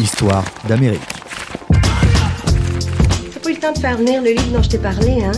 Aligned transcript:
Histoire 0.00 0.44
d'Amérique. 0.66 1.00
T'as 3.32 3.40
pas 3.40 3.50
eu 3.50 3.52
le 3.52 3.60
temps 3.60 3.72
de 3.72 3.78
faire 3.78 3.98
venir 3.98 4.22
le 4.22 4.30
livre 4.30 4.52
dont 4.52 4.62
je 4.62 4.70
t'ai 4.70 4.78
parlé, 4.78 5.22
hein? 5.22 5.32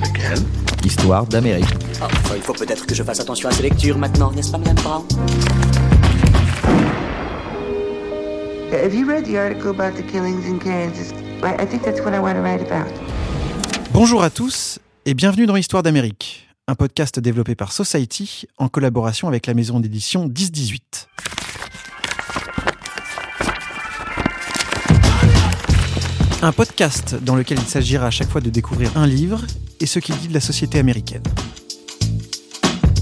Lequel? 0.00 0.38
Histoire 0.82 1.26
d'Amérique. 1.26 1.66
Oh, 2.00 2.06
il 2.34 2.40
faut 2.40 2.54
peut-être 2.54 2.86
que 2.86 2.94
je 2.94 3.02
fasse 3.02 3.20
attention 3.20 3.50
à 3.50 3.52
ces 3.52 3.62
lectures 3.62 3.98
maintenant, 3.98 4.32
n'est-ce 4.32 4.50
pas, 4.50 4.58
Madame 4.58 4.76
Brown? 4.76 5.04
Have 8.72 8.94
you 8.94 9.06
read 9.06 9.24
the 9.26 9.36
article 9.36 9.68
about 9.68 9.96
the 9.96 10.06
killings 10.10 10.46
in 10.46 10.58
Kansas? 10.58 11.12
I 11.42 11.62
I 11.62 11.66
think 11.66 11.82
that's 11.82 12.00
what 12.00 12.14
I 12.14 12.18
want 12.18 12.34
to 12.34 12.42
write 12.42 12.62
about. 12.62 12.90
Bonjour 13.92 14.22
à 14.22 14.30
tous 14.30 14.78
et 15.04 15.12
bienvenue 15.12 15.46
dans 15.46 15.56
Histoire 15.56 15.82
d'Amérique, 15.82 16.48
un 16.66 16.74
podcast 16.74 17.20
développé 17.20 17.54
par 17.54 17.72
Society 17.72 18.46
en 18.56 18.68
collaboration 18.68 19.28
avec 19.28 19.46
la 19.46 19.54
maison 19.54 19.80
d'édition 19.80 20.26
1018. 20.26 21.08
Un 26.40 26.52
podcast 26.52 27.16
dans 27.20 27.34
lequel 27.34 27.58
il 27.58 27.66
s'agira 27.66 28.06
à 28.06 28.10
chaque 28.12 28.28
fois 28.28 28.40
de 28.40 28.48
découvrir 28.48 28.96
un 28.96 29.08
livre 29.08 29.44
et 29.80 29.86
ce 29.86 29.98
qu'il 29.98 30.16
dit 30.18 30.28
de 30.28 30.34
la 30.34 30.40
société 30.40 30.78
américaine. 30.78 31.24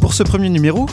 Pour 0.01 0.15
ce 0.15 0.23
premier 0.23 0.49
numéro, 0.49 0.87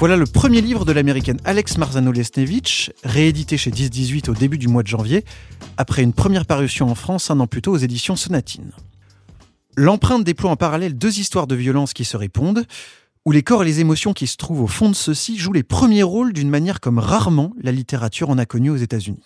voilà 0.00 0.16
le 0.16 0.26
premier 0.26 0.60
livre 0.60 0.84
de 0.84 0.90
l'américaine 0.90 1.38
Alex 1.44 1.78
Marzano-Lesnevich, 1.78 2.90
réédité 3.04 3.56
chez 3.56 3.70
1018 3.70 4.28
au 4.28 4.34
début 4.34 4.58
du 4.58 4.66
mois 4.66 4.82
de 4.82 4.88
janvier, 4.88 5.24
après 5.76 6.02
une 6.02 6.12
première 6.12 6.46
parution 6.46 6.90
en 6.90 6.96
France 6.96 7.30
un 7.30 7.38
an 7.38 7.46
plus 7.46 7.62
tôt 7.62 7.70
aux 7.70 7.78
éditions 7.78 8.16
Sonatine. 8.16 8.72
L'empreinte 9.76 10.24
déploie 10.24 10.50
en 10.50 10.56
parallèle 10.56 10.98
deux 10.98 11.20
histoires 11.20 11.46
de 11.46 11.54
violence 11.54 11.92
qui 11.92 12.04
se 12.04 12.16
répondent, 12.16 12.64
où 13.24 13.30
les 13.30 13.44
corps 13.44 13.62
et 13.62 13.66
les 13.66 13.78
émotions 13.78 14.14
qui 14.14 14.26
se 14.26 14.36
trouvent 14.36 14.62
au 14.62 14.66
fond 14.66 14.90
de 14.90 14.96
ceux-ci 14.96 15.38
jouent 15.38 15.52
les 15.52 15.62
premiers 15.62 16.02
rôles 16.02 16.32
d'une 16.32 16.50
manière 16.50 16.80
comme 16.80 16.98
rarement 16.98 17.52
la 17.62 17.70
littérature 17.70 18.30
en 18.30 18.38
a 18.38 18.46
connu 18.46 18.70
aux 18.70 18.76
États-Unis. 18.76 19.22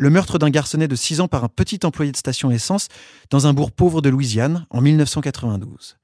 Le 0.00 0.10
meurtre 0.10 0.38
d'un 0.38 0.48
garçonnet 0.48 0.86
de 0.86 0.94
6 0.94 1.20
ans 1.20 1.26
par 1.26 1.42
un 1.42 1.48
petit 1.48 1.80
employé 1.82 2.12
de 2.12 2.16
station 2.16 2.52
essence 2.52 2.86
dans 3.30 3.48
un 3.48 3.52
bourg 3.52 3.72
pauvre 3.72 4.00
de 4.00 4.08
Louisiane 4.08 4.64
en 4.70 4.80
1992. 4.80 5.96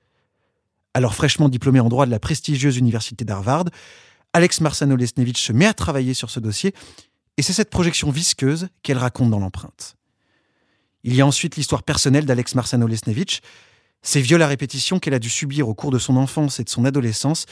Alors 0.95 1.15
fraîchement 1.15 1.49
diplômé 1.49 1.79
en 1.79 1.89
droit 1.89 2.05
de 2.05 2.11
la 2.11 2.19
prestigieuse 2.19 2.77
université 2.77 3.25
d'Harvard, 3.25 3.67
Alex 4.33 4.61
Marsano-Lesnevich 4.61 5.39
se 5.39 5.53
met 5.53 5.67
à 5.67 5.75
travailler 5.75 6.13
sur 6.13 6.29
ce 6.29 6.41
dossier 6.41 6.75
et 7.37 7.43
c'est 7.43 7.53
cette 7.53 7.71
projection 7.71 8.11
visqueuse 8.11 8.67
qu'elle 8.83 8.99
raconte 8.99 9.31
dans 9.31 9.39
l'empreinte. 9.39 9.95
Il 11.05 11.15
y 11.15 11.21
a 11.21 11.27
ensuite 11.27 11.55
l'histoire 11.55 11.85
personnelle 11.85 12.27
d'Alex 12.27 12.57
Marsano-Lesnevich, 12.57 13.43
ces 14.03 14.21
viols 14.21 14.43
à 14.43 14.49
répétition 14.49 14.99
qu'elle 14.99 15.15
a 15.15 15.21
dû 15.21 15.31
subir 15.31 15.69
au 15.69 15.75
cours 15.75 15.93
de 15.93 16.01
son 16.01 16.17
enfance 16.17 16.59
et 16.59 16.65
de 16.65 16.69
son 16.69 16.85
adolescence 16.85 17.47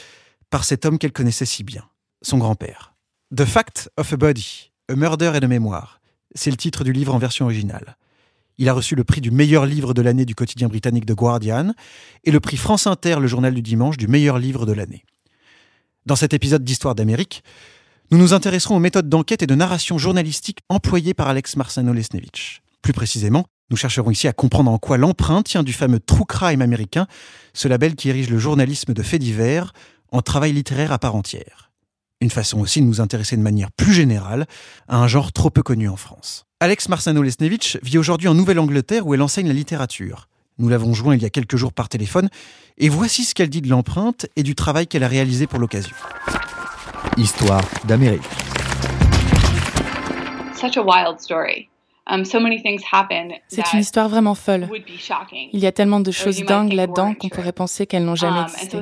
par 0.49 0.65
cet 0.65 0.85
homme 0.85 0.99
qu'elle 0.99 1.13
connaissait 1.13 1.45
si 1.45 1.63
bien, 1.63 1.87
son 2.21 2.37
grand-père. 2.37 2.95
The 3.33 3.45
Fact 3.45 3.89
of 3.95 4.11
a 4.11 4.17
Body, 4.17 4.71
A 4.89 4.95
Murder 4.95 5.31
et 5.35 5.39
de 5.39 5.47
mémoire, 5.47 6.01
c'est 6.35 6.51
le 6.51 6.57
titre 6.57 6.83
du 6.83 6.93
livre 6.93 7.13
en 7.13 7.17
version 7.17 7.45
originale. 7.45 7.97
Il 8.57 8.69
a 8.69 8.73
reçu 8.73 8.95
le 8.95 9.03
prix 9.03 9.21
du 9.21 9.31
meilleur 9.31 9.65
livre 9.65 9.93
de 9.93 10.01
l'année 10.01 10.25
du 10.25 10.35
quotidien 10.35 10.67
britannique 10.67 11.05
The 11.05 11.13
Guardian 11.13 11.73
et 12.23 12.31
le 12.31 12.39
prix 12.39 12.57
France 12.57 12.85
Inter, 12.85 13.17
le 13.19 13.27
journal 13.27 13.53
du 13.53 13.61
dimanche, 13.61 13.97
du 13.97 14.07
meilleur 14.07 14.37
livre 14.37 14.65
de 14.65 14.73
l'année. 14.73 15.05
Dans 16.05 16.15
cet 16.15 16.33
épisode 16.33 16.63
d'Histoire 16.63 16.95
d'Amérique, 16.95 17.43
nous 18.11 18.17
nous 18.17 18.33
intéresserons 18.33 18.75
aux 18.75 18.79
méthodes 18.79 19.09
d'enquête 19.09 19.41
et 19.41 19.47
de 19.47 19.55
narration 19.55 19.97
journalistique 19.97 20.59
employées 20.69 21.13
par 21.13 21.29
Alex 21.29 21.55
Marsano-Lesnevich. 21.55 22.61
Plus 22.81 22.93
précisément, 22.93 23.45
nous 23.71 23.77
chercherons 23.77 24.11
ici 24.11 24.27
à 24.27 24.33
comprendre 24.33 24.69
en 24.69 24.77
quoi 24.77 24.97
l'empreinte 24.97 25.45
tient 25.47 25.63
du 25.63 25.73
fameux 25.73 25.99
true 25.99 26.25
crime 26.27 26.61
américain, 26.61 27.07
ce 27.53 27.67
label 27.67 27.95
qui 27.95 28.09
érige 28.09 28.29
le 28.29 28.37
journalisme 28.37 28.93
de 28.93 29.01
faits 29.01 29.21
divers 29.21 29.73
en 30.11 30.21
travail 30.21 30.53
littéraire 30.53 30.91
à 30.91 30.99
part 30.99 31.15
entière. 31.15 31.71
Une 32.23 32.29
façon 32.29 32.61
aussi 32.61 32.79
de 32.79 32.85
nous 32.85 33.01
intéresser 33.01 33.35
de 33.35 33.41
manière 33.41 33.69
plus 33.69 33.91
générale 33.91 34.45
à 34.87 34.95
un 34.95 35.07
genre 35.07 35.33
trop 35.33 35.49
peu 35.49 35.61
connu 35.61 35.89
en 35.89 35.97
France. 35.97 36.45
Alex 36.61 36.87
Marsano-Lesnevich 36.87 37.77
vit 37.83 37.97
aujourd'hui 37.97 38.29
en 38.29 38.33
Nouvelle-Angleterre 38.33 39.05
où 39.05 39.13
elle 39.13 39.21
enseigne 39.21 39.47
la 39.47 39.53
littérature. 39.53 40.29
Nous 40.57 40.69
l'avons 40.69 40.93
joint 40.93 41.17
il 41.17 41.21
y 41.21 41.25
a 41.25 41.29
quelques 41.29 41.57
jours 41.57 41.73
par 41.73 41.89
téléphone 41.89 42.29
et 42.77 42.87
voici 42.87 43.25
ce 43.25 43.35
qu'elle 43.35 43.49
dit 43.49 43.61
de 43.61 43.67
l'empreinte 43.67 44.25
et 44.37 44.43
du 44.43 44.55
travail 44.55 44.87
qu'elle 44.87 45.03
a 45.03 45.09
réalisé 45.09 45.47
pour 45.47 45.59
l'occasion. 45.59 45.95
Histoire 47.17 47.65
d'Amérique. 47.83 48.23
such 50.55 50.77
a 50.77 50.81
wild 50.81 51.19
story. 51.19 51.67
Um, 52.09 52.25
so 52.25 52.39
many 52.41 52.61
things 52.61 52.81
happen 52.91 53.29
C'est 53.47 53.71
une 53.71 53.79
histoire 53.79 54.09
vraiment 54.09 54.35
folle. 54.35 54.67
Il 55.53 55.59
y 55.59 55.65
a 55.65 55.71
tellement 55.71 56.01
de 56.01 56.11
choses 56.11 56.43
dingues 56.43 56.73
là-dedans 56.73 57.13
qu'on 57.13 57.29
pourrait 57.29 57.53
penser 57.53 57.87
qu'elles 57.87 58.03
n'ont 58.03 58.15
jamais 58.15 58.39
Um, 58.39 58.45
existé. 58.45 58.77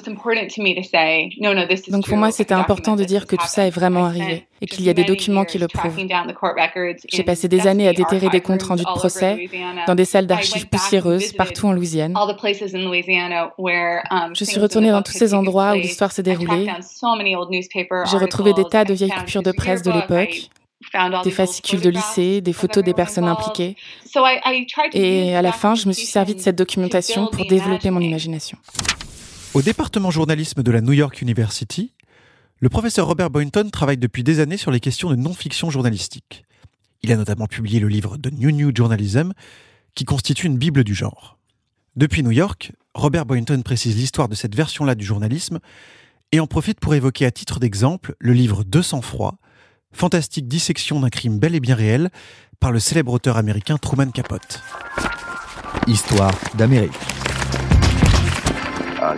Donc 1.89 2.07
pour 2.07 2.17
moi, 2.17 2.31
c'était 2.31 2.55
important 2.55 2.95
de 2.95 3.03
dire 3.03 3.27
que 3.27 3.35
tout 3.35 3.47
ça 3.47 3.67
est 3.67 3.69
vraiment 3.69 4.05
arrivé 4.05 4.47
et 4.59 4.65
qu'il 4.65 4.83
y 4.85 4.89
a 4.89 4.93
des 4.93 5.03
documents 5.03 5.45
qui 5.45 5.59
le 5.59 5.67
prouvent. 5.67 5.99
J'ai 7.09 7.23
passé 7.23 7.47
des 7.47 7.67
années 7.67 7.87
à 7.87 7.93
déterrer 7.93 8.29
des 8.29 8.41
comptes 8.41 8.63
rendus 8.63 8.83
de 8.83 8.89
procès 8.89 9.49
dans 9.85 9.95
des 9.95 10.05
salles 10.05 10.25
d'archives 10.27 10.67
poussiéreuses 10.67 11.33
partout 11.33 11.67
en 11.67 11.73
Louisiane. 11.73 12.15
um, 12.15 12.27
Je 14.33 14.43
suis 14.43 14.59
retournée 14.59 14.89
dans 14.91 15.01
tous 15.03 15.11
ces 15.11 15.33
endroits 15.35 15.73
où 15.73 15.75
l'histoire 15.75 16.11
s'est 16.11 16.23
déroulée. 16.23 16.67
J'ai 18.09 18.17
retrouvé 18.17 18.53
des 18.53 18.65
tas 18.65 18.83
de 18.83 18.93
vieilles 18.93 19.11
coupures 19.11 19.43
de 19.43 19.51
presse 19.51 19.83
de 19.83 19.91
l'époque, 19.91 20.49
des 21.23 21.31
fascicules 21.31 21.81
de 21.81 21.89
lycée, 21.89 22.41
des 22.41 22.53
photos 22.53 22.83
des 22.83 22.93
personnes 22.93 23.25
impliquées. 23.27 23.75
So 24.05 24.21
I- 24.25 24.39
I 24.45 24.65
tried 24.67 24.91
to 24.91 24.97
Et 24.97 25.35
à 25.35 25.41
la 25.41 25.51
fin, 25.51 25.75
je 25.75 25.87
me 25.87 25.93
suis 25.93 26.05
servi 26.07 26.35
de 26.35 26.39
cette 26.39 26.55
documentation 26.57 27.25
to 27.27 27.31
pour 27.37 27.45
développer 27.47 27.89
mon 27.89 27.99
imagination. 28.01 28.57
Au 29.53 29.61
département 29.61 30.11
journalisme 30.11 30.63
de 30.63 30.71
la 30.71 30.81
New 30.81 30.93
York 30.93 31.21
University, 31.21 31.91
le 32.59 32.69
professeur 32.69 33.07
Robert 33.07 33.29
Boynton 33.29 33.69
travaille 33.71 33.97
depuis 33.97 34.23
des 34.23 34.39
années 34.39 34.57
sur 34.57 34.71
les 34.71 34.79
questions 34.79 35.09
de 35.09 35.15
non-fiction 35.15 35.69
journalistique. 35.69 36.45
Il 37.03 37.11
a 37.11 37.15
notamment 37.15 37.47
publié 37.47 37.79
le 37.79 37.87
livre 37.87 38.17
The 38.17 38.31
New 38.31 38.51
New 38.51 38.71
Journalism, 38.75 39.33
qui 39.95 40.05
constitue 40.05 40.45
une 40.47 40.57
bible 40.57 40.83
du 40.83 40.93
genre. 40.93 41.37
Depuis 41.95 42.23
New 42.23 42.31
York, 42.31 42.71
Robert 42.93 43.25
Boynton 43.25 43.61
précise 43.63 43.97
l'histoire 43.97 44.29
de 44.29 44.35
cette 44.35 44.55
version-là 44.55 44.95
du 44.95 45.03
journalisme 45.03 45.59
et 46.31 46.39
en 46.39 46.47
profite 46.47 46.79
pour 46.79 46.93
évoquer 46.95 47.25
à 47.25 47.31
titre 47.31 47.59
d'exemple 47.59 48.15
le 48.19 48.31
livre 48.33 48.63
Deux 48.63 48.83
sang-froid, 48.83 49.37
fantastique 49.93 50.47
dissection 50.47 50.99
d'un 50.99 51.09
crime 51.09 51.39
bel 51.39 51.55
et 51.55 51.59
bien 51.59 51.75
réel 51.75 52.09
par 52.59 52.71
le 52.71 52.79
célèbre 52.79 53.13
auteur 53.13 53.37
américain 53.37 53.77
Truman 53.77 54.11
Capote. 54.11 54.61
Histoire 55.87 56.33
d'Amérique. 56.55 56.91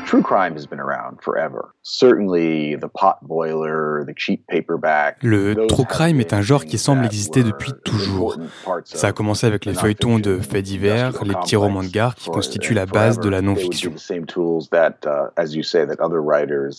True 0.06 0.22
crime 0.22 0.56
has 0.56 0.68
been 0.68 0.80
around 0.80 1.18
forever. 1.22 1.74
Certainly, 1.84 2.78
the 2.78 2.88
pot 2.88 3.18
boiler, 3.22 4.06
the 4.06 4.14
cheap 4.16 4.46
paperback. 4.48 5.18
Le 5.22 5.68
true 5.68 5.86
crime 5.86 6.20
est 6.20 6.34
un 6.34 6.42
genre 6.42 6.66
qui 6.66 6.78
semble 6.78 7.06
exister 7.06 7.44
depuis 7.44 7.74
toujours. 7.84 8.38
Ça 8.86 9.08
a 9.08 9.12
of 9.12 9.16
commencé 9.16 9.48
avec 9.48 9.66
les 9.66 9.74
the 9.74 9.78
feuilletons 9.78 10.20
de 10.20 10.38
faits 10.38 10.64
divers, 10.64 11.24
les 11.24 11.34
petits 11.36 11.56
romans 11.56 11.84
de 11.84 11.90
gare 11.90 12.16
qui 12.16 12.30
constituent 12.30 12.74
la 12.74 12.86
base 12.86 13.20
de 13.20 13.30
la 13.30 13.42
non-fiction. 13.42 13.92
uh, 13.92 14.30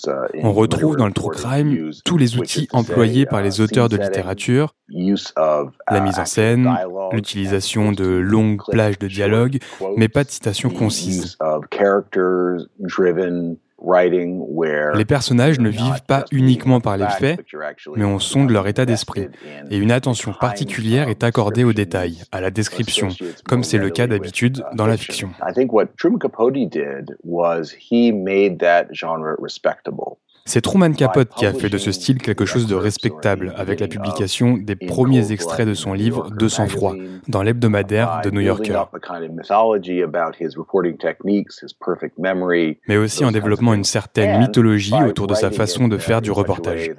uh, 0.06 0.40
On 0.42 0.52
retrouve 0.52 0.96
dans 0.96 1.06
le 1.06 1.12
true 1.12 1.30
crime 1.30 1.90
tous 2.04 2.16
les 2.16 2.38
outils 2.38 2.68
employés 2.72 3.26
par 3.26 3.40
uh, 3.40 3.44
les 3.44 3.60
auteurs 3.60 3.88
de 3.88 3.96
littérature, 3.96 4.74
la 4.88 6.00
mise 6.00 6.18
en 6.18 6.24
scène, 6.24 6.74
l'utilisation 7.12 7.92
de 7.92 8.06
longues 8.06 8.62
plages 8.70 8.98
de 8.98 9.08
dialogue, 9.08 9.58
mais 9.96 10.08
pas 10.08 10.24
de 10.24 10.30
citations 10.30 10.70
concises. 10.70 11.36
Les 14.94 15.04
personnages 15.04 15.58
ne 15.58 15.68
vivent 15.68 16.02
pas 16.06 16.24
uniquement 16.32 16.80
par 16.80 16.96
les 16.96 17.08
faits, 17.08 17.40
mais 17.96 18.04
on 18.04 18.18
sonde 18.18 18.50
leur 18.50 18.66
état 18.66 18.86
d'esprit. 18.86 19.28
Et 19.70 19.76
une 19.76 19.92
attention 19.92 20.32
particulière 20.32 21.08
est 21.08 21.22
accordée 21.22 21.64
aux 21.64 21.72
détails, 21.72 22.22
à 22.32 22.40
la 22.40 22.50
description, 22.50 23.08
comme 23.46 23.62
c'est 23.62 23.78
le 23.78 23.90
cas 23.90 24.06
d'habitude 24.06 24.58
uh, 24.58 24.76
dans 24.76 24.86
la 24.86 24.96
fiction. 24.96 25.28
fiction. 25.28 25.46
I 25.46 25.52
think 25.52 25.72
what 25.72 25.86
Truman 25.98 26.18
Capote 26.18 26.54
did 26.70 27.16
was 27.24 27.72
he 27.72 28.10
made 28.12 28.58
that 28.60 28.86
genre 28.92 29.36
respectable. 29.38 30.18
C'est 30.46 30.60
Truman 30.60 30.92
Capote 30.92 31.30
qui 31.30 31.46
a 31.46 31.54
fait 31.54 31.70
de 31.70 31.78
ce 31.78 31.90
style 31.90 32.20
quelque 32.20 32.44
chose 32.44 32.66
de 32.66 32.74
respectable 32.74 33.54
avec 33.56 33.80
la 33.80 33.88
publication 33.88 34.58
des 34.58 34.76
premiers 34.76 35.32
extraits 35.32 35.66
de 35.66 35.72
son 35.72 35.94
livre 35.94 36.30
De 36.30 36.48
sang-froid 36.48 36.94
dans 37.28 37.42
l'hebdomadaire 37.42 38.20
The 38.22 38.30
New 38.30 38.40
Yorker, 38.42 38.82
mais 42.86 42.96
aussi 42.98 43.24
en 43.24 43.32
développant 43.32 43.72
une 43.72 43.84
certaine 43.84 44.38
mythologie 44.38 44.92
autour 45.08 45.28
de 45.28 45.34
sa 45.34 45.50
façon 45.50 45.88
de 45.88 45.96
faire 45.96 46.20
du 46.20 46.30
reportage. 46.30 46.90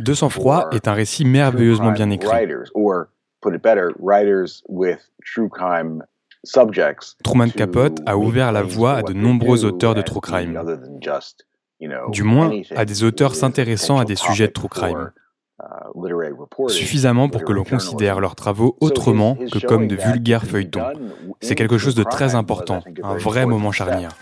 De 0.00 0.14
sang-froid 0.14 0.68
est 0.72 0.88
un 0.88 0.92
récit 0.92 1.24
merveilleusement 1.24 1.92
bien 1.92 2.10
écrit. 2.10 2.46
Truman 7.22 7.50
Capote 7.50 8.00
a 8.06 8.16
ouvert 8.16 8.52
la 8.52 8.62
voie 8.62 8.94
à 8.94 9.02
de 9.02 9.12
nombreux 9.12 9.64
auteurs 9.64 9.94
de 9.94 10.02
true 10.02 10.20
crime, 10.20 10.62
du 12.08 12.22
moins 12.22 12.50
à 12.74 12.84
des 12.84 13.04
auteurs 13.04 13.34
s'intéressant 13.34 13.98
à 13.98 14.04
des 14.04 14.16
sujets 14.16 14.48
de 14.48 14.52
true 14.52 14.68
crime, 14.68 15.10
suffisamment 16.68 17.28
pour 17.28 17.44
que 17.44 17.52
l'on 17.52 17.64
considère 17.64 18.20
leurs 18.20 18.34
travaux 18.34 18.76
autrement 18.80 19.34
que 19.34 19.64
comme 19.66 19.86
de 19.86 19.96
vulgaires 19.96 20.44
feuilletons. 20.44 20.84
C'est 21.40 21.54
quelque 21.54 21.78
chose 21.78 21.94
de 21.94 22.04
très 22.04 22.34
important, 22.34 22.82
un 23.02 23.16
vrai 23.16 23.46
moment 23.46 23.72
charnière. 23.72 24.12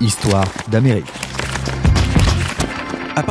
Histoire 0.00 0.44
d'Amérique. 0.68 1.12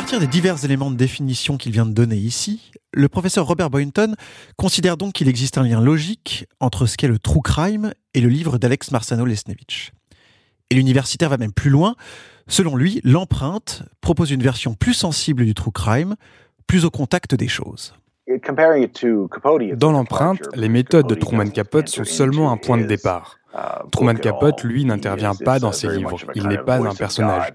Partir 0.06 0.20
des 0.20 0.28
divers 0.28 0.64
éléments 0.64 0.92
de 0.92 0.96
définition 0.96 1.58
qu'il 1.58 1.72
vient 1.72 1.88
de 1.88 1.92
donner 1.92 2.16
ici, 2.16 2.72
le 2.94 3.10
professeur 3.10 3.48
Robert 3.48 3.72
Boynton 3.72 4.14
considère 4.56 4.98
donc 4.98 5.14
qu'il 5.14 5.28
existe 5.28 5.58
un 5.58 5.64
lien 5.64 5.82
logique 5.82 6.46
entre 6.60 6.86
ce 6.86 6.96
qu'est 6.96 7.08
le 7.08 7.18
true 7.18 7.42
crime 7.42 7.92
et 8.14 8.22
le 8.22 8.30
livre 8.30 8.60
d'Alex 8.60 8.92
Marsano-Lesnevich. 8.92 9.94
Et 10.70 10.76
l'universitaire 10.76 11.30
va 11.30 11.38
même 11.38 11.54
plus 11.54 11.72
loin. 11.72 11.96
Selon 12.48 12.76
lui, 12.76 13.02
l'empreinte 13.04 13.82
propose 14.00 14.30
une 14.30 14.44
version 14.44 14.76
plus 14.76 14.94
sensible 14.94 15.44
du 15.44 15.56
true 15.56 15.72
crime, 15.72 16.14
plus 16.68 16.86
au 16.86 16.92
contact 16.92 17.34
des 17.34 17.48
choses. 17.48 17.96
Dans 18.28 19.92
l'empreinte, 19.92 20.56
les 20.56 20.70
méthodes 20.70 21.08
de 21.08 21.16
Truman 21.16 21.50
Capote 21.50 21.90
sont 21.90 22.04
seulement 22.04 22.52
un 22.52 22.58
point 22.58 22.78
de 22.78 22.86
départ. 22.86 23.40
Truman 23.92 24.14
Capote, 24.14 24.64
lui, 24.64 24.86
n'intervient 24.86 25.34
pas 25.34 25.58
dans 25.58 25.72
ses 25.72 25.88
livres. 25.88 26.18
Il 26.36 26.48
n'est 26.48 26.60
pas 26.60 26.78
un 26.78 26.94
personnage. 26.94 27.54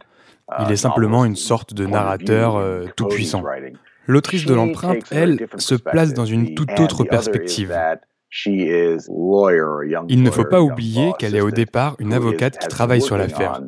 Il 0.58 0.72
est 0.72 0.76
simplement 0.76 1.24
une 1.24 1.36
sorte 1.36 1.74
de 1.74 1.86
narrateur 1.86 2.56
euh, 2.56 2.86
tout-puissant. 2.96 3.42
L'autrice 4.06 4.44
de 4.44 4.54
l'empreinte, 4.54 5.04
elle, 5.10 5.46
se 5.58 5.74
place 5.74 6.14
dans 6.14 6.24
une 6.24 6.54
toute 6.54 6.78
autre 6.80 7.04
perspective. 7.04 7.76
Il 8.32 10.22
ne 10.22 10.30
faut 10.30 10.44
pas 10.44 10.60
oublier 10.60 11.12
qu'elle 11.18 11.34
est 11.34 11.40
au 11.40 11.50
départ 11.50 11.96
une 11.98 12.12
avocate 12.12 12.58
qui 12.58 12.68
travaille 12.68 13.02
sur 13.02 13.16
l'affaire. 13.16 13.60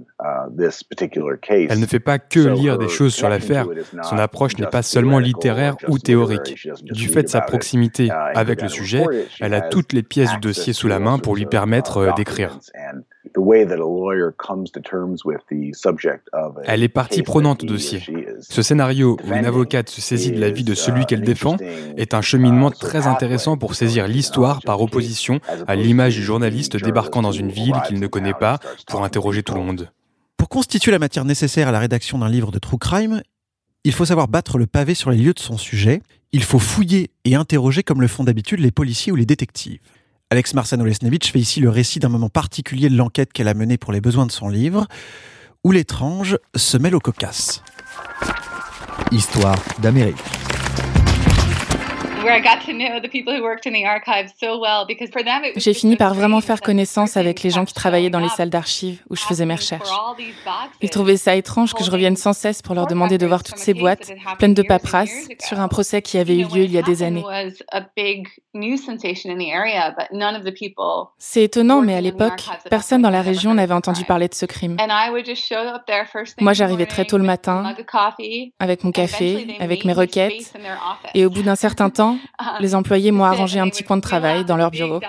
Elle 1.69 1.81
ne 1.81 1.87
fait 1.87 2.01
pas 2.01 2.19
que 2.21 2.41
lire 2.41 2.79
des 2.79 2.89
choses 2.89 3.13
sur 3.13 3.29
l'affaire. 3.29 3.67
Son 4.03 4.19
approche 4.19 4.57
n'est 4.59 4.67
pas 4.67 4.83
seulement 4.83 5.19
littéraire 5.19 5.77
ou 5.89 5.99
théorique. 5.99 6.69
Du 6.83 7.09
fait 7.09 7.25
de 7.25 7.29
sa 7.29 7.41
proximité 7.41 8.11
avec 8.11 8.63
le 8.63 8.69
sujet, 8.69 9.05
elle 9.41 9.55
a 9.55 9.63
toutes 9.63 9.93
les 9.93 10.05
pièces 10.05 10.33
du 10.35 10.41
dossier 10.41 10.73
sous 10.73 10.89
la 10.89 11.01
main 11.01 11.19
pour 11.19 11.35
lui 11.35 11.47
permettre 11.47 11.99
euh, 11.99 12.13
d'écrire. 12.17 12.59
Elle 16.65 16.83
est 16.83 16.89
partie 16.89 17.23
prenante 17.23 17.63
au 17.63 17.67
dossier. 17.67 18.03
Ce 18.41 18.63
scénario 18.63 19.17
où 19.25 19.33
une 19.33 19.47
avocate 19.47 19.89
se 19.89 20.01
saisit 20.01 20.33
de 20.33 20.41
la 20.41 20.51
vie 20.51 20.65
de 20.65 20.75
celui 20.75 21.07
qu'elle 21.07 21.23
défend 21.23 21.57
est 21.97 22.15
un 22.15 22.23
cheminement 22.23 22.71
très 22.71 23.07
intéressant 23.07 23.57
pour 23.57 23.75
saisir 23.75 24.07
l'histoire 24.07 24.61
par 24.63 24.81
opposition 24.81 25.41
à 25.67 25.77
l'image 25.77 26.17
du 26.17 26.23
journaliste 26.23 26.77
débarquant 26.77 27.23
dans 27.23 27.33
une 27.33 27.51
ville 27.51 27.77
qu'il 27.87 28.01
ne 28.01 28.07
connaît 28.07 28.35
pas 28.35 28.59
pour 28.89 29.05
interroger 29.05 29.43
tout 29.43 29.55
le 29.55 29.61
monde. 29.61 29.91
Pour 30.37 30.49
constituer 30.49 30.91
la 30.91 30.99
matière 30.99 31.25
nécessaire 31.25 31.69
à 31.69 31.73
la 31.73 31.79
rédaction 31.79 32.19
d'un 32.19 32.29
livre 32.29 32.51
de 32.51 32.59
true 32.59 32.79
crime, 32.79 33.23
il 33.85 33.93
faut 33.93 34.05
savoir 34.05 34.29
battre 34.29 34.59
le 34.59 34.67
pavé 34.67 34.95
sur 34.95 35.11
les 35.11 35.17
lieux 35.19 35.35
de 35.35 35.41
son 35.41 35.57
sujet, 35.57 36.03
il 36.33 36.43
faut 36.43 36.59
fouiller 36.59 37.11
et 37.25 37.35
interroger 37.35 37.83
comme 37.83 38.01
le 38.01 38.09
font 38.09 38.25
d'habitude 38.25 38.61
les 38.61 38.71
policiers 38.71 39.13
ou 39.13 39.17
les 39.17 39.27
détectives. 39.27 39.81
Alex 40.33 40.55
Marsano-Lesnevich 40.55 41.31
fait 41.31 41.41
ici 41.41 41.61
le 41.61 41.69
récit 41.69 41.99
d'un 41.99 42.09
moment 42.09 42.31
particulier 42.31 42.89
de 42.89 42.97
l'enquête 42.97 43.35
qu'elle 43.35 43.49
a 43.49 43.53
menée 43.53 43.77
pour 43.77 43.93
les 43.93 44.01
besoins 44.01 44.25
de 44.25 44.33
son 44.33 44.49
livre, 44.49 44.87
où 45.63 45.73
l'étrange 45.73 46.39
se 46.57 46.79
mêle 46.79 46.95
au 46.95 47.01
cocasse. 47.01 47.63
Histoire 49.11 49.59
d'Amérique. 49.83 50.17
J'ai 55.57 55.75
fini 55.75 55.97
par 55.97 56.15
vraiment 56.15 56.41
faire 56.41 56.61
connaissance 56.61 57.17
avec 57.17 57.43
les 57.43 57.51
gens 57.51 57.65
qui 57.65 57.75
travaillaient 57.75 58.11
dans 58.11 58.21
les 58.21 58.29
salles 58.29 58.51
d'archives 58.51 59.03
où 59.11 59.17
je 59.17 59.23
faisais 59.23 59.45
mes 59.45 59.55
recherches. 59.55 59.89
Ils 60.81 60.91
trouvaient 60.91 61.17
ça 61.17 61.35
étrange 61.35 61.75
que 61.75 61.83
je 61.83 61.91
revienne 61.91 62.17
sans 62.17 62.33
cesse 62.33 62.63
pour 62.63 62.75
leur 62.75 62.87
demander 62.87 63.19
de 63.19 63.27
voir 63.27 63.43
toutes 63.43 63.59
ces 63.59 63.75
boîtes 63.75 64.13
pleines 64.39 64.55
de 64.55 64.63
paperasse 64.63 65.29
sur 65.41 65.59
un 65.61 65.69
procès 65.69 66.03
qui 66.03 66.19
avait 66.19 66.37
eu 66.37 66.45
lieu 66.45 66.63
il 66.65 66.73
y 66.73 66.79
a 66.79 66.83
des 66.83 67.03
années. 67.03 67.25
C'est 71.19 71.43
étonnant, 71.43 71.81
mais 71.83 71.95
à 71.95 72.01
l'époque, 72.01 72.45
personne 72.71 73.03
dans 73.03 73.11
la 73.11 73.23
région 73.23 73.55
n'avait 73.55 73.75
entendu 73.75 74.05
parler 74.05 74.29
de 74.29 74.35
ce 74.35 74.47
crime. 74.47 74.77
Moi, 76.41 76.53
j'arrivais 76.53 76.87
très 76.87 77.05
tôt 77.05 77.19
le 77.19 77.25
matin, 77.25 77.75
avec 78.59 78.85
mon 78.85 78.93
café, 78.93 79.57
avec 79.59 79.85
mes 79.85 79.93
requêtes, 79.93 80.53
et 81.15 81.27
au 81.27 81.31
bout 81.31 81.43
d'un 81.43 81.57
certain 81.57 81.91
temps, 81.91 82.12
les 82.61 82.75
employés 82.75 83.11
m'ont 83.11 83.25
arrangé 83.25 83.59
un 83.59 83.69
petit 83.69 83.85
coin 83.85 83.97
de 83.97 84.03
travail 84.03 84.45
dans 84.45 84.57
leur 84.57 84.71
bureau. 84.71 85.01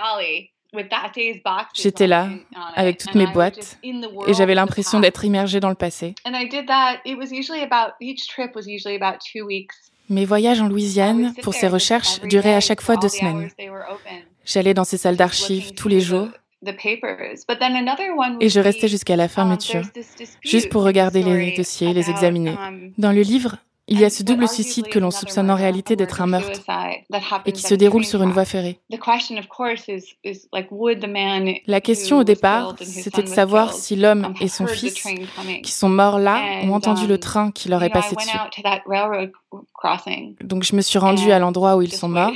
J'étais 1.74 2.06
là, 2.06 2.28
avec 2.74 2.98
toutes 2.98 3.14
mes 3.14 3.26
boîtes, 3.26 3.78
et 3.82 4.34
j'avais 4.34 4.54
l'impression 4.54 5.00
d'être 5.00 5.24
immergée 5.24 5.60
dans 5.60 5.68
le 5.68 5.74
passé. 5.74 6.14
Mes 10.10 10.24
voyages 10.26 10.60
en 10.60 10.68
Louisiane 10.68 11.32
pour 11.42 11.54
ces 11.54 11.68
recherches 11.68 12.20
duraient 12.22 12.54
à 12.54 12.60
chaque 12.60 12.80
fois 12.80 12.96
deux 12.96 13.08
semaines. 13.08 13.48
J'allais 14.44 14.74
dans 14.74 14.84
ces 14.84 14.98
salles 14.98 15.16
d'archives 15.16 15.72
tous 15.74 15.88
les 15.88 16.00
jours 16.00 16.28
et 18.40 18.48
je 18.48 18.60
restais 18.60 18.88
jusqu'à 18.88 19.16
la 19.16 19.28
fermeture, 19.28 19.82
juste 20.42 20.70
pour 20.70 20.82
regarder 20.82 21.22
les 21.22 21.52
dossiers, 21.56 21.92
les 21.92 22.10
examiner. 22.10 22.56
Dans 22.98 23.12
le 23.12 23.20
livre, 23.22 23.56
il 23.86 24.00
y 24.00 24.04
a 24.04 24.10
ce 24.10 24.22
double 24.22 24.48
suicide 24.48 24.88
que 24.88 24.98
l'on 24.98 25.10
soupçonne 25.10 25.50
en 25.50 25.54
réalité 25.54 25.94
d'être 25.94 26.22
un 26.22 26.26
meurtre 26.26 26.60
et 27.44 27.52
qui 27.52 27.62
se 27.62 27.74
déroule 27.74 28.04
sur 28.04 28.22
une 28.22 28.30
voie 28.30 28.44
ferrée. 28.44 28.80
La 31.66 31.80
question 31.80 32.18
au 32.18 32.24
départ, 32.24 32.76
c'était 32.80 33.22
de 33.22 33.28
savoir 33.28 33.74
si 33.74 33.96
l'homme 33.96 34.34
et 34.40 34.48
son 34.48 34.66
fils, 34.66 35.06
qui 35.62 35.72
sont 35.72 35.88
morts 35.88 36.18
là, 36.18 36.40
ont 36.62 36.72
entendu 36.72 37.06
le 37.06 37.18
train 37.18 37.50
qui 37.50 37.68
leur 37.68 37.82
est 37.82 37.90
passé 37.90 38.16
dessus. 38.16 38.38
Donc 40.42 40.62
je 40.64 40.74
me 40.74 40.80
suis 40.80 40.98
rendue 40.98 41.30
à 41.30 41.38
l'endroit 41.38 41.76
où 41.76 41.82
ils 41.82 41.92
sont 41.92 42.08
morts, 42.08 42.32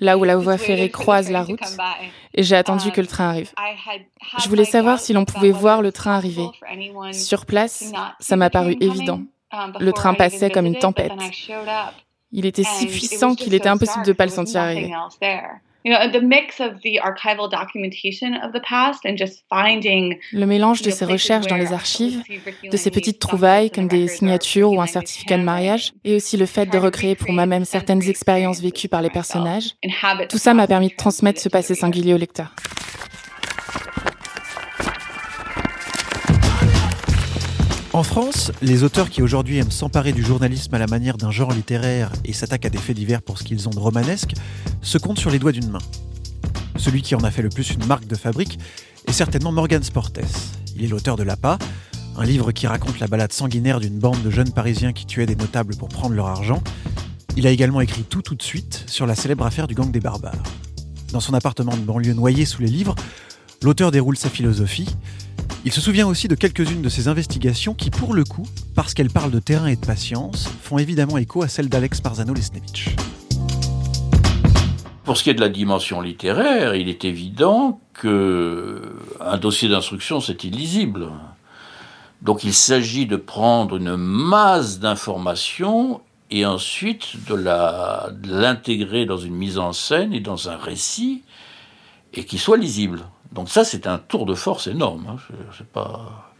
là 0.00 0.18
où 0.18 0.24
la 0.24 0.36
voie 0.36 0.58
ferrée 0.58 0.90
croise 0.90 1.30
la 1.30 1.42
route, 1.42 1.60
et 2.34 2.42
j'ai 2.42 2.56
attendu 2.56 2.90
que 2.90 3.00
le 3.00 3.06
train 3.06 3.28
arrive. 3.28 3.52
Je 4.42 4.48
voulais 4.48 4.64
savoir 4.64 4.98
si 4.98 5.12
l'on 5.12 5.24
pouvait 5.24 5.52
voir 5.52 5.82
le 5.82 5.92
train 5.92 6.16
arriver. 6.16 6.46
Sur 7.12 7.46
place, 7.46 7.92
ça 8.18 8.36
m'a 8.36 8.50
paru 8.50 8.76
évident. 8.80 9.20
Le 9.80 9.92
train 9.92 10.14
passait 10.14 10.50
comme 10.50 10.66
une 10.66 10.78
tempête. 10.78 11.12
Il 12.32 12.46
était 12.46 12.64
si 12.64 12.86
puissant 12.86 13.34
qu'il 13.34 13.54
était 13.54 13.68
impossible 13.68 14.04
de 14.04 14.10
ne 14.10 14.14
pas 14.14 14.24
le 14.24 14.32
sentir 14.32 14.60
arriver. 14.60 14.92
Le 15.86 16.08
mélange 20.46 20.80
de 20.80 20.90
ces 20.90 21.04
recherches 21.04 21.46
dans 21.46 21.56
les 21.56 21.74
archives, 21.74 22.22
de 22.70 22.76
ces 22.76 22.90
petites 22.90 23.18
trouvailles 23.18 23.70
comme 23.70 23.86
des 23.86 24.08
signatures 24.08 24.72
ou 24.72 24.80
un 24.80 24.86
certificat 24.86 25.36
de 25.36 25.42
mariage, 25.42 25.92
et 26.04 26.16
aussi 26.16 26.38
le 26.38 26.46
fait 26.46 26.66
de 26.66 26.78
recréer 26.78 27.14
pour 27.14 27.32
moi-même 27.32 27.66
certaines 27.66 28.08
expériences 28.08 28.60
vécues 28.60 28.88
par 28.88 29.02
les 29.02 29.10
personnages, 29.10 29.74
tout 30.30 30.38
ça 30.38 30.54
m'a 30.54 30.66
permis 30.66 30.88
de 30.88 30.96
transmettre 30.96 31.40
ce 31.40 31.50
passé 31.50 31.74
singulier 31.74 32.14
au 32.14 32.18
lecteur. 32.18 32.54
En 37.94 38.02
France, 38.02 38.50
les 38.60 38.82
auteurs 38.82 39.08
qui 39.08 39.22
aujourd'hui 39.22 39.58
aiment 39.58 39.70
s'emparer 39.70 40.12
du 40.12 40.24
journalisme 40.24 40.74
à 40.74 40.80
la 40.80 40.88
manière 40.88 41.16
d'un 41.16 41.30
genre 41.30 41.52
littéraire 41.52 42.10
et 42.24 42.32
s'attaquent 42.32 42.66
à 42.66 42.68
des 42.68 42.78
faits 42.78 42.96
divers 42.96 43.22
pour 43.22 43.38
ce 43.38 43.44
qu'ils 43.44 43.68
ont 43.68 43.70
de 43.70 43.78
romanesque 43.78 44.32
se 44.82 44.98
comptent 44.98 45.20
sur 45.20 45.30
les 45.30 45.38
doigts 45.38 45.52
d'une 45.52 45.70
main. 45.70 45.78
Celui 46.74 47.02
qui 47.02 47.14
en 47.14 47.22
a 47.22 47.30
fait 47.30 47.40
le 47.40 47.50
plus 47.50 47.70
une 47.70 47.86
marque 47.86 48.08
de 48.08 48.16
fabrique 48.16 48.58
est 49.06 49.12
certainement 49.12 49.52
Morgan 49.52 49.80
Sportes. 49.80 50.18
Il 50.74 50.84
est 50.84 50.88
l'auteur 50.88 51.14
de 51.14 51.22
L'APA, 51.22 51.56
un 52.16 52.24
livre 52.24 52.50
qui 52.50 52.66
raconte 52.66 52.98
la 52.98 53.06
balade 53.06 53.32
sanguinaire 53.32 53.78
d'une 53.78 54.00
bande 54.00 54.20
de 54.22 54.30
jeunes 54.30 54.50
Parisiens 54.50 54.92
qui 54.92 55.06
tuaient 55.06 55.26
des 55.26 55.36
notables 55.36 55.76
pour 55.76 55.88
prendre 55.88 56.16
leur 56.16 56.26
argent. 56.26 56.64
Il 57.36 57.46
a 57.46 57.50
également 57.50 57.80
écrit 57.80 58.02
Tout 58.02 58.22
tout 58.22 58.34
de 58.34 58.42
suite 58.42 58.82
sur 58.88 59.06
la 59.06 59.14
célèbre 59.14 59.46
affaire 59.46 59.68
du 59.68 59.76
gang 59.76 59.92
des 59.92 60.00
barbares. 60.00 60.42
Dans 61.12 61.20
son 61.20 61.32
appartement 61.32 61.76
de 61.76 61.82
banlieue 61.82 62.14
noyé 62.14 62.44
sous 62.44 62.60
les 62.60 62.66
livres, 62.66 62.96
l'auteur 63.64 63.90
déroule 63.90 64.16
sa 64.16 64.28
philosophie, 64.28 64.94
il 65.64 65.72
se 65.72 65.80
souvient 65.80 66.06
aussi 66.06 66.28
de 66.28 66.34
quelques-unes 66.34 66.82
de 66.82 66.88
ses 66.90 67.08
investigations 67.08 67.72
qui, 67.72 67.88
pour 67.88 68.12
le 68.12 68.22
coup, 68.22 68.46
parce 68.74 68.92
qu'elles 68.92 69.10
parlent 69.10 69.30
de 69.30 69.38
terrain 69.40 69.68
et 69.68 69.76
de 69.76 69.84
patience, 69.84 70.50
font 70.62 70.76
évidemment 70.76 71.16
écho 71.16 71.42
à 71.42 71.48
celles 71.48 71.70
d'Alex 71.70 72.02
Marzano-Lesnevich. 72.04 72.94
Pour 75.04 75.16
ce 75.16 75.22
qui 75.22 75.30
est 75.30 75.34
de 75.34 75.40
la 75.40 75.48
dimension 75.48 76.02
littéraire, 76.02 76.74
il 76.74 76.90
est 76.90 77.06
évident 77.06 77.80
que 77.94 78.96
un 79.20 79.38
dossier 79.38 79.68
d'instruction 79.68 80.20
c'est 80.20 80.44
illisible. 80.44 81.08
Donc 82.20 82.44
il 82.44 82.54
s'agit 82.54 83.06
de 83.06 83.16
prendre 83.16 83.76
une 83.76 83.96
masse 83.96 84.78
d'informations 84.78 86.02
et 86.30 86.44
ensuite 86.44 87.24
de 87.28 87.34
l'intégrer 88.28 89.06
dans 89.06 89.18
une 89.18 89.34
mise 89.34 89.58
en 89.58 89.72
scène 89.72 90.12
et 90.12 90.20
dans 90.20 90.48
un 90.50 90.56
récit 90.56 91.22
et 92.12 92.24
qui 92.24 92.38
soit 92.38 92.56
lisible. 92.56 93.00
Donc 93.34 93.48
ça, 93.48 93.64
c'est 93.64 93.86
un 93.86 93.98
tour 93.98 94.26
de 94.26 94.34
force 94.34 94.66
énorme. 94.68 95.06
Hein. 95.10 95.64
pas... 95.72 96.30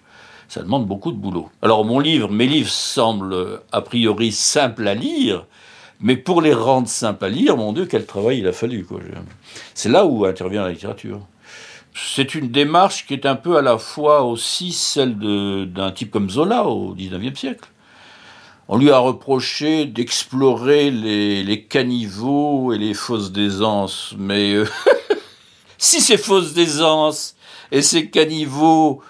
Ça 0.48 0.62
demande 0.62 0.86
beaucoup 0.86 1.10
de 1.10 1.16
boulot. 1.16 1.50
Alors 1.62 1.84
mon 1.84 1.98
livre, 1.98 2.30
mes 2.30 2.46
livres 2.46 2.70
semblent 2.70 3.60
a 3.72 3.80
priori 3.80 4.30
simples 4.30 4.86
à 4.86 4.94
lire, 4.94 5.46
mais 6.00 6.16
pour 6.16 6.42
les 6.42 6.54
rendre 6.54 6.88
simples 6.88 7.24
à 7.24 7.28
lire, 7.28 7.56
mon 7.56 7.72
Dieu, 7.72 7.86
quel 7.86 8.06
travail 8.06 8.38
il 8.38 8.46
a 8.46 8.52
fallu. 8.52 8.86
C'est 9.74 9.88
là 9.88 10.04
où 10.06 10.24
intervient 10.24 10.62
la 10.62 10.70
littérature. 10.70 11.20
C'est 11.94 12.34
une 12.34 12.50
démarche 12.50 13.06
qui 13.06 13.14
est 13.14 13.26
un 13.26 13.36
peu 13.36 13.56
à 13.56 13.62
la 13.62 13.78
fois 13.78 14.22
aussi 14.22 14.72
celle 14.72 15.16
d'un 15.72 15.92
type 15.92 16.10
comme 16.10 16.28
Zola 16.28 16.66
au 16.66 16.94
XIXe 16.94 17.38
siècle. 17.38 17.68
On 18.66 18.78
lui 18.78 18.90
a 18.90 18.98
reproché 18.98 19.84
d'explorer 19.84 20.90
les, 20.90 21.66
caniveaux 21.68 22.72
et 22.72 22.78
les 22.78 22.94
fausses 22.94 23.30
d'aisance, 23.30 24.14
mais 24.18 24.54
euh, 24.54 24.66
Si 25.78 26.00
ces 26.00 26.16
fausses 26.16 26.54
d'aisance 26.54 27.36
et 27.72 27.82
ces 27.82 28.10
caniveaux 28.10 29.02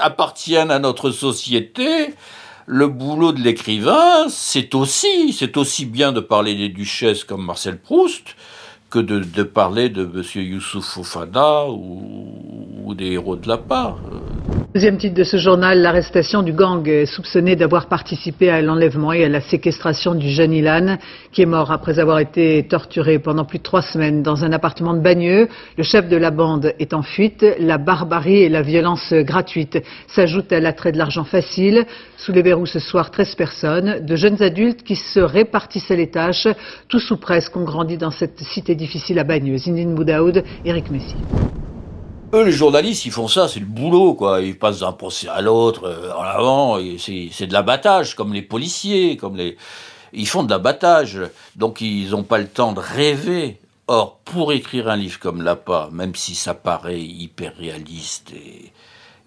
appartiennent 0.00 0.70
à 0.70 0.78
notre 0.78 1.10
société, 1.10 2.14
Le 2.72 2.86
boulot 2.86 3.32
de 3.32 3.40
l'écrivain, 3.40 4.28
c'est 4.28 4.76
aussi, 4.76 5.32
c'est 5.32 5.56
aussi 5.56 5.86
bien 5.86 6.12
de 6.12 6.20
parler 6.20 6.54
des 6.54 6.68
duchesses 6.68 7.24
comme 7.24 7.44
Marcel 7.44 7.80
Proust 7.80 8.36
que 8.90 8.98
de, 8.98 9.42
parler 9.44 9.88
de 9.88 10.02
M. 10.02 10.22
Youssouf 10.34 10.84
Fofana 10.84 11.66
ou, 11.66 12.02
ou, 12.84 12.94
des 12.94 13.12
héros 13.12 13.36
de 13.36 13.46
la 13.46 13.56
part. 13.56 13.98
Deuxième 14.72 14.98
titre 14.98 15.16
de 15.16 15.24
ce 15.24 15.36
journal, 15.36 15.80
l'arrestation 15.80 16.42
du 16.42 16.52
gang 16.52 17.04
soupçonné 17.04 17.56
d'avoir 17.56 17.86
participé 17.86 18.50
à 18.50 18.62
l'enlèvement 18.62 19.12
et 19.12 19.24
à 19.24 19.28
la 19.28 19.40
séquestration 19.40 20.14
du 20.14 20.30
jeune 20.30 20.52
Ilan, 20.52 20.96
qui 21.32 21.42
est 21.42 21.46
mort 21.46 21.72
après 21.72 21.98
avoir 21.98 22.20
été 22.20 22.64
torturé 22.68 23.18
pendant 23.18 23.44
plus 23.44 23.58
de 23.58 23.64
trois 23.64 23.82
semaines 23.82 24.22
dans 24.22 24.44
un 24.44 24.52
appartement 24.52 24.94
de 24.94 25.00
Bagneux. 25.00 25.48
Le 25.76 25.82
chef 25.82 26.08
de 26.08 26.16
la 26.16 26.30
bande 26.30 26.72
est 26.78 26.94
en 26.94 27.02
fuite. 27.02 27.44
La 27.58 27.78
barbarie 27.78 28.42
et 28.42 28.48
la 28.48 28.62
violence 28.62 29.12
gratuite 29.12 29.82
s'ajoutent 30.06 30.52
à 30.52 30.60
l'attrait 30.60 30.92
de 30.92 30.98
l'argent 30.98 31.24
facile. 31.24 31.84
Sous 32.16 32.30
les 32.30 32.42
verrous 32.42 32.66
ce 32.66 32.78
soir, 32.78 33.10
13 33.10 33.34
personnes, 33.34 34.06
de 34.06 34.14
jeunes 34.14 34.40
adultes 34.40 34.84
qui 34.84 34.94
se 34.94 35.18
répartissaient 35.18 35.96
les 35.96 36.10
tâches, 36.10 36.46
tous 36.86 37.10
ou 37.10 37.16
presque 37.16 37.56
ont 37.56 37.64
grandi 37.64 37.98
dans 37.98 38.12
cette 38.12 38.38
cité 38.38 38.76
difficile 38.80 39.18
à 39.18 39.24
Bagneux. 39.24 39.58
Zindine 39.58 39.94
Boudaoud, 39.94 40.42
Eric 40.64 40.90
Messi. 40.90 41.14
Eux, 42.32 42.44
les 42.44 42.52
journalistes, 42.52 43.04
ils 43.04 43.12
font 43.12 43.28
ça, 43.28 43.46
c'est 43.48 43.60
le 43.60 43.66
boulot, 43.66 44.14
quoi. 44.14 44.40
Ils 44.40 44.58
passent 44.58 44.80
d'un 44.80 44.92
procès 44.92 45.28
à 45.28 45.40
l'autre, 45.40 45.84
euh, 45.84 46.12
en 46.16 46.22
avant, 46.22 46.78
c'est 46.98 47.46
de 47.46 47.52
l'abattage, 47.52 48.14
comme 48.14 48.32
les 48.32 48.42
policiers, 48.42 49.16
comme 49.16 49.36
les... 49.36 49.56
Ils 50.12 50.26
font 50.26 50.42
de 50.42 50.50
l'abattage, 50.50 51.20
donc 51.56 51.80
ils 51.80 52.10
n'ont 52.10 52.24
pas 52.24 52.38
le 52.38 52.48
temps 52.48 52.72
de 52.72 52.80
rêver. 52.80 53.58
Or, 53.86 54.18
pour 54.24 54.52
écrire 54.52 54.88
un 54.88 54.96
livre 54.96 55.18
comme 55.18 55.42
Lapa, 55.42 55.88
même 55.92 56.14
si 56.14 56.34
ça 56.34 56.54
paraît 56.54 57.00
hyper 57.00 57.56
réaliste, 57.56 58.32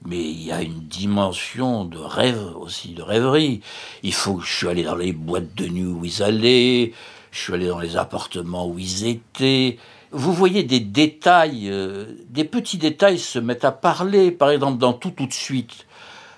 mais 0.06 0.22
il 0.22 0.44
y 0.44 0.52
a 0.52 0.62
une 0.62 0.80
dimension 0.88 1.84
de 1.84 1.98
rêve 1.98 2.56
aussi, 2.58 2.94
de 2.94 3.02
rêverie. 3.02 3.62
Il 4.04 4.14
faut 4.14 4.36
que 4.36 4.46
je 4.46 4.56
suis 4.56 4.68
allé 4.70 4.84
dans 4.84 4.96
les 4.96 5.12
boîtes 5.12 5.54
de 5.56 5.68
nuit 5.68 5.86
où 5.86 6.06
ils 6.06 6.24
allaient, 6.24 6.94
je 7.34 7.40
suis 7.40 7.54
allé 7.54 7.68
dans 7.68 7.80
les 7.80 7.98
appartements 7.98 8.68
où 8.68 8.78
ils 8.78 9.08
étaient, 9.08 9.80
vous 10.12 10.32
voyez 10.32 10.62
des 10.62 10.80
détails, 10.80 11.68
euh, 11.68 12.06
des 12.30 12.44
petits 12.44 12.78
détails 12.78 13.18
se 13.18 13.40
mettent 13.40 13.66
à 13.66 13.72
parler. 13.72 14.30
Par 14.30 14.52
exemple, 14.52 14.78
dans 14.78 14.94
Tout 14.94 15.10
tout 15.10 15.26
de 15.26 15.34
suite, 15.34 15.88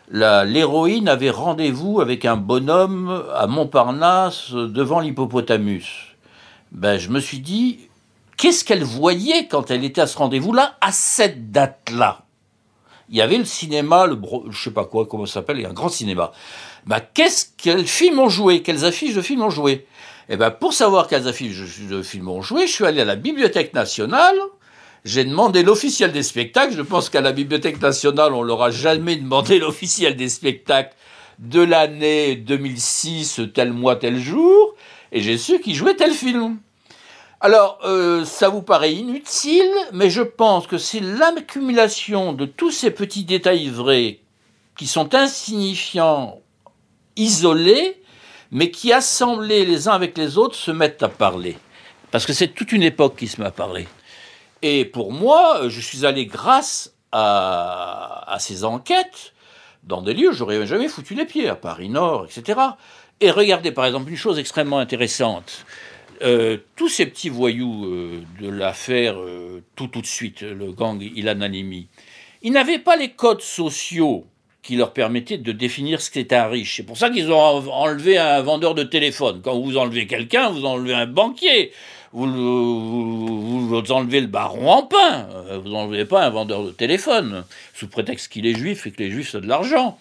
l'héroïne 0.10 1.10
avait 1.10 1.32
rendez-vous 1.32 2.00
avec 2.00 2.24
un 2.24 2.38
bonhomme 2.38 3.26
à 3.34 3.46
Montparnasse 3.46 4.52
devant 4.54 5.02
l'hippopotamus. 5.02 6.16
Ben, 6.72 6.98
je 6.98 7.10
me 7.10 7.20
suis 7.20 7.40
dit, 7.40 7.82
qu'est-ce 8.38 8.64
qu'elle 8.64 8.86
voyait 8.86 9.48
quand 9.48 9.72
elle 9.72 9.84
était 9.84 10.02
à 10.02 10.08
ce 10.08 10.18
rendez-vous-là, 10.18 10.78
à 10.80 10.94
cette 10.94 11.52
date-là? 11.52 12.22
Il 13.10 13.18
y 13.18 13.22
avait 13.22 13.38
le 13.38 13.46
cinéma, 13.46 14.08
le 14.08 14.18
je 14.50 14.64
sais 14.64 14.72
pas 14.72 14.86
quoi, 14.86 15.06
comment 15.06 15.26
ça 15.26 15.36
s'appelle, 15.36 15.58
il 15.58 15.64
y 15.64 15.66
a 15.66 15.70
un 15.70 15.74
grand 15.74 15.90
cinéma. 15.90 16.32
Ben, 16.86 17.02
qu'est-ce 17.14 17.48
quels 17.58 17.88
films 17.88 18.20
ont 18.20 18.30
joué? 18.30 18.62
Quelles 18.62 18.86
affiches 18.86 19.16
de 19.16 19.22
films 19.22 19.42
ont 19.42 19.50
joué? 19.50 19.88
Eh 20.30 20.38
ben, 20.38 20.52
pour 20.52 20.74
savoir 20.74 21.08
quelles 21.08 21.28
affiches 21.28 21.88
de 21.90 22.02
films 22.02 22.30
ont 22.30 22.42
joué, 22.42 22.68
je 22.68 22.74
suis 22.74 22.86
allé 22.86 23.02
à 23.02 23.06
la 23.06 23.16
Bibliothèque 23.16 23.74
nationale. 23.74 24.38
J'ai 25.04 25.24
demandé 25.24 25.64
l'officiel 25.64 26.12
des 26.12 26.24
spectacles. 26.24 26.74
Je 26.76 26.82
pense 26.82 27.10
qu'à 27.10 27.22
la 27.22 27.32
Bibliothèque 27.32 27.82
nationale, 27.82 28.34
on 28.34 28.42
leur 28.42 28.62
a 28.62 28.72
jamais 28.72 29.16
demandé 29.16 29.60
l'officiel 29.60 30.16
des 30.16 30.30
spectacles 30.30 30.96
de 31.40 31.62
l'année 31.62 32.36
2006, 32.36 33.42
tel 33.54 33.74
mois, 33.74 33.96
tel 33.96 34.20
jour. 34.20 34.76
Et 35.12 35.22
j'ai 35.22 35.38
su 35.38 35.60
qu'ils 35.60 35.76
jouaient 35.76 35.96
tel 35.96 36.12
film. 36.12 36.60
Alors, 37.42 37.80
euh, 37.84 38.26
ça 38.26 38.50
vous 38.50 38.62
paraît 38.62 38.94
inutile, 38.94 39.72
mais 39.92 40.10
je 40.10 40.22
pense 40.22 40.66
que 40.66 40.78
c'est 40.78 41.02
l'accumulation 41.02 42.34
de 42.34 42.46
tous 42.46 42.72
ces 42.72 42.92
petits 42.92 43.26
détails 43.26 43.70
vrais 43.70 44.20
qui 44.78 44.88
sont 44.88 45.14
insignifiants, 45.14 46.42
isolés, 47.16 48.02
mais 48.52 48.72
qui, 48.72 48.94
assemblés 48.94 49.66
les 49.66 49.88
uns 49.88 49.94
avec 49.94 50.18
les 50.18 50.38
autres, 50.38 50.56
se 50.56 50.72
mettent 50.72 51.04
à 51.04 51.10
parler. 51.10 51.58
Parce 52.12 52.26
que 52.26 52.34
c'est 52.34 52.50
toute 52.50 52.72
une 52.72 52.84
époque 52.84 53.16
qui 53.18 53.28
se 53.28 53.42
met 53.42 53.48
à 53.48 53.52
parler. 53.52 53.88
Et 54.62 54.86
pour 54.86 55.12
moi, 55.12 55.68
je 55.68 55.82
suis 55.82 56.06
allé 56.06 56.26
grâce 56.26 56.94
à, 57.12 58.38
ces 58.40 58.64
enquêtes 58.64 59.34
dans 59.84 60.02
des 60.02 60.14
lieux 60.14 60.30
où 60.30 60.34
j'aurais 60.34 60.66
jamais 60.66 60.88
foutu 60.88 61.14
les 61.14 61.26
pieds, 61.26 61.48
à 61.48 61.56
Paris 61.56 61.90
Nord, 61.90 62.26
etc. 62.26 62.60
Et 63.22 63.32
regardez 63.32 63.72
par 63.72 63.86
exemple 63.86 64.10
une 64.10 64.18
chose 64.18 64.40
extrêmement 64.40 64.80
intéressante. 64.80 65.66
Euh, 66.22 66.58
tous 66.76 66.90
ces 66.90 67.06
petits 67.06 67.30
voyous 67.30 67.86
euh, 67.86 68.24
de 68.40 68.50
l'affaire 68.50 69.20
euh, 69.20 69.62
tout 69.76 69.88
tout 69.88 70.02
de 70.02 70.08
suite, 70.08 70.42
le 70.42 70.72
gang 70.72 71.02
Ilan 71.02 71.42
Halimi, 71.42 71.88
ils 72.42 72.54
n'avaient 72.54 72.80
pas 72.80 72.96
les 72.96 73.12
codes 73.12 73.42
sociaux 73.42 74.26
qui 74.66 74.76
leur 74.76 74.94
permettait 74.94 75.38
de 75.38 75.52
définir 75.52 76.02
ce 76.02 76.10
qu'était 76.10 76.36
un 76.36 76.48
riche. 76.48 76.78
C'est 76.78 76.84
pour 76.84 76.98
ça 76.98 77.12
qu'ils 77.12 77.32
ont 77.32 77.40
enlevé 77.40 78.18
un 78.18 78.42
vendeur 78.42 78.74
de 78.74 78.82
téléphone. 78.82 79.42
Quand 79.44 79.60
vous 79.60 79.78
enlevez 79.78 80.08
quelqu'un, 80.08 80.50
vous 80.50 80.66
enlevez 80.66 80.96
un 80.96 81.06
banquier. 81.06 81.72
Vous, 82.14 83.68
vous, 83.68 83.92
enlevez 83.92 84.22
le 84.22 84.28
baron 84.28 84.72
en 84.72 84.84
pain. 84.84 85.28
Euh, 85.50 85.60
vous 85.60 85.70
n'enlevez 85.70 86.06
pas 86.06 86.26
un 86.26 86.30
vendeur 86.32 86.64
de 86.64 86.72
téléphone, 86.72 87.44
sous 87.74 87.88
prétexte 87.88 88.32
qu'il 88.32 88.48
est 88.48 88.56
juif 88.56 88.88
et 88.88 88.92
que 88.92 89.04
les 89.04 89.12
juifs 89.12 89.36
ont 89.36 89.40
de 89.40 89.48
l'argent. 89.48 90.00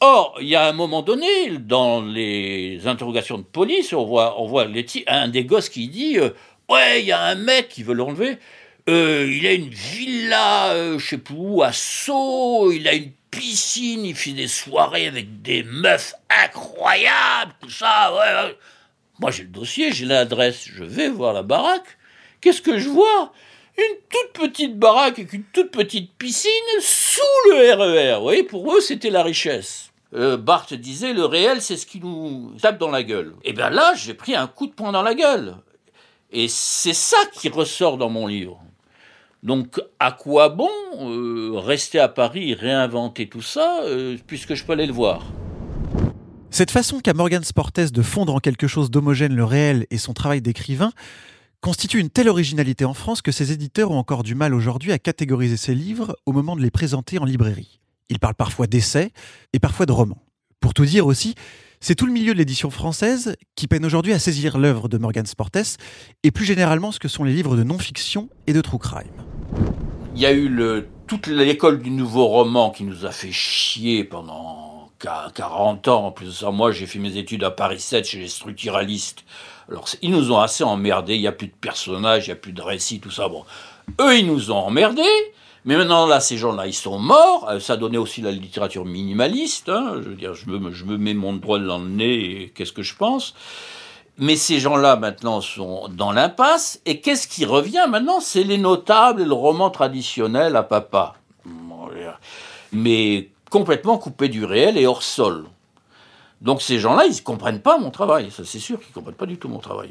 Or, 0.00 0.36
il 0.40 0.48
y 0.48 0.56
a 0.56 0.66
un 0.66 0.72
moment 0.72 1.02
donné, 1.02 1.50
dans 1.60 2.00
les 2.00 2.88
interrogations 2.88 3.38
de 3.38 3.44
police, 3.44 3.92
on 3.92 4.04
voit, 4.04 4.40
on 4.40 4.46
voit 4.46 4.66
un 5.06 5.28
des 5.28 5.44
gosses 5.44 5.68
qui 5.68 5.86
dit 5.86 6.18
euh, 6.18 6.30
Ouais, 6.68 7.02
il 7.02 7.06
y 7.06 7.12
a 7.12 7.22
un 7.22 7.36
mec 7.36 7.68
qui 7.68 7.84
veut 7.84 7.94
l'enlever. 7.94 8.38
Euh, 8.88 9.32
il 9.32 9.46
a 9.46 9.52
une 9.52 9.68
villa, 9.68 10.74
je 10.74 10.98
je 10.98 11.06
sais 11.06 11.18
plus 11.18 11.36
où, 11.38 11.62
à 11.62 11.70
Sceaux, 11.72 12.72
il 12.72 12.88
a 12.88 12.94
une 12.94 13.12
piscine, 13.32 14.04
il 14.04 14.14
fait 14.14 14.32
des 14.32 14.46
soirées 14.46 15.08
avec 15.08 15.42
des 15.42 15.64
meufs 15.64 16.14
incroyables, 16.44 17.52
tout 17.60 17.70
ça. 17.70 18.12
Moi, 19.18 19.32
j'ai 19.32 19.42
le 19.42 19.48
dossier, 19.48 19.90
j'ai 19.90 20.06
l'adresse, 20.06 20.68
je 20.72 20.84
vais 20.84 21.08
voir 21.08 21.32
la 21.32 21.42
baraque. 21.42 21.98
Qu'est-ce 22.40 22.62
que 22.62 22.78
je 22.78 22.88
vois? 22.88 23.32
Une 23.76 23.96
toute 24.10 24.48
petite 24.48 24.78
baraque 24.78 25.18
avec 25.18 25.32
une 25.32 25.44
toute 25.44 25.70
petite 25.70 26.12
piscine 26.18 26.50
sous 26.80 27.20
le 27.50 27.72
RER. 27.72 28.12
E 28.12 28.16
Vous 28.16 28.22
voyez, 28.22 28.42
pour 28.42 28.72
eux, 28.72 28.80
c'était 28.80 29.10
la 29.10 29.22
richesse. 29.22 29.92
Euh, 30.14 30.36
Barthes 30.36 30.74
disait 30.74 31.14
le 31.14 31.24
réel, 31.24 31.62
c'est 31.62 31.78
ce 31.78 31.86
qui 31.86 31.98
nous 31.98 32.54
tape 32.60 32.78
dans 32.78 32.90
la 32.90 33.02
gueule. 33.02 33.34
Et 33.44 33.54
bien 33.54 33.70
là, 33.70 33.94
j'ai 33.96 34.12
pris 34.12 34.36
un 34.36 34.46
coup 34.46 34.66
de 34.66 34.72
poing 34.72 34.92
dans 34.92 35.02
la 35.02 35.14
gueule. 35.14 35.56
Et 36.30 36.48
c'est 36.48 36.92
ça 36.92 37.16
qui 37.32 37.48
ressort 37.48 37.96
dans 37.96 38.10
mon 38.10 38.26
livre. 38.26 38.60
Donc 39.42 39.80
à 39.98 40.12
quoi 40.12 40.50
bon 40.50 40.70
euh, 41.00 41.58
rester 41.58 41.98
à 41.98 42.08
Paris 42.08 42.54
réinventer 42.54 43.28
tout 43.28 43.42
ça 43.42 43.82
euh, 43.82 44.16
puisque 44.26 44.54
je 44.54 44.64
peux 44.64 44.72
aller 44.72 44.86
le 44.86 44.92
voir? 44.92 45.32
Cette 46.50 46.70
façon 46.70 47.00
qu'a 47.00 47.12
Morgan 47.12 47.42
Sportes 47.42 47.92
de 47.92 48.02
fondre 48.02 48.34
en 48.36 48.38
quelque 48.38 48.68
chose 48.68 48.90
d'homogène 48.90 49.34
le 49.34 49.44
réel 49.44 49.86
et 49.90 49.98
son 49.98 50.12
travail 50.12 50.42
d'écrivain 50.42 50.92
constitue 51.60 51.98
une 51.98 52.10
telle 52.10 52.28
originalité 52.28 52.84
en 52.84 52.94
France 52.94 53.20
que 53.20 53.32
ses 53.32 53.50
éditeurs 53.50 53.90
ont 53.90 53.98
encore 53.98 54.22
du 54.22 54.36
mal 54.36 54.54
aujourd'hui 54.54 54.92
à 54.92 54.98
catégoriser 54.98 55.56
ses 55.56 55.74
livres 55.74 56.16
au 56.24 56.32
moment 56.32 56.54
de 56.54 56.62
les 56.62 56.70
présenter 56.70 57.18
en 57.18 57.24
librairie. 57.24 57.80
Ils 58.10 58.20
parlent 58.20 58.34
parfois 58.34 58.68
d'essais 58.68 59.10
et 59.52 59.58
parfois 59.58 59.86
de 59.86 59.92
romans. 59.92 60.22
Pour 60.60 60.74
tout 60.74 60.84
dire 60.84 61.06
aussi, 61.06 61.34
c'est 61.82 61.96
tout 61.96 62.06
le 62.06 62.12
milieu 62.12 62.32
de 62.32 62.38
l'édition 62.38 62.70
française 62.70 63.34
qui 63.56 63.66
peine 63.66 63.84
aujourd'hui 63.84 64.12
à 64.12 64.20
saisir 64.20 64.56
l'œuvre 64.56 64.88
de 64.88 64.98
Morgan 64.98 65.26
Sportes 65.26 65.78
et 66.22 66.30
plus 66.30 66.44
généralement 66.44 66.92
ce 66.92 67.00
que 67.00 67.08
sont 67.08 67.24
les 67.24 67.32
livres 67.32 67.56
de 67.56 67.64
non-fiction 67.64 68.28
et 68.46 68.52
de 68.52 68.60
true 68.60 68.78
crime. 68.78 69.10
Il 70.14 70.22
y 70.22 70.26
a 70.26 70.32
eu 70.32 70.48
toute 71.08 71.26
l'école 71.26 71.82
du 71.82 71.90
nouveau 71.90 72.26
roman 72.26 72.70
qui 72.70 72.84
nous 72.84 73.04
a 73.04 73.10
fait 73.10 73.32
chier 73.32 74.04
pendant 74.04 74.90
40 75.00 75.88
ans. 75.88 76.06
En 76.06 76.12
plus 76.12 76.26
de 76.26 76.30
ça, 76.30 76.52
moi, 76.52 76.70
j'ai 76.70 76.86
fait 76.86 77.00
mes 77.00 77.16
études 77.16 77.42
à 77.42 77.50
Paris 77.50 77.80
7 77.80 78.04
chez 78.04 78.20
les 78.20 78.28
structuralistes. 78.28 79.24
Alors, 79.68 79.88
ils 80.02 80.12
nous 80.12 80.30
ont 80.30 80.38
assez 80.38 80.62
emmerdés. 80.62 81.16
Il 81.16 81.20
n'y 81.20 81.26
a 81.26 81.32
plus 81.32 81.48
de 81.48 81.54
personnages, 81.60 82.26
il 82.26 82.30
n'y 82.30 82.34
a 82.34 82.36
plus 82.36 82.52
de 82.52 82.62
récits, 82.62 83.00
tout 83.00 83.10
ça. 83.10 83.28
Bon, 83.28 83.44
eux, 84.00 84.16
ils 84.16 84.26
nous 84.26 84.52
ont 84.52 84.58
emmerdés. 84.58 85.02
Mais 85.64 85.76
maintenant, 85.76 86.06
là, 86.06 86.18
ces 86.20 86.36
gens-là, 86.36 86.66
ils 86.66 86.74
sont 86.74 86.98
morts. 86.98 87.48
Euh, 87.48 87.60
ça 87.60 87.76
donnait 87.76 87.98
aussi 87.98 88.20
la 88.20 88.32
littérature 88.32 88.84
minimaliste. 88.84 89.68
Hein. 89.68 89.94
Je 90.02 90.08
veux 90.08 90.16
dire, 90.16 90.34
je 90.34 90.46
me, 90.46 90.96
mets 90.96 91.14
mon 91.14 91.34
droit 91.34 91.58
dans 91.58 91.78
le 91.78 91.88
nez 91.88 92.42
et 92.42 92.48
qu'est-ce 92.50 92.72
que 92.72 92.82
je 92.82 92.94
pense 92.96 93.34
mais 94.18 94.36
ces 94.36 94.60
gens-là 94.60 94.96
maintenant 94.96 95.40
sont 95.40 95.88
dans 95.88 96.12
l'impasse. 96.12 96.80
Et 96.84 97.00
qu'est-ce 97.00 97.26
qui 97.26 97.46
revient 97.46 97.86
maintenant? 97.88 98.20
C'est 98.20 98.44
les 98.44 98.58
notables 98.58 99.22
et 99.22 99.24
le 99.24 99.32
roman 99.32 99.70
traditionnel 99.70 100.54
à 100.54 100.62
papa. 100.62 101.14
Mais 102.72 103.30
complètement 103.50 103.98
coupé 103.98 104.28
du 104.28 104.44
réel 104.44 104.76
et 104.76 104.86
hors 104.86 105.02
sol. 105.02 105.46
Donc 106.42 106.60
ces 106.60 106.78
gens-là, 106.78 107.06
ils 107.06 107.16
ne 107.16 107.20
comprennent 107.20 107.62
pas 107.62 107.78
mon 107.78 107.90
travail. 107.90 108.30
Ça, 108.30 108.44
c'est 108.44 108.58
sûr 108.58 108.78
qu'ils 108.78 108.90
ne 108.90 108.94
comprennent 108.94 109.14
pas 109.14 109.26
du 109.26 109.38
tout 109.38 109.48
mon 109.48 109.58
travail. 109.58 109.90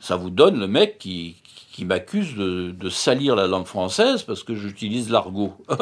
Ça 0.00 0.16
vous 0.16 0.30
donne 0.30 0.58
le 0.58 0.66
mec 0.66 0.98
qui, 0.98 1.36
qui 1.78 1.84
m'accuse 1.84 2.34
de, 2.34 2.90
salir 2.90 3.36
la 3.36 3.46
langue 3.46 3.66
française 3.66 4.24
parce 4.24 4.42
que 4.42 4.52
j'utilise 4.56 5.10
l'argot. 5.10 5.52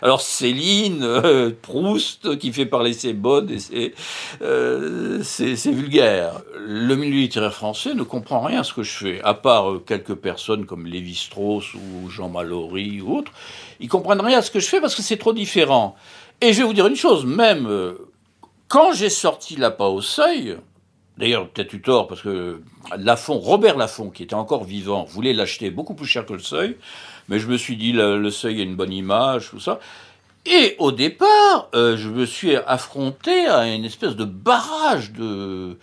Alors 0.00 0.20
Céline, 0.20 1.02
euh, 1.02 1.50
Proust, 1.60 2.38
qui 2.38 2.52
fait 2.52 2.66
parler 2.66 2.92
ses 2.92 3.12
bonnes 3.12 3.50
et 3.72 3.94
euh, 4.42 5.24
c'est 5.24 5.72
vulgaire. 5.72 6.34
Le 6.56 6.94
milieu 6.94 7.18
littéraire 7.18 7.52
français 7.52 7.94
ne 7.94 8.04
comprend 8.04 8.42
rien 8.42 8.60
à 8.60 8.62
ce 8.62 8.72
que 8.72 8.84
je 8.84 8.92
fais, 8.92 9.20
à 9.24 9.34
part 9.34 9.72
euh, 9.72 9.82
quelques 9.84 10.14
personnes 10.14 10.66
comme 10.66 10.86
Lévi-Strauss 10.86 11.74
ou 11.74 12.08
Jean 12.08 12.28
Mallory 12.28 13.00
ou 13.00 13.16
autres. 13.16 13.32
Ils 13.80 13.88
comprennent 13.88 14.20
rien 14.20 14.38
à 14.38 14.42
ce 14.42 14.52
que 14.52 14.60
je 14.60 14.68
fais 14.68 14.80
parce 14.80 14.94
que 14.94 15.02
c'est 15.02 15.16
trop 15.16 15.32
différent. 15.32 15.96
Et 16.40 16.52
je 16.52 16.58
vais 16.58 16.64
vous 16.64 16.74
dire 16.74 16.86
une 16.86 16.94
chose, 16.94 17.26
même 17.26 17.68
Quand 18.68 18.92
j'ai 18.92 19.10
sorti 19.10 19.56
L'appât 19.56 19.88
au 19.88 20.00
seuil, 20.00 20.58
d'ailleurs 21.20 21.48
peut-être 21.48 21.72
eu 21.74 21.80
tort 21.80 22.08
parce 22.08 22.22
que 22.22 22.62
Lafont, 22.96 23.38
Robert 23.38 23.76
Laffont, 23.76 24.10
qui 24.10 24.24
était 24.24 24.34
encore 24.34 24.64
vivant, 24.64 25.04
voulait 25.04 25.34
l'acheter 25.34 25.70
beaucoup 25.70 25.94
plus 25.94 26.06
cher 26.06 26.26
que 26.26 26.32
le 26.32 26.40
seuil, 26.40 26.76
mais 27.28 27.38
je 27.38 27.46
me 27.46 27.56
suis 27.56 27.76
dit 27.76 27.92
le, 27.92 28.30
seuil 28.30 28.60
a 28.60 28.64
une 28.64 28.74
bonne 28.74 28.92
image, 28.92 29.50
tout 29.50 29.60
ça. 29.60 29.78
Et 30.46 30.74
au 30.78 30.90
départ, 30.90 31.68
euh, 31.74 31.98
je 31.98 32.08
me 32.08 32.24
suis 32.24 32.56
affronté 32.56 33.46
à 33.46 33.72
une 33.72 33.84
espèce 33.84 34.16
de 34.16 34.24
barrage 34.24 35.12
de 35.12 35.76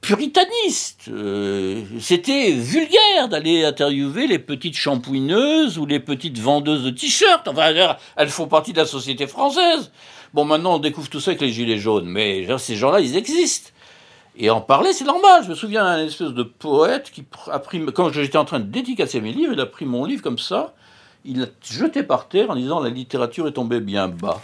puritanistes. 0.00 1.08
Euh, 1.08 1.82
c'était 2.00 2.50
vulgaire 2.52 3.28
d'aller 3.28 3.64
interviewer 3.64 4.26
les 4.26 4.38
petites 4.38 4.76
shampouineuses 4.76 5.78
ou 5.78 5.84
les 5.84 6.00
petites 6.00 6.38
vendeuses 6.38 6.84
de 6.84 6.90
t-shirts. 6.90 7.46
Enfin, 7.46 7.96
elles 8.16 8.28
font 8.30 8.46
partie 8.46 8.72
de 8.72 8.78
la 8.78 8.86
société 8.86 9.26
française. 9.26 9.92
Bon, 10.32 10.46
maintenant, 10.46 10.76
on 10.76 10.78
découvre 10.78 11.10
tout 11.10 11.20
ça 11.20 11.32
avec 11.32 11.42
les 11.42 11.52
gilets 11.52 11.78
jaunes, 11.78 12.06
mais 12.06 12.46
ces 12.58 12.76
gens-là, 12.76 13.00
ils 13.00 13.16
existent. 13.16 13.70
Et 14.36 14.50
en 14.50 14.60
parler, 14.60 14.92
c'est 14.92 15.04
normal. 15.04 15.44
Je 15.44 15.50
me 15.50 15.54
souviens 15.54 15.84
d'un 15.84 16.04
espèce 16.04 16.30
de 16.30 16.42
poète 16.42 17.10
qui 17.10 17.24
a 17.50 17.58
pris, 17.58 17.84
quand 17.92 18.10
j'étais 18.12 18.38
en 18.38 18.44
train 18.44 18.60
de 18.60 18.64
dédicacer 18.64 19.20
mes 19.20 19.32
livres, 19.32 19.52
il 19.52 19.60
a 19.60 19.66
pris 19.66 19.84
mon 19.84 20.04
livre 20.04 20.22
comme 20.22 20.38
ça, 20.38 20.74
il 21.24 21.40
l'a 21.40 21.46
jeté 21.62 22.02
par 22.02 22.28
terre 22.28 22.50
en 22.50 22.56
disant 22.56 22.80
la 22.80 22.90
littérature 22.90 23.46
est 23.48 23.52
tombée 23.52 23.80
bien 23.80 24.08
bas. 24.08 24.40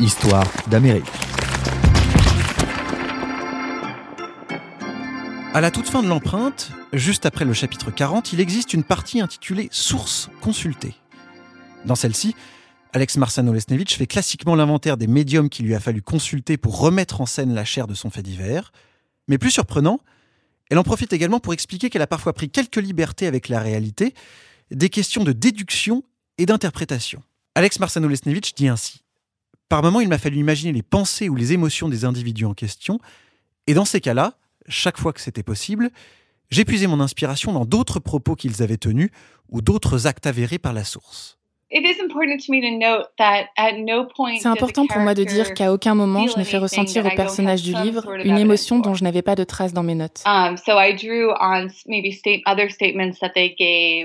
Histoire 0.00 0.44
d'Amérique. 0.66 1.06
À 5.54 5.62
la 5.62 5.70
toute 5.70 5.88
fin 5.88 6.02
de 6.02 6.08
l'empreinte, 6.08 6.70
juste 6.92 7.24
après 7.24 7.46
le 7.46 7.54
chapitre 7.54 7.90
40, 7.90 8.34
il 8.34 8.40
existe 8.40 8.74
une 8.74 8.84
partie 8.84 9.22
intitulée 9.22 9.68
Sources 9.72 10.28
consultées. 10.42 10.96
Dans 11.86 11.94
celle-ci, 11.94 12.34
Alex 12.92 13.16
Marsano-Lesnevich 13.16 13.96
fait 13.96 14.06
classiquement 14.06 14.54
l'inventaire 14.54 14.96
des 14.96 15.06
médiums 15.06 15.48
qu'il 15.48 15.66
lui 15.66 15.74
a 15.74 15.80
fallu 15.80 16.02
consulter 16.02 16.56
pour 16.56 16.78
remettre 16.78 17.20
en 17.20 17.26
scène 17.26 17.54
la 17.54 17.64
chair 17.64 17.86
de 17.86 17.94
son 17.94 18.10
fait 18.10 18.22
divers. 18.22 18.72
Mais 19.28 19.38
plus 19.38 19.50
surprenant, 19.50 20.00
elle 20.70 20.78
en 20.78 20.82
profite 20.82 21.12
également 21.12 21.40
pour 21.40 21.52
expliquer 21.52 21.90
qu'elle 21.90 22.02
a 22.02 22.06
parfois 22.06 22.32
pris 22.32 22.50
quelques 22.50 22.76
libertés 22.76 23.26
avec 23.26 23.48
la 23.48 23.60
réalité, 23.60 24.14
des 24.70 24.88
questions 24.88 25.24
de 25.24 25.32
déduction 25.32 26.02
et 26.38 26.46
d'interprétation. 26.46 27.22
Alex 27.54 27.78
Marsano-Lesnevich 27.78 28.54
dit 28.54 28.68
ainsi 28.68 29.02
Par 29.68 29.82
moments, 29.82 30.00
il 30.00 30.08
m'a 30.08 30.18
fallu 30.18 30.38
imaginer 30.38 30.72
les 30.72 30.82
pensées 30.82 31.28
ou 31.28 31.36
les 31.36 31.52
émotions 31.52 31.88
des 31.88 32.04
individus 32.04 32.44
en 32.44 32.54
question, 32.54 32.98
et 33.66 33.74
dans 33.74 33.84
ces 33.84 34.00
cas-là, 34.00 34.38
chaque 34.68 34.98
fois 34.98 35.12
que 35.12 35.20
c'était 35.20 35.42
possible, 35.42 35.90
j'épuisais 36.50 36.86
mon 36.86 37.00
inspiration 37.00 37.52
dans 37.52 37.64
d'autres 37.64 38.00
propos 38.00 38.34
qu'ils 38.34 38.62
avaient 38.62 38.76
tenus 38.76 39.10
ou 39.48 39.62
d'autres 39.62 40.06
actes 40.06 40.26
avérés 40.26 40.58
par 40.58 40.72
la 40.72 40.84
source. 40.84 41.38
C'est 44.38 44.46
important 44.46 44.86
pour 44.86 45.00
moi 45.00 45.14
de 45.14 45.24
dire 45.24 45.52
qu'à 45.52 45.72
aucun 45.72 45.94
moment 45.96 46.28
je 46.28 46.38
n'ai 46.38 46.44
fait 46.44 46.58
ressentir 46.58 47.04
au 47.04 47.10
personnage 47.10 47.62
du 47.62 47.74
livre 47.74 48.08
une 48.24 48.38
émotion 48.38 48.78
dont 48.78 48.94
je 48.94 49.02
n'avais 49.02 49.22
pas 49.22 49.34
de 49.34 49.42
trace 49.42 49.72
dans 49.72 49.82
mes 49.82 49.96
notes. 49.96 50.22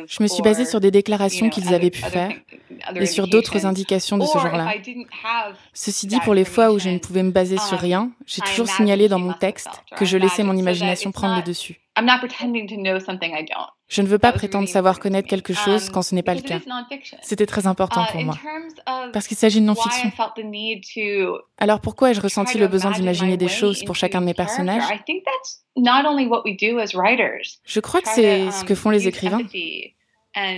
Je 0.07 0.23
me 0.23 0.27
suis 0.27 0.41
basée 0.41 0.65
sur 0.65 0.79
des 0.79 0.91
déclarations 0.91 1.49
qu'ils 1.49 1.73
avaient 1.73 1.91
pu 1.91 2.01
faire 2.01 2.31
et 2.95 3.05
sur 3.05 3.27
d'autres 3.27 3.65
indications 3.65 4.17
de 4.17 4.25
ce 4.25 4.39
genre-là. 4.39 4.73
Ceci 5.73 6.07
dit, 6.07 6.19
pour 6.23 6.33
les 6.33 6.45
fois 6.45 6.71
où 6.71 6.79
je 6.79 6.89
ne 6.89 6.97
pouvais 6.97 7.23
me 7.23 7.31
baser 7.31 7.57
sur 7.57 7.77
um, 7.77 7.79
rien, 7.79 8.11
j'ai 8.25 8.41
toujours 8.41 8.67
signalé 8.67 9.07
dans 9.07 9.19
mon 9.19 9.33
texte 9.33 9.69
que 9.95 10.05
je 10.05 10.17
laissais 10.17 10.43
mon 10.43 10.55
imagination 10.55 11.11
prendre 11.11 11.35
le 11.37 11.43
dessus. 11.43 11.79
Je 13.87 14.01
ne 14.01 14.07
veux 14.07 14.19
pas 14.19 14.31
prétendre 14.31 14.67
savoir 14.67 14.99
connaître 14.99 15.27
quelque 15.27 15.53
chose 15.53 15.87
um, 15.87 15.93
quand 15.93 16.01
ce 16.01 16.15
n'est 16.15 16.23
pas 16.23 16.35
le 16.35 16.41
cas. 16.41 16.59
C'était 17.21 17.45
très 17.45 17.67
important 17.67 18.05
pour 18.05 18.21
uh, 18.21 18.23
moi. 18.23 18.37
Parce 19.11 19.27
qu'il 19.27 19.35
s'agit 19.35 19.59
de 19.59 19.65
non-fiction. 19.65 20.11
Alors 21.57 21.81
pourquoi 21.81 22.11
ai-je 22.11 22.21
ressenti 22.21 22.57
le 22.57 22.67
besoin 22.67 22.91
d'imaginer 22.91 23.35
des 23.35 23.49
choses 23.49 23.83
pour 23.83 23.95
chacun 23.95 24.21
de 24.21 24.25
mes 24.25 24.33
personnages? 24.33 24.83
Je 27.65 27.79
crois 27.79 28.01
que 28.01 28.09
c'est 28.09 28.51
ce 28.51 28.63
que 28.63 28.73
um, 28.73 28.77
font 28.77 28.89
les 28.89 29.07
écrivains. 29.07 29.41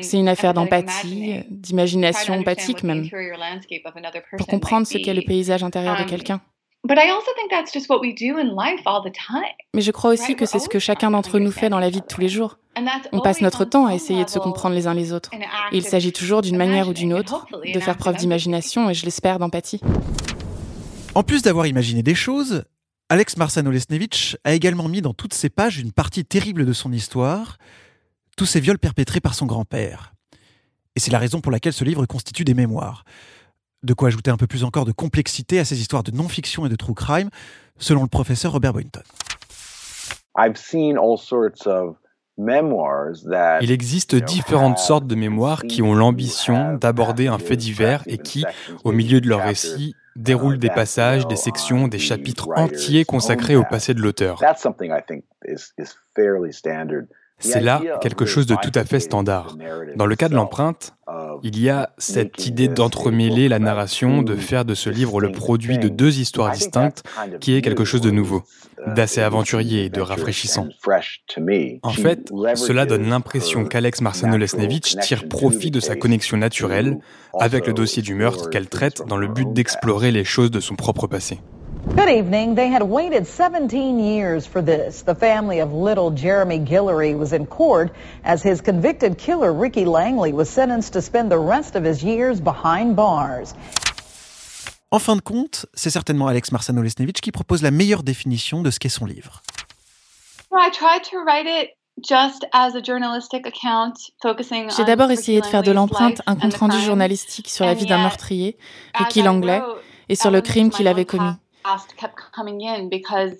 C'est 0.02 0.20
une 0.20 0.28
affaire 0.28 0.54
d'empathie, 0.54 1.40
d'imagination 1.50 2.36
empathique 2.36 2.84
même, 2.84 3.10
pour 4.38 4.46
comprendre 4.46 4.86
ce 4.86 5.00
qu'est 5.00 5.16
le 5.16 5.24
paysage 5.24 5.64
intérieur 5.64 5.98
de 5.98 6.04
um, 6.04 6.08
quelqu'un. 6.08 6.42
Mais 9.74 9.82
je 9.82 9.92
crois 9.92 10.12
aussi 10.12 10.36
que 10.36 10.46
c'est 10.46 10.60
ce 10.60 10.68
que 10.68 10.80
chacun 10.80 11.12
d'entre 11.12 11.40
nous 11.40 11.52
fait 11.52 11.70
dans 11.70 11.80
la 11.80 11.90
vie 11.90 12.02
de 12.02 12.06
tous 12.06 12.20
les 12.20 12.28
jours. 12.28 12.58
On 13.14 13.22
passe 13.22 13.40
notre 13.40 13.64
temps 13.64 13.86
à 13.86 13.96
essayer 13.96 14.26
de 14.26 14.30
se 14.30 14.38
comprendre 14.38 14.76
les 14.76 14.86
uns 14.86 14.94
les 14.94 15.14
autres. 15.14 15.32
Et 15.72 15.78
il 15.78 15.86
s'agit 15.86 16.12
toujours 16.12 16.42
d'une 16.42 16.58
manière 16.58 16.90
ou 16.90 16.94
d'une 16.94 17.14
autre 17.14 17.48
de 17.64 17.80
faire 17.80 17.96
preuve 17.96 18.18
d'imagination 18.18 18.90
et 18.90 18.94
je 18.94 19.06
l'espère 19.06 19.40
d'empathie. 19.40 19.80
En 21.16 21.24
plus 21.24 21.42
d'avoir 21.42 21.68
imaginé 21.68 22.04
des 22.04 22.16
choses, 22.16 22.66
Alex 23.08 23.38
Marsano-Lesnevich 23.38 24.36
a 24.44 24.54
également 24.54 24.90
mis 24.90 25.02
dans 25.02 25.14
toutes 25.14 25.34
ses 25.34 25.50
pages 25.50 25.80
une 25.80 25.94
partie 25.94 26.26
terrible 26.26 26.66
de 26.66 26.74
son 26.74 26.92
histoire, 26.92 27.60
tous 28.36 28.46
ces 28.46 28.60
viols 28.60 28.80
perpétrés 28.80 29.22
par 29.22 29.36
son 29.36 29.46
grand-père. 29.46 30.14
Et 30.98 31.00
c'est 31.00 31.12
la 31.12 31.20
raison 31.20 31.40
pour 31.40 31.52
laquelle 31.52 31.74
ce 31.74 31.86
livre 31.86 32.06
constitue 32.06 32.44
des 32.44 32.54
mémoires. 32.54 33.06
De 33.84 33.94
quoi 33.94 34.08
ajouter 34.08 34.32
un 34.32 34.38
peu 34.38 34.48
plus 34.48 34.64
encore 34.64 34.86
de 34.86 34.92
complexité 34.92 35.60
à 35.60 35.66
ces 35.66 35.80
histoires 35.80 36.04
de 36.04 36.12
non-fiction 36.12 36.66
et 36.66 36.70
de 36.70 36.76
true 36.76 36.94
crime, 36.94 37.30
selon 37.78 38.04
le 38.04 38.10
professeur 38.10 38.54
Robert 38.54 38.74
Boynton. 38.74 39.02
Il 43.62 43.72
existe 43.72 44.16
différentes 44.16 44.80
sortes 44.80 45.06
de 45.06 45.16
mémoires 45.16 45.64
qui 45.64 45.82
ont 45.82 45.94
l'ambition 45.94 46.76
d'aborder 46.76 47.28
un 47.28 47.38
fait 47.38 47.58
divers 47.58 48.04
et 48.08 48.18
qui, 48.18 48.44
au 48.84 48.92
milieu 48.92 49.22
de 49.22 49.30
leur 49.30 49.42
récit, 49.42 49.96
déroulent 50.16 50.60
des 50.60 50.70
passages, 50.70 51.28
des 51.28 51.36
sections, 51.36 51.88
des 51.88 52.00
chapitres 52.00 52.50
entiers 52.56 53.06
consacrés 53.06 53.56
au 53.56 53.64
passé 53.64 53.94
de 53.94 54.00
l'auteur. 54.00 54.40
C'est 57.44 57.60
là 57.60 57.82
quelque 58.02 58.26
chose 58.26 58.46
de 58.46 58.56
tout 58.62 58.72
à 58.74 58.86
fait 58.86 59.00
standard. 59.00 59.58
Dans 59.96 60.06
le 60.06 60.16
cas 60.16 60.30
de 60.30 60.36
l'empreinte, 60.36 60.94
il 61.44 61.60
y 61.60 61.70
a 61.70 61.90
cette 61.98 62.46
idée 62.48 62.68
d'entremêler 62.68 63.50
la 63.50 63.60
narration, 63.60 64.22
de 64.22 64.36
faire 64.36 64.66
de 64.66 64.74
ce 64.74 64.90
livre 64.90 65.20
le 65.20 65.32
produit 65.32 65.78
de 65.78 65.90
deux 65.90 66.20
histoires 66.20 66.52
distinctes, 66.52 67.04
qui 67.42 67.56
est 67.56 67.62
quelque 67.62 67.84
chose 67.84 68.02
de 68.02 68.12
nouveau, 68.12 68.44
d'assez 68.88 69.22
aventurier 69.22 69.86
et 69.86 69.90
de 69.90 70.02
rafraîchissant. 70.02 70.68
En 71.84 71.92
fait, 71.92 72.32
cela 72.56 72.86
donne 72.86 73.10
l'impression 73.10 73.66
qu'Alex 73.66 74.02
Marciano-Lesnevich 74.02 74.98
tire 75.02 75.28
profit 75.28 75.72
de 75.72 75.80
sa 75.80 75.96
connexion 75.96 76.38
naturelle 76.38 77.00
avec 77.40 77.68
le 77.68 77.74
dossier 77.74 78.02
du 78.02 78.16
meurtre 78.16 78.50
qu'elle 78.50 78.70
traite 78.70 79.04
dans 79.08 79.18
le 79.18 79.28
but 79.28 79.52
d'explorer 79.52 80.12
les 80.12 80.24
choses 80.24 80.52
de 80.52 80.60
son 80.60 80.76
propre 80.76 81.08
passé. 81.08 81.40
Good 81.86 82.10
evening. 82.10 82.56
They 82.56 82.70
had 82.70 82.82
waited 82.82 83.28
17 83.28 84.00
years 84.00 84.48
for 84.48 84.62
this. 84.62 85.04
The 85.04 85.14
family 85.14 85.60
of 85.60 85.74
little 85.74 86.12
Jeremy 86.12 86.58
Guillory 86.58 87.14
was 87.14 87.34
in 87.34 87.46
court 87.46 87.92
as 88.24 88.42
his 88.42 88.62
convicted 88.62 89.18
killer 89.18 89.52
Ricky 89.52 89.84
Langley 89.84 90.32
was 90.32 90.50
sentenced 90.50 90.94
to 90.94 91.02
spend 91.02 91.30
the 91.30 91.38
rest 91.38 91.76
of 91.76 91.84
his 91.84 92.02
years 92.02 92.40
behind 92.40 92.96
bars. 92.96 93.54
En 94.92 95.00
fin 95.00 95.18
de 95.18 95.22
compte, 95.22 95.66
c'est 95.74 95.90
certainement 95.90 96.28
Alex 96.28 96.54
Marsano-Lesnevich 96.54 97.20
qui 97.20 97.32
propose 97.34 97.62
la 97.62 97.72
meilleure 97.72 98.04
définition 98.04 98.62
de 98.62 98.72
ce 98.72 98.80
qu'est 98.80 98.88
son 98.88 99.06
livre. 99.06 99.42
J'ai 104.78 104.86
d'abord 104.86 105.12
essayé 105.12 105.42
de 105.42 105.46
faire 105.46 105.64
de 105.64 105.72
l'empreinte 105.72 106.22
un 106.26 106.36
compte-rendu 106.36 106.80
journalistique 106.80 107.50
sur 107.50 107.66
la 107.66 107.74
vie 107.74 107.86
d'un 107.86 107.98
meurtrier, 107.98 108.58
Ricky 108.96 109.22
Langley, 109.22 109.62
et 110.08 110.16
sur 110.16 110.32
le 110.32 110.42
crime 110.42 110.70
qu'il 110.70 110.88
avait 110.88 111.06
commis. 111.06 111.34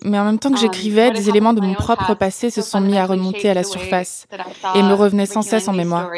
Mais 0.04 0.18
en 0.18 0.24
même 0.24 0.38
temps 0.38 0.50
que 0.50 0.54
um, 0.54 0.60
j'écrivais, 0.60 1.10
des 1.10 1.28
éléments 1.28 1.52
de 1.52 1.60
mon 1.60 1.74
propre 1.74 2.14
passé 2.14 2.50
se 2.50 2.62
sont 2.62 2.80
mis 2.80 2.96
à 2.96 3.06
remonter 3.06 3.50
à 3.50 3.54
la 3.54 3.64
surface 3.64 4.26
et 4.74 4.82
me 4.82 4.94
revenaient 4.94 5.26
sans 5.26 5.42
cesse 5.42 5.68
en 5.68 5.72
mémoire. 5.72 6.10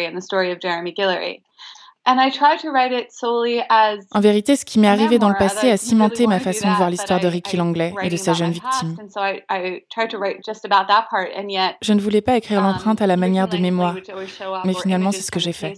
En 4.12 4.20
vérité, 4.20 4.54
ce 4.54 4.64
qui 4.64 4.78
m'est 4.78 4.86
arrivé 4.86 5.18
dans 5.18 5.28
le 5.28 5.34
passé 5.34 5.70
a 5.72 5.76
cimenté 5.76 6.28
ma 6.28 6.38
façon 6.38 6.70
de 6.70 6.76
voir 6.76 6.88
l'histoire 6.88 7.18
de 7.18 7.26
Ricky 7.26 7.56
Langley 7.56 7.92
et 8.00 8.08
de 8.08 8.16
sa 8.16 8.32
jeune 8.32 8.52
victime. 8.52 8.96
Je 11.82 11.92
ne 11.92 12.00
voulais 12.00 12.20
pas 12.20 12.36
écrire 12.36 12.60
l'empreinte 12.60 13.02
à 13.02 13.08
la 13.08 13.16
manière 13.16 13.48
de 13.48 13.56
mémoire, 13.56 13.96
mais 14.64 14.74
finalement 14.74 15.10
c'est 15.10 15.22
ce 15.22 15.32
que 15.32 15.40
j'ai 15.40 15.52
fait. 15.52 15.74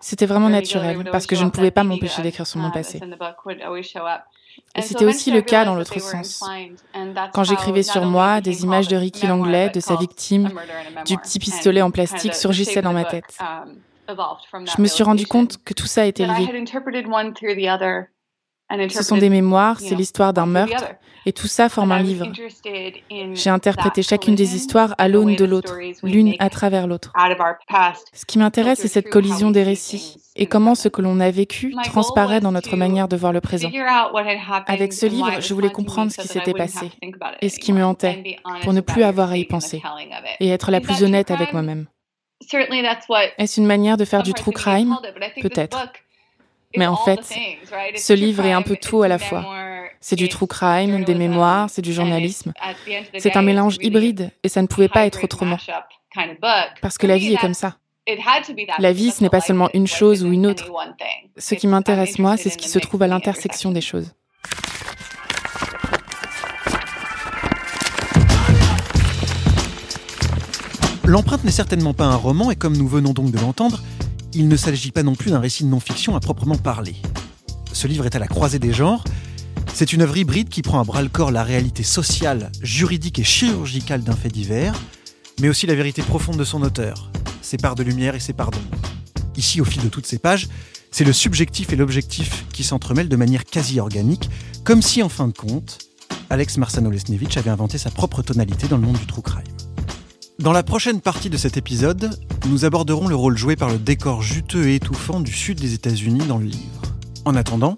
C'était 0.00 0.26
vraiment 0.26 0.50
naturel, 0.50 1.08
parce 1.10 1.26
que 1.26 1.34
je 1.34 1.44
ne 1.44 1.50
pouvais 1.50 1.70
pas 1.70 1.84
m'empêcher 1.84 2.20
d'écrire 2.20 2.46
sur 2.46 2.60
mon 2.60 2.70
passé. 2.70 3.00
Et 4.74 4.82
c'était 4.82 5.04
aussi 5.04 5.30
le 5.30 5.42
cas 5.42 5.64
dans 5.64 5.74
l'autre 5.74 5.98
sens. 6.00 6.42
Quand 7.32 7.44
j'écrivais 7.44 7.82
sur 7.82 8.04
moi, 8.04 8.40
des 8.40 8.64
images 8.64 8.88
de 8.88 8.96
Ricky 8.96 9.26
Langley, 9.26 9.70
de 9.70 9.80
sa 9.80 9.96
victime, 9.96 10.50
du 11.04 11.16
petit 11.18 11.38
pistolet 11.38 11.82
en 11.82 11.90
plastique 11.90 12.34
surgissaient 12.34 12.82
dans 12.82 12.92
ma 12.92 13.04
tête. 13.04 13.38
Je 14.08 14.80
me 14.80 14.86
suis 14.86 15.04
rendu 15.04 15.26
compte 15.26 15.62
que 15.64 15.74
tout 15.74 15.86
ça 15.86 16.06
était 16.06 16.26
lié. 16.26 16.66
Ce 18.90 19.02
sont 19.02 19.16
des 19.16 19.28
mémoires, 19.28 19.80
c'est 19.80 19.94
l'histoire 19.94 20.32
d'un 20.32 20.46
meurtre, 20.46 20.84
et 21.26 21.32
tout 21.32 21.46
ça 21.46 21.68
forme 21.68 21.92
un 21.92 22.02
livre. 22.02 22.26
J'ai 23.34 23.50
interprété 23.50 24.02
chacune 24.02 24.34
des 24.34 24.56
histoires 24.56 24.94
à 24.98 25.08
l'aune 25.08 25.36
de 25.36 25.44
l'autre, 25.44 25.76
l'une 26.02 26.34
à 26.38 26.50
travers 26.50 26.86
l'autre. 26.86 27.12
Ce 28.12 28.24
qui 28.24 28.38
m'intéresse, 28.38 28.80
c'est 28.80 28.88
cette 28.88 29.10
collision 29.10 29.50
des 29.50 29.62
récits 29.62 30.16
et 30.34 30.46
comment 30.46 30.74
ce 30.74 30.88
que 30.88 31.02
l'on 31.02 31.20
a 31.20 31.30
vécu 31.30 31.74
transparaît 31.84 32.40
dans 32.40 32.52
notre 32.52 32.76
manière 32.76 33.08
de 33.08 33.16
voir 33.16 33.32
le 33.32 33.40
présent. 33.40 33.70
Avec 34.66 34.92
ce 34.92 35.06
livre, 35.06 35.40
je 35.40 35.54
voulais 35.54 35.70
comprendre 35.70 36.10
ce 36.10 36.20
qui 36.20 36.28
s'était 36.28 36.54
passé 36.54 36.90
et 37.40 37.48
ce 37.48 37.58
qui 37.58 37.72
me 37.72 37.84
hantait 37.84 38.36
pour 38.62 38.72
ne 38.72 38.80
plus 38.80 39.02
avoir 39.02 39.30
à 39.30 39.36
y 39.36 39.44
penser 39.44 39.82
et 40.40 40.48
être 40.48 40.70
la 40.70 40.80
plus 40.80 41.02
honnête 41.02 41.30
avec 41.30 41.52
moi-même. 41.52 41.86
Est-ce 43.38 43.60
une 43.60 43.66
manière 43.66 43.96
de 43.96 44.04
faire 44.04 44.22
du 44.22 44.32
true 44.32 44.52
crime? 44.52 44.96
Peut-être. 45.40 45.86
Mais 46.76 46.86
en 46.86 46.96
fait, 46.96 47.20
ce 47.96 48.12
livre 48.12 48.44
est 48.44 48.52
un 48.52 48.62
peu 48.62 48.76
tout 48.76 49.02
à 49.02 49.08
la 49.08 49.18
fois. 49.18 49.44
C'est 50.00 50.16
du 50.16 50.28
true 50.28 50.46
crime, 50.46 51.04
des 51.04 51.14
mémoires, 51.14 51.70
c'est 51.70 51.82
du 51.82 51.92
journalisme. 51.92 52.52
C'est 53.18 53.36
un 53.36 53.42
mélange 53.42 53.76
hybride 53.80 54.30
et 54.42 54.48
ça 54.48 54.62
ne 54.62 54.66
pouvait 54.66 54.88
pas 54.88 55.06
être 55.06 55.24
autrement. 55.24 55.58
Parce 56.80 56.98
que 56.98 57.06
la 57.06 57.18
vie 57.18 57.34
est 57.34 57.38
comme 57.38 57.54
ça. 57.54 57.76
La 58.78 58.92
vie, 58.92 59.12
ce 59.12 59.22
n'est 59.22 59.30
pas 59.30 59.40
seulement 59.40 59.68
une 59.74 59.86
chose 59.86 60.24
ou 60.24 60.32
une 60.32 60.46
autre. 60.46 60.70
Ce 61.36 61.54
qui 61.54 61.68
m'intéresse, 61.68 62.18
moi, 62.18 62.36
c'est 62.36 62.50
ce 62.50 62.58
qui 62.58 62.68
se 62.68 62.78
trouve 62.80 63.02
à 63.02 63.06
l'intersection 63.06 63.70
des 63.70 63.80
choses. 63.80 64.12
L'empreinte 71.04 71.44
n'est 71.44 71.50
certainement 71.50 71.94
pas 71.94 72.06
un 72.06 72.16
roman, 72.16 72.50
et 72.50 72.56
comme 72.56 72.76
nous 72.76 72.88
venons 72.88 73.12
donc 73.12 73.30
de 73.30 73.38
l'entendre, 73.38 73.80
il 74.34 74.48
ne 74.48 74.56
s'agit 74.56 74.92
pas 74.92 75.02
non 75.02 75.14
plus 75.14 75.30
d'un 75.30 75.40
récit 75.40 75.64
de 75.64 75.68
non-fiction 75.68 76.16
à 76.16 76.20
proprement 76.20 76.56
parler. 76.56 76.96
Ce 77.72 77.86
livre 77.86 78.06
est 78.06 78.16
à 78.16 78.18
la 78.18 78.26
croisée 78.26 78.58
des 78.58 78.72
genres. 78.72 79.04
C'est 79.74 79.92
une 79.92 80.02
œuvre 80.02 80.16
hybride 80.16 80.48
qui 80.48 80.62
prend 80.62 80.80
à 80.80 80.84
bras 80.84 81.02
le 81.02 81.08
corps 81.08 81.30
la 81.30 81.42
réalité 81.42 81.82
sociale, 81.82 82.50
juridique 82.62 83.18
et 83.18 83.24
chirurgicale 83.24 84.02
d'un 84.02 84.16
fait 84.16 84.28
divers, 84.28 84.78
mais 85.40 85.48
aussi 85.48 85.66
la 85.66 85.74
vérité 85.74 86.02
profonde 86.02 86.36
de 86.36 86.44
son 86.44 86.62
auteur, 86.62 87.10
ses 87.40 87.56
parts 87.56 87.74
de 87.74 87.82
lumière 87.82 88.14
et 88.14 88.20
ses 88.20 88.32
parts 88.32 88.50
d'ombre. 88.50 88.78
Ici, 89.36 89.60
au 89.60 89.64
fil 89.64 89.82
de 89.82 89.88
toutes 89.88 90.06
ces 90.06 90.18
pages, 90.18 90.48
c'est 90.90 91.04
le 91.04 91.12
subjectif 91.12 91.72
et 91.72 91.76
l'objectif 91.76 92.44
qui 92.52 92.64
s'entremêlent 92.64 93.08
de 93.08 93.16
manière 93.16 93.44
quasi 93.44 93.80
organique, 93.80 94.28
comme 94.64 94.82
si, 94.82 95.02
en 95.02 95.08
fin 95.08 95.26
de 95.26 95.32
compte, 95.32 95.78
Alex 96.28 96.58
Marsano-Lesnevich 96.58 97.36
avait 97.38 97.50
inventé 97.50 97.78
sa 97.78 97.90
propre 97.90 98.22
tonalité 98.22 98.68
dans 98.68 98.76
le 98.76 98.86
monde 98.86 98.98
du 98.98 99.06
true 99.06 99.22
crime. 99.22 99.61
Dans 100.42 100.50
la 100.50 100.64
prochaine 100.64 101.00
partie 101.00 101.30
de 101.30 101.36
cet 101.36 101.56
épisode, 101.56 102.18
nous 102.48 102.64
aborderons 102.64 103.06
le 103.06 103.14
rôle 103.14 103.38
joué 103.38 103.54
par 103.54 103.70
le 103.70 103.78
décor 103.78 104.22
juteux 104.22 104.66
et 104.66 104.74
étouffant 104.74 105.20
du 105.20 105.32
sud 105.32 105.60
des 105.60 105.72
États-Unis 105.74 106.26
dans 106.26 106.38
le 106.38 106.46
livre. 106.46 106.82
En 107.24 107.36
attendant, 107.36 107.76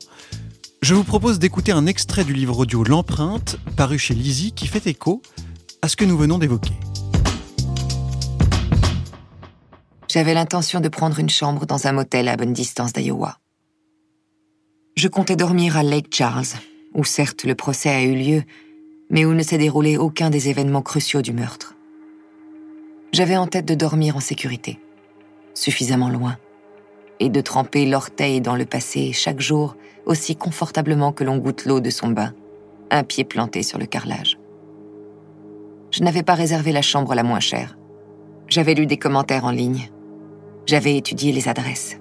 je 0.81 0.94
vous 0.94 1.05
propose 1.05 1.38
d'écouter 1.38 1.72
un 1.72 1.85
extrait 1.85 2.24
du 2.24 2.33
livre 2.33 2.61
audio 2.61 2.83
L'empreinte, 2.83 3.59
paru 3.77 3.98
chez 3.98 4.14
Lizzie, 4.14 4.53
qui 4.53 4.66
fait 4.66 4.87
écho 4.87 5.20
à 5.83 5.88
ce 5.88 5.96
que 5.96 6.07
nous 6.07 6.16
venons 6.16 6.38
d'évoquer. 6.38 6.72
J'avais 10.09 10.33
l'intention 10.33 10.81
de 10.81 10.88
prendre 10.88 11.18
une 11.18 11.29
chambre 11.29 11.66
dans 11.66 11.87
un 11.87 11.92
motel 11.92 12.29
à 12.29 12.37
bonne 12.38 12.55
distance 12.55 12.94
d'Iowa. 12.94 13.40
Je 14.96 15.09
comptais 15.09 15.37
dormir 15.37 15.77
à 15.77 15.83
Lake 15.83 16.09
Charles, 16.11 16.46
où 16.94 17.05
certes 17.05 17.44
le 17.44 17.55
procès 17.55 17.90
a 17.90 18.03
eu 18.03 18.14
lieu, 18.14 18.42
mais 19.11 19.27
où 19.27 19.35
ne 19.35 19.42
s'est 19.42 19.59
déroulé 19.59 19.98
aucun 19.98 20.31
des 20.31 20.48
événements 20.48 20.81
cruciaux 20.81 21.20
du 21.20 21.35
meurtre. 21.35 21.74
J'avais 23.14 23.37
en 23.37 23.46
tête 23.46 23.64
de 23.64 23.77
dormir 23.77 24.16
en 24.16 24.20
sécurité, 24.20 24.81
suffisamment 25.55 26.09
loin, 26.09 26.37
et 27.20 27.29
de 27.29 27.40
tremper 27.40 27.87
l'orteil 27.87 28.40
dans 28.40 28.57
le 28.57 28.64
passé 28.64 29.12
chaque 29.12 29.38
jour 29.38 29.77
aussi 30.05 30.35
confortablement 30.35 31.12
que 31.12 31.22
l'on 31.22 31.38
goûte 31.38 31.64
l'eau 31.64 31.79
de 31.79 31.90
son 31.90 32.09
bain, 32.09 32.35
un 32.90 33.05
pied 33.05 33.22
planté 33.22 33.62
sur 33.62 33.79
le 33.79 33.87
carrelage. 33.87 34.37
Je 35.92 36.03
n'avais 36.03 36.24
pas 36.24 36.35
réservé 36.35 36.72
la 36.72 36.83
chambre 36.83 37.14
la 37.14 37.22
moins 37.22 37.38
chère. 37.38 37.79
J'avais 38.48 38.74
lu 38.74 38.85
des 38.85 38.96
commentaires 38.96 39.44
en 39.44 39.53
ligne. 39.53 39.90
J'avais 40.66 40.96
étudié 40.96 41.31
les 41.31 41.46
adresses. 41.46 42.00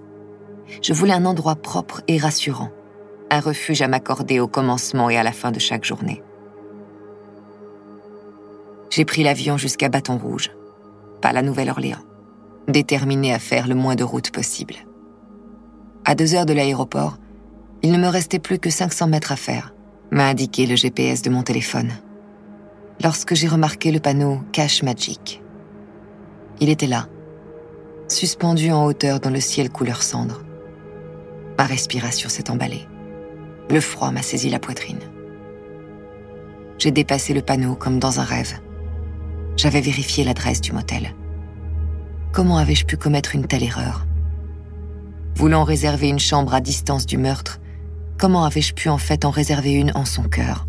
Je 0.82 0.94
voulais 0.94 1.14
un 1.14 1.26
endroit 1.26 1.58
propre 1.58 2.02
et 2.08 2.18
rassurant, 2.18 2.72
un 3.30 3.40
refuge 3.40 3.84
à 3.84 3.88
m'accorder 3.88 4.40
au 4.40 4.48
commencement 4.48 5.12
et 5.12 5.18
à 5.18 5.22
la 5.22 5.32
fin 5.32 5.52
de 5.52 5.60
chaque 5.60 5.86
journée. 5.86 6.24
J'ai 8.90 9.06
pris 9.06 9.22
l'avion 9.22 9.60
jusqu'à 9.60 9.90
Bâton 9.90 10.18
Rouge 10.18 10.50
pas 11.24 11.32
la 11.32 11.42
Nouvelle-Orléans, 11.42 12.04
déterminé 12.68 13.34
à 13.34 13.40
faire 13.40 13.70
le 13.70 13.76
moins 13.76 13.96
de 13.96 14.04
route 14.04 14.30
possible. 14.30 14.76
À 16.04 16.16
deux 16.16 16.36
heures 16.36 16.46
de 16.46 16.52
l'aéroport, 16.52 17.18
il 17.82 17.94
ne 17.94 17.98
me 17.98 18.10
restait 18.10 18.40
plus 18.40 18.60
que 18.60 18.70
500 18.70 19.08
mètres 19.08 19.32
à 19.32 19.38
faire, 19.38 19.74
m'a 20.12 20.28
indiqué 20.28 20.66
le 20.66 20.76
GPS 20.76 21.22
de 21.22 21.30
mon 21.30 21.42
téléphone. 21.42 21.94
Lorsque 23.02 23.36
j'ai 23.36 23.48
remarqué 23.48 23.94
le 23.94 24.02
panneau 24.02 24.42
Cash 24.52 24.84
Magic. 24.84 25.42
Il 26.60 26.68
était 26.68 26.88
là, 26.88 27.08
suspendu 28.10 28.72
en 28.72 28.84
hauteur 28.84 29.22
dans 29.22 29.32
le 29.32 29.40
ciel 29.40 29.70
couleur 29.70 30.04
cendre. 30.04 30.44
Ma 31.58 31.64
respiration 31.64 32.28
s'est 32.28 32.52
emballée. 32.52 32.86
Le 33.70 33.80
froid 33.80 34.12
m'a 34.12 34.22
saisi 34.22 34.50
la 34.50 34.60
poitrine. 34.60 35.00
J'ai 36.80 36.92
dépassé 36.92 37.34
le 37.34 37.42
panneau 37.42 37.76
comme 37.76 37.98
dans 37.98 38.20
un 38.20 38.26
rêve. 38.26 38.60
J'avais 39.56 39.82
vérifié 39.82 40.24
l'adresse 40.24 40.62
du 40.62 40.72
motel. 40.72 41.14
Comment 42.32 42.58
avais-je 42.58 42.86
pu 42.86 42.98
commettre 42.98 43.36
une 43.36 43.46
telle 43.46 43.64
erreur? 43.64 44.08
Voulant 45.36 45.64
réserver 45.64 46.10
une 46.10 46.20
chambre 46.20 46.54
à 46.54 46.62
distance 46.62 47.06
du 47.06 47.18
meurtre, 47.18 47.60
comment 48.18 48.46
avais-je 48.46 48.74
pu 48.74 48.90
en 48.90 48.98
fait 48.98 49.26
en 49.26 49.30
réserver 49.30 49.74
une 49.74 49.92
en 49.96 50.06
son 50.06 50.24
cœur? 50.24 50.68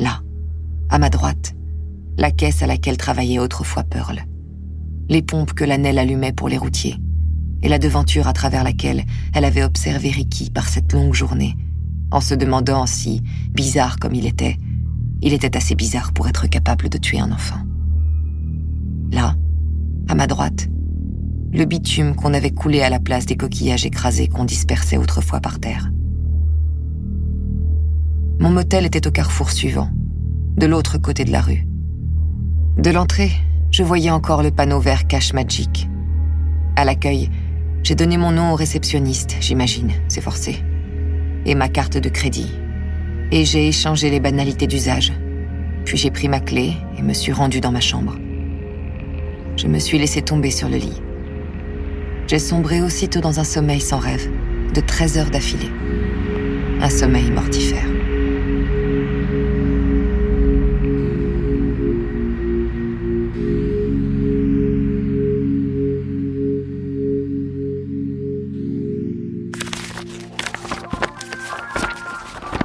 Là, 0.00 0.20
à 0.90 0.98
ma 0.98 1.10
droite, 1.10 1.54
la 2.18 2.30
caisse 2.30 2.62
à 2.62 2.66
laquelle 2.66 2.96
travaillait 2.96 3.38
autrefois 3.38 3.84
Pearl. 3.84 4.24
Les 5.08 5.22
pompes 5.22 5.52
que 5.52 5.64
Lanelle 5.64 5.98
allumait 5.98 6.32
pour 6.32 6.48
les 6.48 6.58
routiers. 6.58 6.96
Et 7.62 7.68
la 7.68 7.78
devanture 7.78 8.28
à 8.28 8.32
travers 8.32 8.64
laquelle 8.64 9.04
elle 9.32 9.44
avait 9.44 9.64
observé 9.64 10.10
Ricky 10.10 10.50
par 10.50 10.68
cette 10.68 10.92
longue 10.92 11.14
journée, 11.14 11.56
en 12.10 12.20
se 12.20 12.34
demandant 12.34 12.86
si, 12.86 13.22
bizarre 13.50 13.98
comme 13.98 14.14
il 14.14 14.26
était, 14.26 14.58
il 15.22 15.32
était 15.32 15.56
assez 15.56 15.74
bizarre 15.74 16.12
pour 16.12 16.28
être 16.28 16.46
capable 16.46 16.88
de 16.88 16.98
tuer 16.98 17.20
un 17.20 17.32
enfant. 17.32 17.60
Là, 19.14 19.36
à 20.08 20.16
ma 20.16 20.26
droite, 20.26 20.66
le 21.52 21.64
bitume 21.66 22.16
qu'on 22.16 22.34
avait 22.34 22.50
coulé 22.50 22.82
à 22.82 22.90
la 22.90 22.98
place 22.98 23.26
des 23.26 23.36
coquillages 23.36 23.86
écrasés 23.86 24.26
qu'on 24.26 24.44
dispersait 24.44 24.96
autrefois 24.96 25.38
par 25.38 25.60
terre. 25.60 25.92
Mon 28.40 28.50
motel 28.50 28.84
était 28.84 29.06
au 29.06 29.12
carrefour 29.12 29.52
suivant, 29.52 29.88
de 30.56 30.66
l'autre 30.66 30.98
côté 30.98 31.24
de 31.24 31.30
la 31.30 31.40
rue. 31.40 31.64
De 32.76 32.90
l'entrée, 32.90 33.30
je 33.70 33.84
voyais 33.84 34.10
encore 34.10 34.42
le 34.42 34.50
panneau 34.50 34.80
vert 34.80 35.06
Cash 35.06 35.32
Magic. 35.32 35.88
À 36.74 36.84
l'accueil, 36.84 37.30
j'ai 37.84 37.94
donné 37.94 38.16
mon 38.16 38.32
nom 38.32 38.50
au 38.50 38.56
réceptionniste, 38.56 39.36
j'imagine, 39.38 39.92
c'est 40.08 40.22
forcé. 40.22 40.56
Et 41.46 41.54
ma 41.54 41.68
carte 41.68 41.98
de 41.98 42.08
crédit. 42.08 42.50
Et 43.30 43.44
j'ai 43.44 43.68
échangé 43.68 44.10
les 44.10 44.18
banalités 44.18 44.66
d'usage. 44.66 45.12
Puis 45.84 45.98
j'ai 45.98 46.10
pris 46.10 46.26
ma 46.26 46.40
clé 46.40 46.72
et 46.98 47.02
me 47.02 47.12
suis 47.12 47.32
rendu 47.32 47.60
dans 47.60 47.70
ma 47.70 47.80
chambre. 47.80 48.16
Je 49.56 49.68
me 49.68 49.78
suis 49.78 49.98
laissé 49.98 50.20
tomber 50.20 50.50
sur 50.50 50.68
le 50.68 50.76
lit. 50.76 51.00
J'ai 52.26 52.40
sombré 52.40 52.82
aussitôt 52.82 53.20
dans 53.20 53.38
un 53.38 53.44
sommeil 53.44 53.80
sans 53.80 53.98
rêve, 53.98 54.28
de 54.74 54.80
13 54.80 55.18
heures 55.18 55.30
d'affilée. 55.30 55.70
Un 56.80 56.90
sommeil 56.90 57.30
mortifère. 57.30 57.84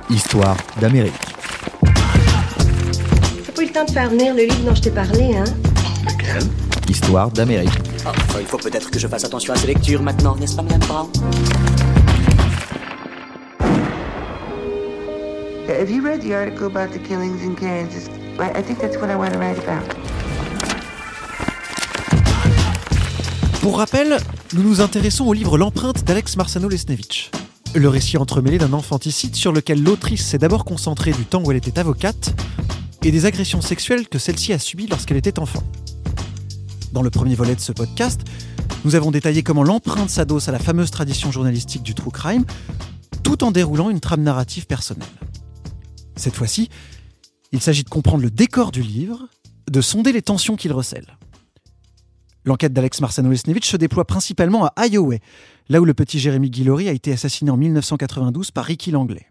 Histoire 0.10 0.58
d'Amérique. 0.82 1.14
T'as 3.46 3.52
pas 3.52 3.62
eu 3.62 3.66
le 3.66 3.72
temps 3.72 3.86
de 3.86 3.92
faire 3.92 4.10
venir 4.10 4.34
le 4.34 4.42
livre 4.44 4.66
dont 4.66 4.76
je 4.76 4.82
t'ai 4.82 4.92
parlé, 4.92 5.36
hein? 5.38 5.44
Histoire 6.90 7.30
d'Amérique. 7.30 7.70
il 8.40 8.46
faut 8.48 8.58
peut-être 8.58 8.90
que 8.90 8.98
je 8.98 9.08
fasse 9.08 9.24
attention 9.24 9.54
à 9.54 9.58
ces 9.58 9.68
lectures 9.68 10.02
maintenant, 10.02 10.36
n'est-ce 10.36 10.56
pas, 10.56 10.64
Madame 10.64 10.80
Brown? 10.80 11.08
Have 15.70 15.92
you 15.92 16.04
read 16.04 16.22
the 16.22 16.34
article 16.34 16.66
about 16.66 16.92
the 16.92 17.00
killings 17.08 17.44
in 17.46 17.54
Kansas? 17.54 18.10
I 18.40 18.64
think 18.64 18.80
that's 18.80 18.98
what 18.98 19.12
I 19.12 19.16
want 19.16 19.34
to 19.34 19.40
write 19.40 19.60
about. 19.60 19.88
Pour 23.62 23.78
rappel, 23.78 24.18
nous 24.56 24.64
nous 24.64 24.82
intéressons 24.82 25.28
au 25.28 25.34
livre 25.34 25.60
L'empreinte 25.60 26.04
d'Alex 26.06 26.38
Marsano-Lesnevich. 26.38 27.30
Le 27.76 27.88
récit 27.88 28.18
entremêlé 28.18 28.58
d'un 28.58 28.74
infanticide 28.74 29.36
sur 29.36 29.52
lequel 29.52 29.84
l'autrice 29.84 30.26
s'est 30.26 30.40
d'abord 30.40 30.66
concentrée 30.66 31.12
du 31.12 31.26
temps 31.26 31.44
où 31.46 31.52
elle 31.52 31.58
était 31.58 31.78
avocate 31.78 32.34
et 33.04 33.12
des 33.12 33.26
agressions 33.28 33.62
sexuelles 33.62 34.08
que 34.08 34.18
celle-ci 34.18 34.54
a 34.54 34.60
subies 34.60 34.88
lorsqu'elle 34.88 35.18
était 35.18 35.38
enfant. 35.38 35.62
Dans 36.92 37.04
le 37.04 37.12
premier 37.12 37.36
volet 37.36 37.56
de 37.56 37.60
ce 37.60 37.72
podcast, 37.72 38.22
nous 38.84 38.96
avons 38.96 39.12
détaillé 39.12 39.44
comment 39.44 39.64
l'empreinte 39.64 40.10
s'adosse 40.10 40.48
à 40.48 40.52
la 40.52 40.60
fameuse 40.60 40.90
tradition 40.90 41.32
journalistique 41.32 41.84
du 41.84 41.94
true 41.94 42.12
crime, 42.12 42.46
tout 43.24 43.44
en 43.44 43.52
déroulant 43.52 43.92
une 43.92 44.00
trame 44.00 44.24
narrative 44.24 44.66
personnelle. 44.66 45.08
Cette 46.16 46.36
fois-ci, 46.36 46.70
il 47.52 47.62
s'agit 47.62 47.84
de 47.84 47.90
comprendre 47.90 48.24
le 48.24 48.32
décor 48.32 48.72
du 48.72 48.82
livre, 48.82 49.28
de 49.70 49.82
sonder 49.82 50.12
les 50.12 50.24
tensions 50.24 50.56
qu'il 50.56 50.74
recèle. 50.74 51.06
L'enquête 52.44 52.74
d'Alex 52.74 53.02
Marsano-Lesnevich 53.02 53.66
se 53.66 53.78
déploie 53.78 54.06
principalement 54.06 54.66
à 54.66 54.88
Iowa, 54.88 55.18
là 55.68 55.82
où 55.82 55.86
le 55.86 55.94
petit 55.94 56.18
Jérémy 56.18 56.50
Guillory 56.50 56.90
a 56.90 56.92
été 56.92 57.12
assassiné 57.12 57.52
en 57.52 57.58
1992 57.58 58.50
par 58.50 58.66
Ricky 58.66 58.90
Langley. 58.90 59.28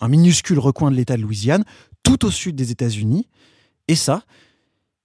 Un 0.00 0.08
minuscule 0.08 0.58
recoin 0.58 0.90
de 0.90 0.96
l'État 0.96 1.16
de 1.16 1.22
Louisiane, 1.22 1.64
tout 2.02 2.24
au 2.24 2.30
sud 2.30 2.56
des 2.56 2.72
États-Unis. 2.72 3.28
Et 3.86 3.94
ça, 3.94 4.24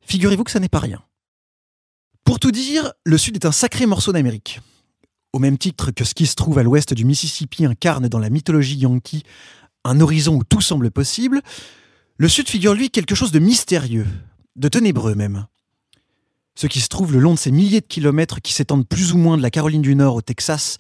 figurez-vous 0.01 0.43
que 0.43 0.51
ça 0.51 0.59
n'est 0.59 0.69
pas 0.69 0.79
rien. 0.79 1.03
Pour 2.27 2.41
tout 2.41 2.51
dire, 2.51 2.91
le 3.05 3.17
Sud 3.17 3.37
est 3.37 3.45
un 3.45 3.53
sacré 3.53 3.85
morceau 3.85 4.11
d'Amérique. 4.11 4.59
Au 5.31 5.39
même 5.39 5.57
titre 5.57 5.91
que 5.91 6.03
ce 6.03 6.13
qui 6.13 6.25
se 6.25 6.35
trouve 6.35 6.59
à 6.59 6.63
l'ouest 6.63 6.93
du 6.93 7.05
Mississippi 7.05 7.63
incarne 7.63 8.09
dans 8.09 8.19
la 8.19 8.29
mythologie 8.29 8.75
yankee 8.75 9.23
un 9.85 10.01
horizon 10.01 10.35
où 10.35 10.43
tout 10.43 10.59
semble 10.59 10.91
possible, 10.91 11.41
le 12.17 12.27
Sud 12.27 12.49
figure 12.49 12.73
lui 12.73 12.89
quelque 12.89 13.15
chose 13.15 13.31
de 13.31 13.39
mystérieux, 13.39 14.05
de 14.57 14.67
ténébreux 14.67 15.15
même. 15.15 15.45
Ce 16.55 16.67
qui 16.67 16.81
se 16.81 16.89
trouve 16.89 17.13
le 17.13 17.19
long 17.19 17.33
de 17.33 17.39
ces 17.39 17.49
milliers 17.49 17.79
de 17.79 17.85
kilomètres 17.85 18.41
qui 18.41 18.51
s'étendent 18.51 18.89
plus 18.89 19.13
ou 19.13 19.17
moins 19.17 19.37
de 19.37 19.41
la 19.41 19.49
Caroline 19.49 19.81
du 19.81 19.95
Nord 19.95 20.15
au 20.15 20.21
Texas, 20.21 20.79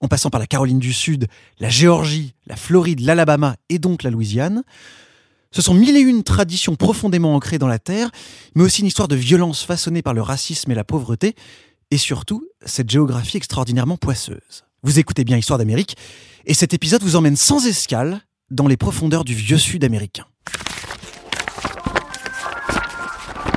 en 0.00 0.08
passant 0.08 0.30
par 0.30 0.40
la 0.40 0.46
Caroline 0.46 0.78
du 0.78 0.94
Sud, 0.94 1.26
la 1.60 1.68
Géorgie, 1.68 2.32
la 2.46 2.56
Floride, 2.56 3.00
l'Alabama 3.00 3.56
et 3.68 3.78
donc 3.78 4.02
la 4.02 4.08
Louisiane, 4.08 4.62
ce 5.56 5.62
sont 5.62 5.72
mille 5.72 5.96
et 5.96 6.00
une 6.00 6.22
traditions 6.22 6.76
profondément 6.76 7.34
ancrées 7.34 7.56
dans 7.56 7.66
la 7.66 7.78
terre, 7.78 8.10
mais 8.54 8.62
aussi 8.62 8.82
une 8.82 8.88
histoire 8.88 9.08
de 9.08 9.16
violence 9.16 9.62
façonnée 9.62 10.02
par 10.02 10.12
le 10.12 10.20
racisme 10.20 10.70
et 10.70 10.74
la 10.74 10.84
pauvreté, 10.84 11.34
et 11.90 11.96
surtout 11.96 12.46
cette 12.66 12.90
géographie 12.90 13.38
extraordinairement 13.38 13.96
poisseuse. 13.96 14.66
Vous 14.82 14.98
écoutez 14.98 15.24
bien 15.24 15.38
Histoire 15.38 15.58
d'Amérique, 15.58 15.96
et 16.44 16.52
cet 16.52 16.74
épisode 16.74 17.02
vous 17.02 17.16
emmène 17.16 17.36
sans 17.36 17.66
escale 17.66 18.20
dans 18.50 18.66
les 18.66 18.76
profondeurs 18.76 19.24
du 19.24 19.34
vieux 19.34 19.56
Sud 19.56 19.82
américain. 19.82 20.26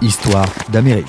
Histoire 0.02 0.48
d'Amérique. 0.70 1.06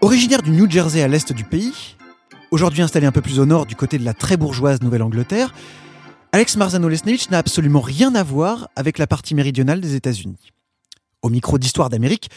Originaire 0.00 0.42
du 0.42 0.52
New 0.52 0.70
Jersey 0.70 1.02
à 1.02 1.08
l'est 1.08 1.32
du 1.32 1.42
pays, 1.42 1.96
aujourd'hui 2.52 2.82
installé 2.82 3.04
un 3.08 3.12
peu 3.12 3.20
plus 3.20 3.40
au 3.40 3.46
nord 3.46 3.66
du 3.66 3.74
côté 3.74 3.98
de 3.98 4.04
la 4.04 4.14
très 4.14 4.36
bourgeoise 4.36 4.80
Nouvelle-Angleterre, 4.80 5.52
Alex 6.32 6.56
Marzano-Lesnevich 6.56 7.30
n'a 7.30 7.38
absolument 7.38 7.80
rien 7.80 8.14
à 8.14 8.22
voir 8.22 8.68
avec 8.76 8.98
la 8.98 9.06
partie 9.06 9.34
méridionale 9.34 9.80
des 9.80 9.94
États-Unis. 9.94 10.52
Au 11.22 11.30
micro 11.30 11.58
d'Histoire 11.58 11.88
d'Amérique, 11.88 12.28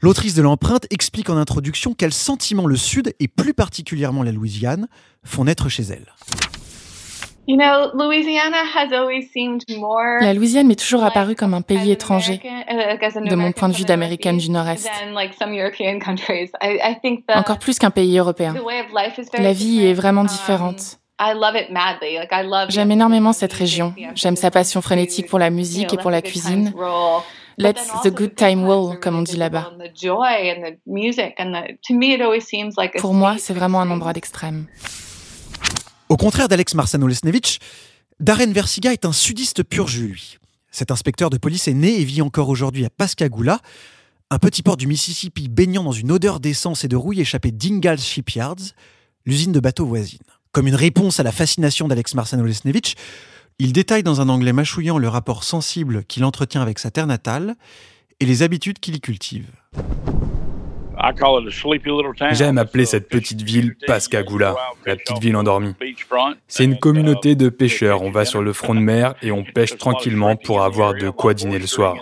l'autrice 0.00 0.34
de 0.34 0.42
l'empreinte 0.42 0.86
explique 0.90 1.30
en 1.30 1.36
introduction 1.36 1.94
quels 1.94 2.12
sentiments 2.12 2.66
le 2.66 2.76
Sud, 2.76 3.14
et 3.20 3.28
plus 3.28 3.54
particulièrement 3.54 4.22
la 4.22 4.32
Louisiane, 4.32 4.88
font 5.24 5.44
naître 5.44 5.68
chez 5.68 5.84
elle. 5.84 6.06
La 10.20 10.34
Louisiane 10.34 10.66
m'est 10.66 10.80
toujours 10.80 11.04
apparue 11.04 11.34
comme 11.34 11.52
un 11.52 11.60
pays 11.60 11.90
étranger, 11.90 12.40
de 12.42 13.34
mon 13.34 13.52
point 13.52 13.68
de 13.68 13.74
vue 13.74 13.84
d'américaine 13.84 14.38
du 14.38 14.50
Nord-Est. 14.50 14.90
Encore 17.34 17.58
plus 17.58 17.78
qu'un 17.78 17.90
pays 17.90 18.18
européen. 18.18 18.54
La 19.38 19.52
vie 19.52 19.84
est 19.84 19.94
vraiment 19.94 20.24
différente. 20.24 20.98
J'aime 22.68 22.90
énormément 22.90 23.32
cette 23.32 23.52
région. 23.52 23.94
J'aime 24.14 24.36
sa 24.36 24.50
passion 24.50 24.82
frénétique 24.82 25.28
pour 25.28 25.38
la 25.38 25.50
musique 25.50 25.92
et 25.92 25.96
pour 25.96 26.10
la 26.10 26.22
cuisine. 26.22 26.72
Let's 27.56 27.88
the 28.02 28.12
good 28.12 28.34
time 28.34 28.64
roll, 28.64 28.98
comme 28.98 29.16
on 29.16 29.22
dit 29.22 29.36
là-bas. 29.36 29.72
Pour 32.98 33.14
moi, 33.14 33.36
c'est 33.38 33.54
vraiment 33.54 33.80
un 33.80 33.90
endroit 33.90 34.12
d'extrême. 34.12 34.66
Au 36.08 36.16
contraire 36.16 36.48
d'Alex 36.48 36.74
Marsano-Lesnevich, 36.74 37.60
Darren 38.20 38.52
Versiga 38.52 38.92
est 38.92 39.04
un 39.04 39.12
sudiste 39.12 39.62
pur 39.62 39.86
jus, 39.86 40.08
lui. 40.08 40.38
Cet 40.70 40.90
inspecteur 40.90 41.30
de 41.30 41.38
police 41.38 41.68
est 41.68 41.74
né 41.74 42.00
et 42.00 42.04
vit 42.04 42.22
encore 42.22 42.48
aujourd'hui 42.48 42.84
à 42.84 42.90
Pascagoula, 42.90 43.60
un 44.30 44.38
petit 44.38 44.62
port 44.62 44.76
du 44.76 44.88
Mississippi 44.88 45.48
baignant 45.48 45.84
dans 45.84 45.92
une 45.92 46.10
odeur 46.10 46.40
d'essence 46.40 46.82
et 46.82 46.88
de 46.88 46.96
rouille 46.96 47.20
échappée 47.20 47.52
d'Ingalls 47.52 48.00
Shipyards, 48.00 48.74
l'usine 49.24 49.52
de 49.52 49.60
bateaux 49.60 49.86
voisine. 49.86 50.18
Comme 50.54 50.68
une 50.68 50.76
réponse 50.76 51.18
à 51.18 51.24
la 51.24 51.32
fascination 51.32 51.88
d'Alex 51.88 52.14
Marsano-Lesnevich, 52.14 52.94
il 53.58 53.72
détaille 53.72 54.04
dans 54.04 54.20
un 54.20 54.28
anglais 54.28 54.52
mâchouillant 54.52 54.98
le 54.98 55.08
rapport 55.08 55.42
sensible 55.42 56.04
qu'il 56.04 56.24
entretient 56.24 56.62
avec 56.62 56.78
sa 56.78 56.92
terre 56.92 57.08
natale 57.08 57.56
et 58.20 58.24
les 58.24 58.44
habitudes 58.44 58.78
qu'il 58.78 58.94
y 58.94 59.00
cultive. 59.00 59.48
J'aime 62.30 62.58
appeler 62.58 62.84
cette 62.84 63.08
petite 63.08 63.42
ville 63.42 63.74
Pascagoula, 63.84 64.54
la 64.86 64.94
petite 64.94 65.18
ville 65.18 65.34
endormie. 65.34 65.74
C'est 66.46 66.62
une 66.62 66.78
communauté 66.78 67.34
de 67.34 67.48
pêcheurs. 67.48 68.02
On 68.02 68.12
va 68.12 68.24
sur 68.24 68.40
le 68.40 68.52
front 68.52 68.76
de 68.76 68.80
mer 68.80 69.16
et 69.22 69.32
on 69.32 69.42
pêche 69.42 69.76
tranquillement 69.76 70.36
pour 70.36 70.62
avoir 70.62 70.94
de 70.94 71.10
quoi 71.10 71.34
dîner 71.34 71.58
le 71.58 71.66
soir. 71.66 71.96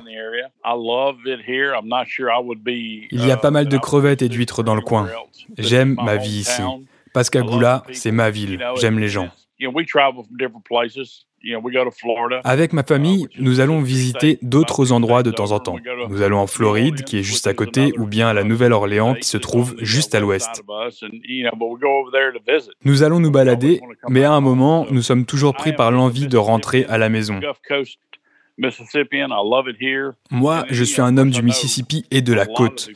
Il 3.10 3.26
y 3.26 3.30
a 3.30 3.36
pas 3.38 3.50
mal 3.50 3.66
de 3.66 3.78
crevettes 3.78 4.20
et 4.20 4.28
d'huîtres 4.28 4.62
dans 4.62 4.74
le 4.74 4.82
coin. 4.82 5.08
J'aime 5.56 5.96
ma 6.04 6.16
vie 6.16 6.40
ici. 6.40 6.60
Pascagoula, 7.12 7.82
c'est 7.92 8.12
ma 8.12 8.30
ville. 8.30 8.64
J'aime 8.76 8.98
les 8.98 9.08
gens. 9.08 9.30
Avec 12.44 12.72
ma 12.72 12.82
famille, 12.82 13.28
nous 13.38 13.60
allons 13.60 13.80
visiter 13.80 14.38
d'autres 14.42 14.92
endroits 14.92 15.22
de 15.22 15.30
temps 15.30 15.52
en 15.52 15.60
temps. 15.60 15.76
Nous 16.08 16.22
allons 16.22 16.38
en 16.38 16.46
Floride, 16.46 17.04
qui 17.04 17.18
est 17.18 17.22
juste 17.22 17.46
à 17.46 17.54
côté, 17.54 17.92
ou 17.98 18.06
bien 18.06 18.28
à 18.28 18.32
la 18.32 18.44
Nouvelle-Orléans, 18.44 19.14
qui 19.14 19.28
se 19.28 19.38
trouve 19.38 19.74
juste 19.78 20.14
à 20.14 20.20
l'ouest. 20.20 20.62
Nous 22.84 23.02
allons 23.02 23.20
nous 23.20 23.30
balader, 23.30 23.80
mais 24.08 24.24
à 24.24 24.32
un 24.32 24.40
moment, 24.40 24.86
nous 24.90 25.02
sommes 25.02 25.26
toujours 25.26 25.54
pris 25.54 25.72
par 25.72 25.90
l'envie 25.90 26.26
de 26.26 26.36
rentrer 26.36 26.84
à 26.86 26.98
la 26.98 27.08
maison. 27.08 27.40
Moi, 30.30 30.64
je 30.70 30.84
suis 30.84 31.00
un 31.00 31.16
homme 31.16 31.30
du 31.30 31.42
Mississippi 31.42 32.04
et 32.10 32.22
de 32.22 32.34
la 32.34 32.46
côte. 32.46 32.90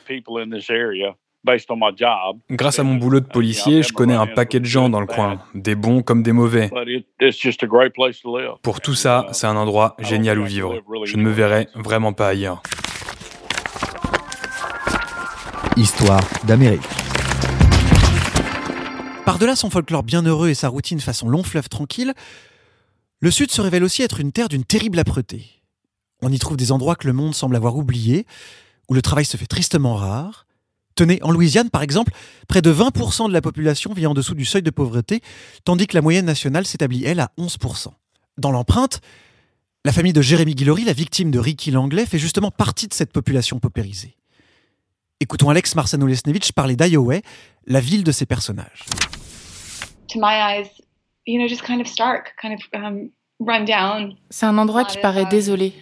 Grâce 2.51 2.79
à 2.79 2.83
mon 2.83 2.95
boulot 2.95 3.21
de 3.21 3.27
policier, 3.27 3.83
je 3.83 3.93
connais 3.93 4.15
un 4.15 4.27
paquet 4.27 4.61
de 4.61 4.65
gens 4.65 4.89
dans 4.89 5.01
le 5.01 5.07
coin, 5.07 5.41
des 5.55 5.75
bons 5.75 6.03
comme 6.03 6.23
des 6.23 6.33
mauvais. 6.33 6.71
Pour 8.63 8.81
tout 8.81 8.95
ça, 8.95 9.27
c'est 9.33 9.47
un 9.47 9.57
endroit 9.57 9.97
génial 10.01 10.39
où 10.39 10.45
vivre. 10.45 10.75
Je 11.05 11.17
ne 11.17 11.23
me 11.23 11.31
verrai 11.31 11.69
vraiment 11.75 12.13
pas 12.13 12.29
ailleurs. 12.29 12.63
Histoire 15.77 16.23
d'Amérique. 16.45 16.81
Par-delà 19.27 19.57
son 19.57 19.71
folklore 19.71 20.03
bienheureux 20.03 20.49
et 20.49 20.55
sa 20.55 20.69
routine 20.69 21.01
façon 21.01 21.29
long 21.29 21.43
fleuve 21.43 21.69
tranquille, 21.69 22.15
le 23.21 23.31
Sud 23.31 23.51
se 23.51 23.61
révèle 23.61 23.85
aussi 23.85 24.03
être 24.03 24.21
une 24.21 24.33
terre 24.33 24.49
d'une 24.49 24.65
terrible 24.65 24.99
âpreté. 24.99 25.63
On 26.23 26.33
y 26.33 26.39
trouve 26.39 26.57
des 26.57 26.73
endroits 26.73 26.97
que 26.97 27.07
le 27.07 27.13
monde 27.13 27.35
semble 27.35 27.57
avoir 27.57 27.77
oubliés, 27.77 28.25
où 28.89 28.95
le 28.95 29.03
travail 29.03 29.25
se 29.25 29.37
fait 29.37 29.47
tristement 29.47 29.97
rare, 29.97 30.46
Tenez, 30.97 31.23
en 31.23 31.31
Louisiane, 31.31 31.69
par 31.69 31.83
exemple, 31.83 32.13
près 32.49 32.63
de 32.63 32.73
20% 32.73 33.29
de 33.29 33.33
la 33.33 33.43
population 33.43 33.93
vit 33.93 34.07
en 34.07 34.15
dessous 34.15 34.35
du 34.35 34.47
seuil 34.47 34.63
de 34.63 34.71
pauvreté, 34.71 35.21
tandis 35.65 35.87
que 35.87 35.95
la 35.95 36.01
moyenne 36.01 36.25
nationale 36.25 36.67
s'établit, 36.67 37.05
elle, 37.05 37.21
à 37.21 37.31
11%. 37.39 37.89
Dans 38.39 38.51
l'empreinte, 38.51 39.01
la 39.85 39.93
famille 39.93 40.15
de 40.15 40.23
Jérémy 40.23 40.55
Guillory, 40.55 40.85
la 40.85 40.95
victime 40.95 41.31
de 41.31 41.39
Ricky 41.39 41.71
Langlais, 41.71 42.07
fait 42.07 42.19
justement 42.19 42.51
partie 42.51 42.89
de 42.89 42.95
cette 42.95 43.13
population 43.13 43.59
paupérisée. 43.59 44.17
Écoutons 45.21 45.51
Alex 45.51 45.75
Marsano-Lesnevich 45.75 46.53
parler 46.53 46.77
d'Iowa, 46.77 47.17
la 47.67 47.81
ville 47.81 48.03
de 48.03 48.13
ses 48.13 48.27
personnages. 48.27 48.85
C'est 54.31 54.47
un 54.47 54.59
endroit 54.59 54.85
qui 54.85 54.99
paraît 54.99 55.27
désolé, 55.27 55.75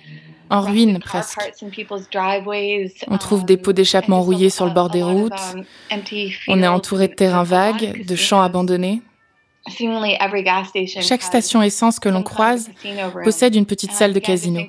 en 0.54 0.60
ruine 0.60 0.98
presque. 1.00 1.38
On 3.08 3.18
trouve 3.18 3.44
des 3.44 3.56
pots 3.56 3.72
d'échappement 3.72 4.20
rouillés 4.22 4.50
sur 4.50 4.64
le 4.66 4.72
bord 4.72 4.90
des 4.90 5.02
routes. 5.02 5.32
On 6.48 6.62
est 6.62 6.66
entouré 6.66 7.08
de 7.08 7.14
terrains 7.14 7.44
vagues, 7.44 8.06
de 8.06 8.16
champs 8.16 8.42
abandonnés. 8.42 9.02
Chaque 11.00 11.22
station 11.22 11.62
essence 11.62 11.98
que 11.98 12.08
l'on 12.08 12.22
croise 12.22 12.70
possède 13.22 13.54
une 13.54 13.66
petite 13.66 13.92
salle 13.92 14.12
de 14.12 14.20
casino. 14.20 14.60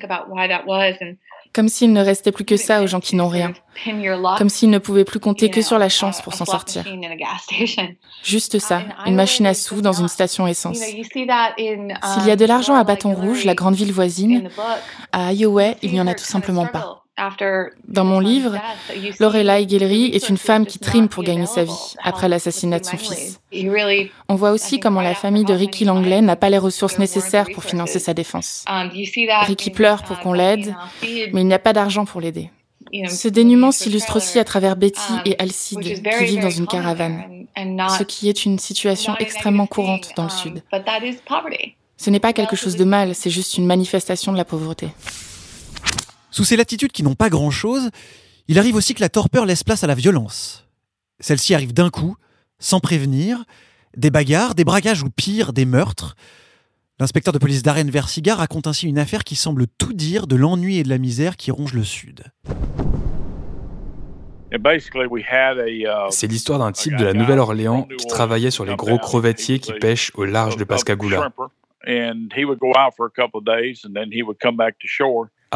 Comme 1.56 1.70
s'il 1.70 1.94
ne 1.94 2.04
restait 2.04 2.32
plus 2.32 2.44
que 2.44 2.58
ça 2.58 2.82
aux 2.82 2.86
gens 2.86 3.00
qui 3.00 3.16
n'ont 3.16 3.28
rien. 3.28 3.54
Comme 4.36 4.50
s'ils 4.50 4.68
ne 4.68 4.76
pouvaient 4.76 5.06
plus 5.06 5.20
compter 5.20 5.48
que 5.48 5.62
sur 5.62 5.78
la 5.78 5.88
chance 5.88 6.20
pour 6.20 6.34
s'en 6.34 6.44
sortir. 6.44 6.84
Juste 8.22 8.58
ça, 8.58 8.82
une 9.06 9.14
machine 9.14 9.46
à 9.46 9.54
sous 9.54 9.80
dans 9.80 9.94
une 9.94 10.08
station 10.08 10.46
essence. 10.46 10.76
S'il 10.76 11.24
y 11.26 12.30
a 12.30 12.36
de 12.36 12.44
l'argent 12.44 12.74
à 12.74 12.84
Bâton 12.84 13.14
Rouge, 13.14 13.46
la 13.46 13.54
grande 13.54 13.74
ville 13.74 13.90
voisine, 13.90 14.50
à 15.12 15.32
Iowa, 15.32 15.76
il 15.80 15.92
n'y 15.92 16.00
en 16.00 16.06
a 16.06 16.12
tout 16.12 16.24
simplement 16.24 16.66
pas. 16.66 17.05
Dans 17.88 18.04
mon 18.04 18.20
livre, 18.20 18.56
Lorelai 19.20 19.64
Guillory 19.66 20.06
est 20.12 20.28
une 20.28 20.36
femme 20.36 20.66
qui 20.66 20.78
trime 20.78 21.08
pour 21.08 21.22
gagner 21.22 21.46
sa 21.46 21.64
vie 21.64 21.94
après 22.02 22.28
l'assassinat 22.28 22.78
de 22.78 22.84
son 22.84 22.98
fils. 22.98 23.40
On 24.28 24.34
voit 24.34 24.50
aussi 24.50 24.80
comment 24.80 25.00
la 25.00 25.14
famille 25.14 25.44
de 25.44 25.54
Ricky 25.54 25.84
Langley 25.84 26.20
n'a 26.20 26.36
pas 26.36 26.50
les 26.50 26.58
ressources 26.58 26.98
nécessaires 26.98 27.46
pour 27.54 27.64
financer 27.64 27.98
sa 27.98 28.12
défense. 28.12 28.64
Ricky 29.46 29.70
pleure 29.70 30.02
pour 30.02 30.20
qu'on 30.20 30.34
l'aide, 30.34 30.74
mais 31.02 31.40
il 31.40 31.46
n'y 31.46 31.54
a 31.54 31.58
pas 31.58 31.72
d'argent 31.72 32.04
pour 32.04 32.20
l'aider. 32.20 32.50
Ce 33.08 33.28
dénuement 33.28 33.72
s'illustre 33.72 34.16
aussi 34.16 34.38
à 34.38 34.44
travers 34.44 34.76
Betty 34.76 35.12
et 35.24 35.36
Alcide, 35.38 36.02
qui 36.02 36.24
vivent 36.24 36.42
dans 36.42 36.50
une 36.50 36.66
caravane, 36.66 37.46
ce 37.56 38.02
qui 38.02 38.28
est 38.28 38.44
une 38.44 38.58
situation 38.58 39.16
extrêmement 39.18 39.66
courante 39.66 40.10
dans 40.16 40.24
le 40.24 40.30
Sud. 40.30 40.62
Ce 41.96 42.10
n'est 42.10 42.20
pas 42.20 42.34
quelque 42.34 42.56
chose 42.56 42.76
de 42.76 42.84
mal, 42.84 43.14
c'est 43.14 43.30
juste 43.30 43.56
une 43.56 43.66
manifestation 43.66 44.32
de 44.32 44.36
la 44.36 44.44
pauvreté. 44.44 44.88
Sous 46.36 46.44
ces 46.44 46.56
latitudes 46.58 46.92
qui 46.92 47.02
n'ont 47.02 47.14
pas 47.14 47.30
grand-chose, 47.30 47.88
il 48.46 48.58
arrive 48.58 48.76
aussi 48.76 48.92
que 48.92 49.00
la 49.00 49.08
torpeur 49.08 49.46
laisse 49.46 49.64
place 49.64 49.84
à 49.84 49.86
la 49.86 49.94
violence. 49.94 50.68
Celle-ci 51.18 51.54
arrive 51.54 51.72
d'un 51.72 51.88
coup, 51.88 52.14
sans 52.58 52.78
prévenir, 52.78 53.44
des 53.96 54.10
bagarres, 54.10 54.54
des 54.54 54.64
braquages 54.64 55.02
ou 55.02 55.08
pire, 55.08 55.54
des 55.54 55.64
meurtres. 55.64 56.14
L'inspecteur 57.00 57.32
de 57.32 57.38
police 57.38 57.62
Darren 57.62 57.88
Versiga 57.88 58.34
raconte 58.34 58.66
ainsi 58.66 58.86
une 58.86 58.98
affaire 58.98 59.24
qui 59.24 59.34
semble 59.34 59.66
tout 59.66 59.94
dire 59.94 60.26
de 60.26 60.36
l'ennui 60.36 60.76
et 60.76 60.82
de 60.82 60.90
la 60.90 60.98
misère 60.98 61.38
qui 61.38 61.50
ronge 61.50 61.72
le 61.72 61.84
Sud. 61.84 62.24
C'est 66.10 66.26
l'histoire 66.26 66.58
d'un 66.58 66.72
type 66.72 66.96
de 66.96 67.04
la 67.06 67.14
Nouvelle-Orléans 67.14 67.88
qui 67.96 68.06
travaillait 68.08 68.50
sur 68.50 68.66
les 68.66 68.76
gros 68.76 68.98
crevettiers 68.98 69.58
qui 69.58 69.72
pêchent 69.72 70.12
au 70.14 70.26
large 70.26 70.58
de 70.58 70.64
Pascagoula. 70.64 71.32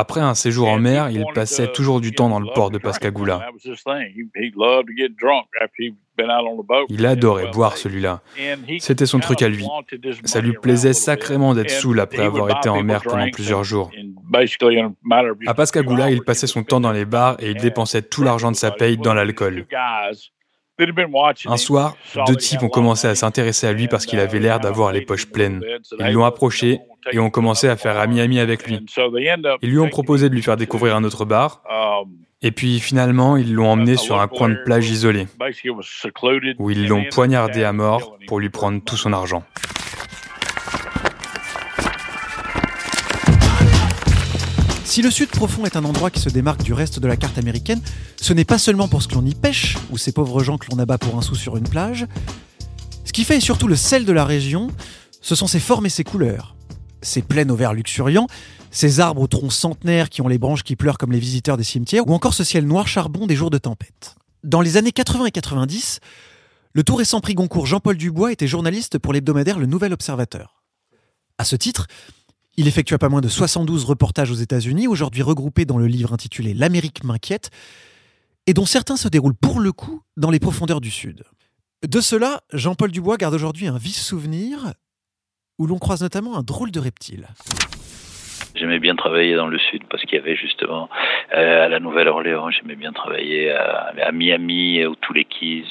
Après 0.01 0.23
un 0.23 0.35
séjour 0.35 0.71
en 0.71 0.79
mer, 0.79 1.11
il 1.11 1.27
passait 1.35 1.71
toujours 1.71 2.01
du 2.01 2.13
temps 2.13 2.31
dans 2.31 2.41
le 2.41 2.47
port 2.55 2.71
de 2.71 2.79
Pascagoula. 2.79 3.51
Il 6.89 7.05
adorait 7.05 7.51
boire 7.51 7.77
celui-là. 7.77 8.23
C'était 8.79 9.05
son 9.05 9.19
truc 9.19 9.43
à 9.43 9.49
lui. 9.51 9.67
Ça 10.25 10.41
lui 10.41 10.55
plaisait 10.55 10.95
sacrément 10.95 11.53
d'être 11.55 11.69
saoul 11.69 12.01
après 12.01 12.23
avoir 12.23 12.49
été 12.49 12.71
en 12.71 12.83
mer 12.83 13.03
pendant 13.03 13.29
plusieurs 13.31 13.63
jours. 13.63 13.91
À 15.47 15.53
Pascagoula, 15.53 16.11
il 16.11 16.23
passait 16.23 16.47
son 16.47 16.63
temps 16.63 16.81
dans 16.81 16.93
les 16.93 17.05
bars 17.05 17.37
et 17.39 17.51
il 17.51 17.61
dépensait 17.61 18.01
tout 18.01 18.23
l'argent 18.23 18.51
de 18.51 18.57
sa 18.57 18.71
paye 18.71 18.97
dans 18.97 19.13
l'alcool. 19.13 19.67
Un 21.47 21.57
soir, 21.57 21.97
deux 22.27 22.37
types 22.37 22.63
ont 22.63 22.69
commencé 22.69 23.07
à 23.07 23.15
s'intéresser 23.15 23.67
à 23.67 23.73
lui 23.73 23.89
parce 23.89 24.07
qu'il 24.07 24.19
avait 24.21 24.39
l'air 24.39 24.61
d'avoir 24.61 24.93
les 24.93 25.03
poches 25.03 25.27
pleines. 25.27 25.63
Ils 25.99 26.13
l'ont 26.13 26.25
approché 26.25 26.81
et 27.13 27.19
ont 27.19 27.31
commencé 27.31 27.69
à 27.69 27.77
faire 27.77 27.99
ami-ami 27.99 28.41
avec 28.41 28.67
lui. 28.67 28.85
Ils 29.63 29.71
lui 29.71 29.79
ont 29.79 29.89
proposé 29.89 30.29
de 30.29 30.35
lui 30.35 30.43
faire 30.43 30.57
découvrir 30.57 30.97
un 30.97 31.05
autre 31.05 31.25
bar. 31.25 31.63
Et 32.43 32.53
puis 32.53 32.81
finalement, 32.81 33.37
ils 33.37 33.53
l'ont 33.53 33.69
emmené 33.69 33.97
sur 33.97 34.21
un 34.21 34.29
coin 34.29 34.49
de 34.49 34.59
plage 34.65 34.89
isolé, 34.89 35.27
où 36.59 36.71
ils 36.71 36.89
l'ont 36.89 37.05
poignardé 37.11 37.65
à 37.65 37.73
mort 37.73 38.17
pour 38.27 38.41
lui 38.41 38.49
prendre 38.49 38.83
tout 38.83 38.97
son 38.97 39.13
argent. 39.13 39.45
Si 44.91 45.03
le 45.03 45.11
Sud 45.13 45.29
profond 45.29 45.65
est 45.67 45.77
un 45.77 45.85
endroit 45.85 46.11
qui 46.11 46.19
se 46.19 46.31
démarque 46.31 46.65
du 46.65 46.73
reste 46.73 46.99
de 46.99 47.07
la 47.07 47.17
carte 47.17 47.39
américaine, 47.39 47.81
ce 48.21 48.33
n'est 48.33 48.45
pas 48.45 48.59
seulement 48.59 48.89
pour 48.89 49.05
ce 49.05 49.07
que 49.07 49.15
l'on 49.15 49.25
y 49.25 49.37
pêche, 49.37 49.77
ou 49.93 49.97
ces 49.97 50.11
pauvres 50.11 50.43
gens 50.43 50.59
que 50.59 50.67
l'on 50.69 50.81
abat 50.81 50.99
pour 50.99 51.17
un 51.17 51.23
sou 51.23 51.37
sur 51.37 51.57
une 51.57 51.69
plage. 51.69 52.09
Ce 53.05 53.13
qui 53.13 53.23
fait 53.23 53.39
surtout 53.39 53.69
le 53.69 53.77
sel 53.77 54.05
de 54.05 54.11
la 54.11 54.25
région, 54.25 54.67
ce 55.21 55.37
sont 55.37 55.47
ses 55.47 55.61
formes 55.61 55.87
et 55.87 55.91
ses 55.91 56.03
couleurs. 56.03 56.57
Ces 57.03 57.23
plaines 57.23 57.53
au 57.53 57.55
vert 57.55 57.73
luxuriant, 57.73 58.27
ces 58.73 58.99
arbres 58.99 59.23
aux 59.23 59.29
troncs 59.29 59.53
centenaires 59.53 60.11
qui 60.11 60.23
ont 60.23 60.29
les 60.29 60.39
branches 60.39 60.65
qui 60.65 60.75
pleurent 60.75 60.99
comme 60.99 61.13
les 61.13 61.21
visiteurs 61.21 61.57
des 61.57 61.63
cimetières, 61.63 62.09
ou 62.09 62.13
encore 62.13 62.35
ce 62.35 62.43
ciel 62.43 62.67
noir 62.67 62.89
charbon 62.89 63.29
des 63.29 63.37
jours 63.37 63.51
de 63.51 63.59
tempête. 63.59 64.17
Dans 64.43 64.61
les 64.61 64.77
années 64.77 64.91
80 64.91 65.27
et 65.27 65.31
90, 65.31 66.01
le 66.73 66.83
tout 66.83 66.97
récent 66.97 67.21
prix 67.21 67.35
Goncourt 67.35 67.67
Jean-Paul 67.67 67.97
Dubois 67.97 68.33
était 68.33 68.49
journaliste 68.49 68.99
pour 68.99 69.13
l'hebdomadaire 69.13 69.61
Le 69.61 69.67
Nouvel 69.67 69.93
Observateur. 69.93 70.65
À 71.39 71.45
ce 71.45 71.55
titre, 71.55 71.87
il 72.61 72.69
effectua 72.69 72.99
pas 72.99 73.09
moins 73.09 73.23
de 73.23 73.29
72 73.29 73.87
reportages 73.87 74.31
aux 74.31 74.35
États-Unis, 74.35 74.87
aujourd'hui 74.87 75.23
regroupés 75.23 75.65
dans 75.65 75.79
le 75.79 75.87
livre 75.87 76.13
intitulé 76.13 76.53
L'Amérique 76.53 77.05
m'inquiète, 77.05 77.49
et 78.47 78.53
dont 78.53 78.67
certains 78.67 78.99
se 78.99 79.09
déroulent 79.09 79.35
pour 79.35 79.61
le 79.61 79.73
coup 79.73 80.03
dans 80.19 80.31
les 80.31 80.41
profondeurs 80.41 80.83
du 80.83 80.91
Sud. 80.91 81.25
De 81.89 82.03
cela, 82.03 82.43
Jean-Paul 82.53 82.91
Dubois 82.91 83.17
garde 83.17 83.33
aujourd'hui 83.33 83.67
un 83.67 83.79
vif 83.79 83.97
souvenir 83.97 84.75
où 85.59 85.67
l'on 85.67 85.79
croise 85.79 86.03
notamment 86.03 86.37
un 86.37 86.43
drôle 86.43 86.71
de 86.71 86.81
reptile. 86.81 87.29
J'aimais 88.55 88.81
bien 88.81 88.97
travailler 88.97 89.37
dans 89.37 89.47
le 89.47 89.59
sud 89.59 89.85
parce 89.89 90.03
qu'il 90.03 90.19
y 90.19 90.21
avait 90.21 90.35
justement 90.35 90.89
euh, 91.35 91.67
à 91.67 91.69
la 91.69 91.79
Nouvelle-Orléans, 91.79 92.51
j'aimais 92.51 92.75
bien 92.75 92.93
travailler 92.93 93.53
à, 93.53 94.11
Miami, 94.13 94.85
ou 94.87 94.97
tous 94.97 95.13
les 95.13 95.25
Keys, 95.25 95.65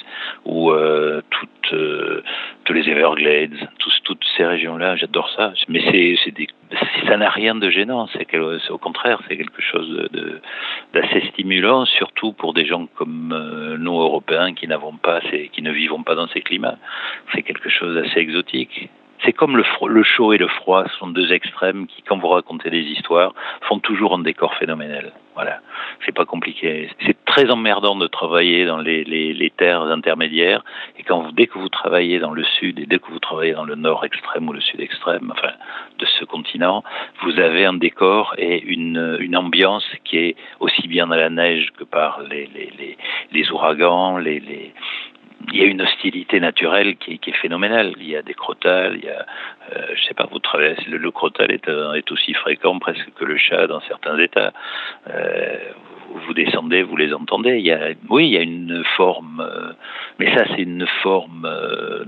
ou 0.46 0.72
euh, 0.72 1.22
toutes, 1.30 1.74
euh, 1.74 2.24
tous 2.64 2.74
les 2.74 2.90
Everglades, 2.90 3.70
toutes 4.06 4.24
ces 4.38 4.46
régions-là. 4.46 4.96
J'adore 4.96 5.30
ça. 5.36 5.54
Mais 5.68 5.82
c'est, 5.92 6.16
c'est 6.24 6.32
des, 6.32 6.48
ça 7.06 7.18
n'a 7.18 7.30
rien 7.30 7.56
de 7.56 7.70
gênant. 7.70 8.08
C'est, 8.14 8.26
au 8.70 8.78
contraire, 8.78 9.22
c'est 9.28 9.36
quelque 9.36 9.62
chose 9.62 10.10
de, 10.12 10.42
d'assez 10.94 11.22
stimulant, 11.32 11.86
surtout 11.86 12.32
pour 12.32 12.54
des 12.54 12.66
gens 12.66 12.88
comme 12.96 13.78
nous 13.78 14.00
Européens 14.00 14.54
qui 14.54 14.68
n'avons 14.68 14.96
pas, 14.96 15.20
ces, 15.30 15.50
qui 15.50 15.62
ne 15.62 15.72
vivons 15.72 16.04
pas 16.04 16.16
dans 16.16 16.28
ces 16.28 16.42
climats. 16.42 16.78
C'est 17.34 17.44
quelque 17.44 17.70
chose 17.70 17.96
d'assez 17.96 18.20
exotique. 18.20 18.90
C'est 19.26 19.34
comme 19.34 19.58
le, 19.58 19.64
le, 19.88 20.04
chaud 20.04 20.34
et 20.34 20.38
le 20.38 20.48
froid, 20.48 20.86
sont 20.98 21.08
deux 21.08 21.34
extrêmes 21.34 21.88
qui, 21.88 22.02
quand 22.04 22.18
vous 22.18 22.30
racontez 22.30 22.70
des 22.70 22.84
histoires, 22.84 23.34
font 23.62 23.80
toujours 23.80 24.14
un 24.16 24.20
décor 24.20 24.54
phénoménal. 24.56 25.12
Voilà, 25.36 25.60
c'est 26.06 26.14
pas 26.14 26.26
compliqué. 26.26 26.90
C'est 27.06 27.26
très 27.26 27.50
emmerdant 27.50 27.96
de 27.96 28.08
travailler 28.08 28.66
dans 28.66 28.78
les, 28.78 29.04
les, 29.04 29.34
les, 29.34 29.50
terres 29.50 29.84
intermédiaires, 29.84 30.64
et 30.98 31.04
quand 31.04 31.32
dès 31.34 31.48
que 31.48 31.58
vous 31.58 31.70
travaillez 31.70 32.20
dans 32.20 32.32
le 32.32 32.44
sud 32.44 32.80
et 32.80 32.86
dès 32.86 33.00
que 33.00 33.10
vous 33.10 33.20
travaillez 33.20 33.54
dans 33.54 33.64
le 33.64 33.76
nord 33.76 34.04
extrême 34.04 34.48
ou 34.50 34.54
le 34.54 34.62
sud 34.62 34.82
extrême, 34.82 35.32
enfin 35.32 35.54
de 35.98 36.06
ce 36.06 36.26
continent, 36.26 36.84
vous 37.24 37.40
avez 37.40 37.66
un 37.66 37.74
décor 37.74 38.36
et 38.38 38.62
une, 38.64 39.18
une 39.20 39.38
ambiance 39.38 39.86
qui 40.04 40.18
est 40.18 40.36
aussi 40.60 40.88
bien 40.88 41.08
dans 41.08 41.16
la 41.16 41.30
neige 41.30 41.70
que 41.78 41.84
par 41.84 42.22
les, 42.24 42.50
les, 42.54 42.72
les, 42.78 42.98
les 43.32 43.52
ouragans, 43.52 44.18
les, 44.18 44.40
les 44.40 44.74
il 45.48 45.60
y 45.60 45.64
a 45.64 45.66
une 45.66 45.82
hostilité 45.82 46.40
naturelle 46.40 46.98
qui, 46.98 47.18
qui, 47.20 47.30
est 47.30 47.34
phénoménale. 47.42 47.94
Il 47.98 48.08
y 48.08 48.16
a 48.16 48.22
des 48.22 48.34
crotales, 48.34 48.98
il 48.98 49.06
y 49.06 49.10
a, 49.10 49.26
euh, 49.74 49.88
je 49.96 50.04
sais 50.06 50.14
pas, 50.14 50.28
vous 50.30 50.40
traversez, 50.40 50.84
le, 50.90 50.98
le 50.98 51.12
crotal 51.12 51.52
est, 51.52 51.68
euh, 51.70 51.94
est, 51.94 52.12
aussi 52.12 52.34
fréquent 52.34 52.78
presque 52.80 53.14
que 53.16 53.26
le 53.26 53.38
chat 53.38 53.68
dans 53.68 53.82
certains 53.82 54.18
États. 54.18 54.54
Euh, 55.10 55.58
vous 56.26 56.34
descendez, 56.34 56.84
vous 56.84 56.96
les 56.98 57.14
entendez. 57.14 57.76
Oui, 58.10 58.28
il 58.28 58.34
y 58.34 58.38
a 58.38 58.42
une 58.42 58.84
forme, 58.98 59.42
euh, 59.42 59.74
mais 60.20 60.34
ça 60.36 60.46
c'est 60.50 60.62
une 60.62 60.88
forme 61.02 61.46
euh, 61.46 62.06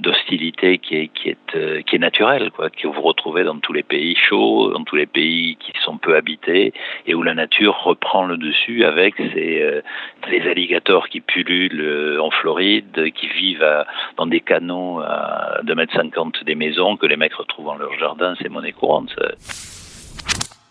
d'hostilité 0.00 0.80
euh, 0.92 1.82
qui 1.82 1.96
est 1.96 1.98
naturelle, 1.98 2.50
quoi, 2.50 2.70
que 2.70 2.86
vous 2.86 3.00
retrouvez 3.00 3.44
dans 3.44 3.58
tous 3.58 3.72
les 3.72 3.82
pays 3.82 4.16
chauds, 4.16 4.70
dans 4.70 4.84
tous 4.84 4.96
les 4.96 5.06
pays 5.06 5.56
qui 5.56 5.72
sont 5.84 5.98
peu 5.98 6.16
habités 6.16 6.72
et 7.06 7.14
où 7.14 7.22
la 7.22 7.34
nature 7.34 7.76
reprend 7.84 8.24
le 8.24 8.36
dessus 8.36 8.84
avec 8.84 9.16
ces 9.16 9.82
les 10.28 10.40
alligators 10.48 11.08
qui 11.08 11.20
pullulent 11.20 12.18
en 12.20 12.30
Floride, 12.30 13.12
qui 13.14 13.28
vivent 13.28 13.84
dans 14.16 14.26
des 14.26 14.40
canons 14.40 15.00
à 15.00 15.60
2 15.62 15.74
mètres 15.74 15.94
50 15.94 16.44
des 16.44 16.54
maisons 16.54 16.96
que 16.96 17.06
les 17.06 17.16
mecs 17.16 17.34
retrouvent 17.34 17.66
dans 17.66 17.76
leur 17.76 17.94
jardin, 17.98 18.34
c'est 18.40 18.48
monnaie 18.48 18.72
courante. 18.72 19.14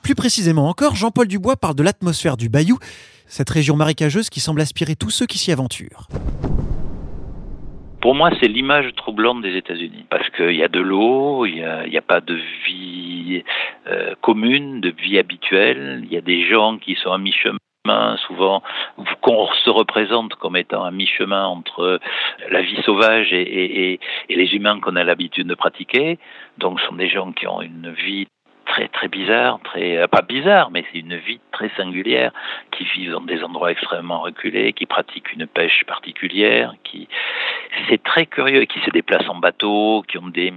Plus 0.06 0.14
précisément 0.14 0.70
encore, 0.70 0.94
Jean-Paul 0.94 1.28
Dubois 1.28 1.56
parle 1.56 1.74
de 1.74 1.82
l'atmosphère 1.82 2.38
du 2.38 2.48
Bayou, 2.48 2.78
cette 3.26 3.50
région 3.50 3.76
marécageuse 3.76 4.30
qui 4.30 4.40
semble 4.40 4.62
aspirer 4.62 4.96
tous 4.96 5.10
ceux 5.10 5.26
qui 5.26 5.40
s'y 5.40 5.52
aventurent. 5.52 6.06
Pour 8.02 8.14
moi, 8.14 8.30
c'est 8.40 8.48
l'image 8.48 8.94
troublante 8.96 9.42
des 9.42 9.58
États-Unis, 9.58 10.06
parce 10.12 10.30
qu'il 10.30 10.56
y 10.56 10.64
a 10.64 10.68
de 10.68 10.80
l'eau, 10.80 11.48
il 11.48 11.56
n'y 11.56 11.98
a, 11.98 12.02
pas 12.04 12.22
de 12.22 12.40
vie 12.68 13.42
euh, 13.88 14.14
commune, 14.22 14.80
de 14.80 14.92
vie 14.92 15.18
habituelle, 15.18 16.04
il 16.04 16.14
y 16.14 16.18
a 16.18 16.22
des 16.22 16.48
gens 16.48 16.78
qui 16.78 16.94
sont 17.02 17.12
à 17.12 17.18
mi-chemin 17.18 17.58
souvent 18.28 18.62
qu'on 19.22 19.48
se 19.64 19.72
représente 19.72 20.36
comme 20.36 20.56
étant 20.56 20.84
à 20.84 20.92
mi-chemin 20.92 21.48
entre 21.48 22.00
la 22.52 22.62
vie 22.62 22.80
sauvage 22.84 23.34
et, 23.34 24.00
et 24.30 24.36
les 24.36 24.54
humains 24.54 24.80
qu'on 24.80 24.98
a 24.98 25.04
l'habitude 25.04 25.48
de 25.48 25.56
pratiquer. 25.56 26.20
Donc 26.60 26.80
ce 26.80 26.86
sont 26.88 26.96
des 26.96 27.10
gens 27.10 27.32
qui 27.32 27.48
ont 27.48 27.62
une 27.62 27.92
vie 27.92 28.28
très 28.66 28.88
très 28.88 29.08
bizarre, 29.08 29.60
très 29.64 29.98
euh, 29.98 30.08
pas 30.08 30.22
bizarre, 30.22 30.72
mais 30.72 30.84
c'est 30.92 31.00
une 31.00 31.16
vie 31.16 31.40
très 31.52 31.70
singulière, 31.78 32.32
qui 32.72 32.84
vivent 32.84 33.12
dans 33.12 33.22
des 33.22 33.44
endroits 33.44 33.72
extrêmement 33.72 34.22
reculés, 34.22 34.74
qui 34.74 34.86
pratiquent 34.86 35.34
une 35.34 35.48
pêche 35.48 35.84
particulière, 35.86 36.74
qui 36.84 37.08
c'est 37.90 38.04
très 38.04 38.26
curieux, 38.26 38.66
qui 38.66 38.80
se 38.80 38.90
déplacent 38.92 39.30
en 39.30 39.36
bateau, 39.36 40.04
qui 40.08 40.18
ont 40.18 40.28
des 40.28 40.54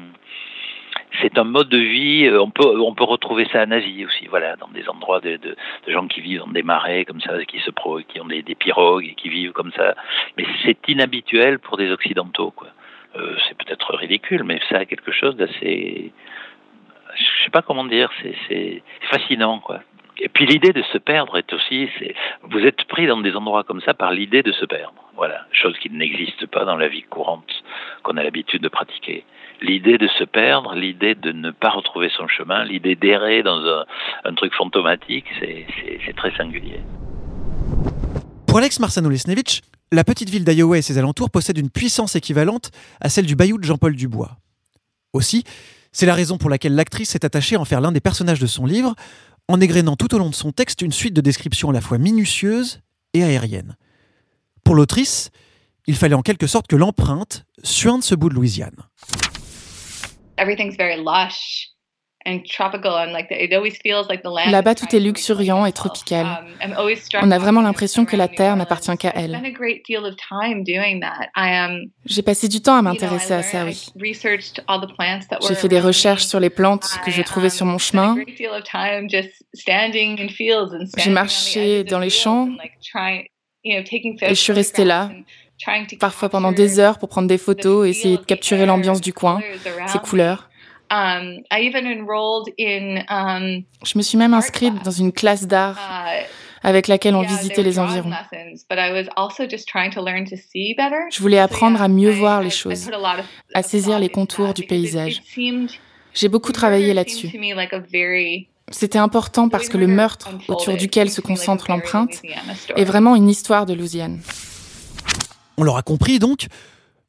c'est 1.23 1.39
un 1.39 1.45
mode 1.45 1.69
de 1.69 1.79
vie. 1.79 2.27
Euh, 2.27 2.41
on 2.41 2.51
peut 2.51 2.81
on 2.81 2.95
peut 2.95 3.05
retrouver 3.05 3.47
ça 3.53 3.63
en 3.63 3.71
Asie 3.71 4.05
aussi, 4.05 4.27
voilà, 4.27 4.57
dans 4.57 4.69
des 4.69 4.89
endroits 4.89 5.21
de, 5.21 5.39
gens 5.87 6.07
qui 6.07 6.21
vivent 6.21 6.41
dans 6.41 6.49
des 6.49 6.63
marais 6.63 7.05
comme 7.05 7.21
ça, 7.21 7.45
qui 7.45 7.61
se 7.61 7.71
qui 8.09 8.21
ont 8.21 8.27
des, 8.27 8.43
des 8.43 8.55
pirogues 8.55 9.07
et 9.07 9.15
qui 9.15 9.29
vivent 9.29 9.53
comme 9.53 9.73
ça. 9.73 9.95
Mais 10.37 10.45
c'est 10.65 10.89
inhabituel 10.89 11.59
pour 11.59 11.77
des 11.77 11.91
occidentaux, 11.91 12.51
quoi. 12.51 12.69
Euh, 13.17 13.37
c'est 13.49 13.57
peut-être 13.57 13.95
ridicule, 13.95 14.45
mais 14.45 14.61
ça 14.69 14.79
a 14.79 14.85
quelque 14.85 15.13
chose 15.13 15.35
d'assez 15.37 16.13
je 17.19 17.45
sais 17.45 17.51
pas 17.51 17.63
comment 17.63 17.85
dire, 17.85 18.11
c'est 18.49 18.83
fascinant, 19.11 19.61
quoi. 19.61 19.81
Et 20.21 20.29
puis 20.29 20.47
l'idée 20.47 20.73
de 20.73 20.83
se 20.93 20.99
perdre 20.99 21.39
est 21.39 21.53
aussi, 21.53 21.89
c'est, 21.99 22.15
vous 22.43 22.59
êtes 22.61 22.85
pris 22.85 23.07
dans 23.07 23.21
des 23.21 23.35
endroits 23.35 23.63
comme 23.63 23.81
ça 23.81 23.95
par 23.95 24.11
l'idée 24.11 24.43
de 24.43 24.51
se 24.53 24.65
perdre. 24.65 24.95
Voilà, 25.17 25.47
chose 25.53 25.77
qui 25.81 25.91
n'existe 25.91 26.47
pas 26.47 26.65
dans 26.65 26.77
la 26.77 26.89
vie 26.89 27.03
courante 27.03 27.51
qu'on 28.03 28.17
a 28.17 28.23
l'habitude 28.23 28.63
de 28.63 28.69
pratiquer. 28.69 29.25
L'idée 29.61 29.99
de 29.99 30.09
se 30.19 30.25
perdre, 30.25 30.75
l'idée 30.75 31.15
de 31.15 31.33
ne 31.33 31.51
pas 31.51 31.71
retrouver 31.71 32.11
son 32.17 32.27
chemin, 32.29 32.65
l'idée 32.65 32.95
d'errer 32.95 33.43
dans 33.43 33.85
un, 34.25 34.35
truc 34.35 34.55
fantomatique, 34.55 35.27
c'est 35.41 36.17
très 36.17 36.37
singulier. 36.37 36.81
Pour 38.47 38.59
Alex 38.59 38.79
Marsano-Lesnevich, 38.79 39.63
la 39.91 40.05
petite 40.05 40.31
ville 40.31 40.45
d'Iowa 40.45 40.79
et 40.79 40.83
ses 40.83 40.99
alentours 40.99 41.31
possède 41.31 41.59
une 41.59 41.71
puissance 41.71 42.15
équivalente 42.15 42.71
à 43.01 43.09
celle 43.09 43.27
du 43.27 43.35
bayou 43.35 43.59
de 43.59 43.65
Jean-Paul 43.65 43.97
Dubois. 43.97 44.37
Aussi, 45.13 45.45
c'est 45.93 46.07
la 46.07 46.15
raison 46.15 46.39
pour 46.39 46.51
laquelle 46.51 46.75
l'actrice 46.75 47.11
s'est 47.11 47.25
attachée 47.25 47.57
à 47.57 47.61
en 47.61 47.65
faire 47.65 47.81
l'un 47.81 47.93
des 47.93 48.01
personnages 48.01 48.41
de 48.41 48.47
son 48.47 48.67
livre, 48.67 48.95
en 49.49 49.61
égrénant 49.61 49.97
tout 49.97 50.15
au 50.15 50.19
long 50.19 50.31
de 50.31 50.35
son 50.35 50.53
texte 50.53 50.83
une 50.83 50.93
suite 50.93 51.15
de 51.15 51.21
descriptions 51.21 51.71
à 51.71 51.73
la 51.73 51.81
fois 51.81 51.99
minutieuses 51.99 52.81
et 53.15 53.25
aériennes. 53.25 53.77
Pour 54.65 54.75
l'autrice, 54.75 55.31
il 55.87 55.97
fallait 55.97 56.15
en 56.15 56.23
quelque 56.23 56.47
sorte 56.47 56.67
que 56.67 56.77
l'empreinte 56.77 57.47
suinte 57.63 58.03
ce 58.03 58.15
bout 58.15 58.29
de 58.29 58.35
Louisiane. 58.35 58.77
Everything's 60.37 60.77
very 60.77 61.03
lush. 61.03 61.71
Là-bas, 64.51 64.75
tout 64.75 64.95
est 64.95 65.01
luxuriant 65.01 65.65
et 65.67 65.73
tropical. 65.73 66.27
Um, 66.65 66.75
On 67.23 67.31
a 67.31 67.39
vraiment 67.39 67.63
l'impression 67.63 68.05
que 68.05 68.17
la 68.17 68.29
Terre 68.29 68.57
n'appartient 68.57 68.97
qu'à 68.97 69.13
elle. 69.15 69.41
J'ai 72.07 72.23
passé 72.23 72.49
du 72.49 72.61
temps 72.61 72.77
à 72.77 72.83
m'intéresser 72.83 73.35
à 73.35 73.43
ça, 73.43 73.65
oui. 73.65 73.89
J'ai 75.47 75.55
fait 75.55 75.69
des 75.69 75.81
recherches 75.81 76.25
sur 76.25 76.41
les 76.41 76.51
plantes 76.51 76.89
que 77.05 77.11
je 77.11 77.23
trouvais 77.23 77.51
sur 77.51 77.67
mon 77.67 77.79
chemin. 77.79 78.17
J'ai 80.97 81.11
marché 81.11 81.85
dans 81.85 81.99
les 81.99 82.11
champs 82.11 82.49
et 83.65 83.81
je 84.31 84.35
suis 84.35 84.53
restée 84.53 84.85
là, 84.85 85.11
parfois 85.99 86.29
pendant 86.29 86.53
des 86.53 86.79
heures 86.79 86.99
pour 86.99 87.09
prendre 87.09 87.29
des 87.29 87.39
photos 87.39 87.87
et 87.87 87.91
essayer 87.91 88.17
de 88.17 88.23
capturer 88.25 88.67
l'ambiance 88.67 89.01
du 89.01 89.13
coin, 89.13 89.41
ses 89.87 89.99
couleurs. 89.99 90.48
Um, 90.91 91.43
um, 93.11 93.63
je 93.85 93.99
me 93.99 94.03
suis 94.03 94.17
même 94.17 94.35
inscrite 94.35 94.83
dans 94.85 94.91
une 94.91 95.13
classe 95.13 95.47
d'art 95.47 95.77
uh, 95.77 96.25
avec 96.63 96.89
laquelle 96.89 97.15
on 97.15 97.23
visitait 97.23 97.63
les 97.63 97.79
environs. 97.79 98.11
Je 101.11 101.21
voulais 101.21 101.39
apprendre 101.39 101.83
à 101.83 101.89
mieux 101.89 102.11
voir 102.11 102.43
les 102.43 102.51
choses, 102.51 102.91
à 103.55 103.63
saisir 103.63 103.99
les 103.99 104.09
contours 104.09 104.55
du 104.55 104.65
paysage. 104.65 105.23
J'ai 106.15 106.29
beaucoup 106.29 106.53
travaillé 106.53 106.95
là-dessus. 106.95 107.31
C'était 108.71 108.99
important 108.99 109.49
parce 109.49 109.69
que 109.69 109.79
le 109.79 109.87
meurtre 109.87 110.31
autour 110.49 110.77
duquel 110.77 111.11
se 111.11 111.21
concentre 111.21 111.71
l'empreinte 111.71 112.23
est 112.77 112.85
vraiment 112.85 113.15
une 113.15 113.29
histoire 113.29 113.67
de 113.67 113.75
Louisiane. 113.75 114.21
On 115.57 115.65
l'aura 115.65 115.83
compris 115.83 116.19
donc, 116.19 116.47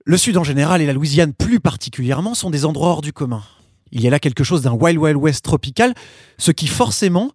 le 0.06 0.18
Sud 0.18 0.38
en 0.38 0.44
général 0.44 0.82
et 0.82 0.86
la 0.86 0.94
Louisiane 0.94 1.34
plus 1.34 1.60
particulièrement 1.60 2.34
sont 2.34 2.50
des 2.50 2.66
endroits 2.66 2.90
hors 2.90 3.02
du 3.02 3.14
commun. 3.14 3.44
Il 3.92 4.02
y 4.02 4.08
a 4.08 4.10
là 4.10 4.20
quelque 4.20 4.44
chose 4.44 4.62
d'un 4.62 4.74
Wild 4.74 4.98
Wild 4.98 5.18
West 5.18 5.44
tropical, 5.44 5.94
ce 6.38 6.52
qui 6.52 6.68
forcément 6.68 7.32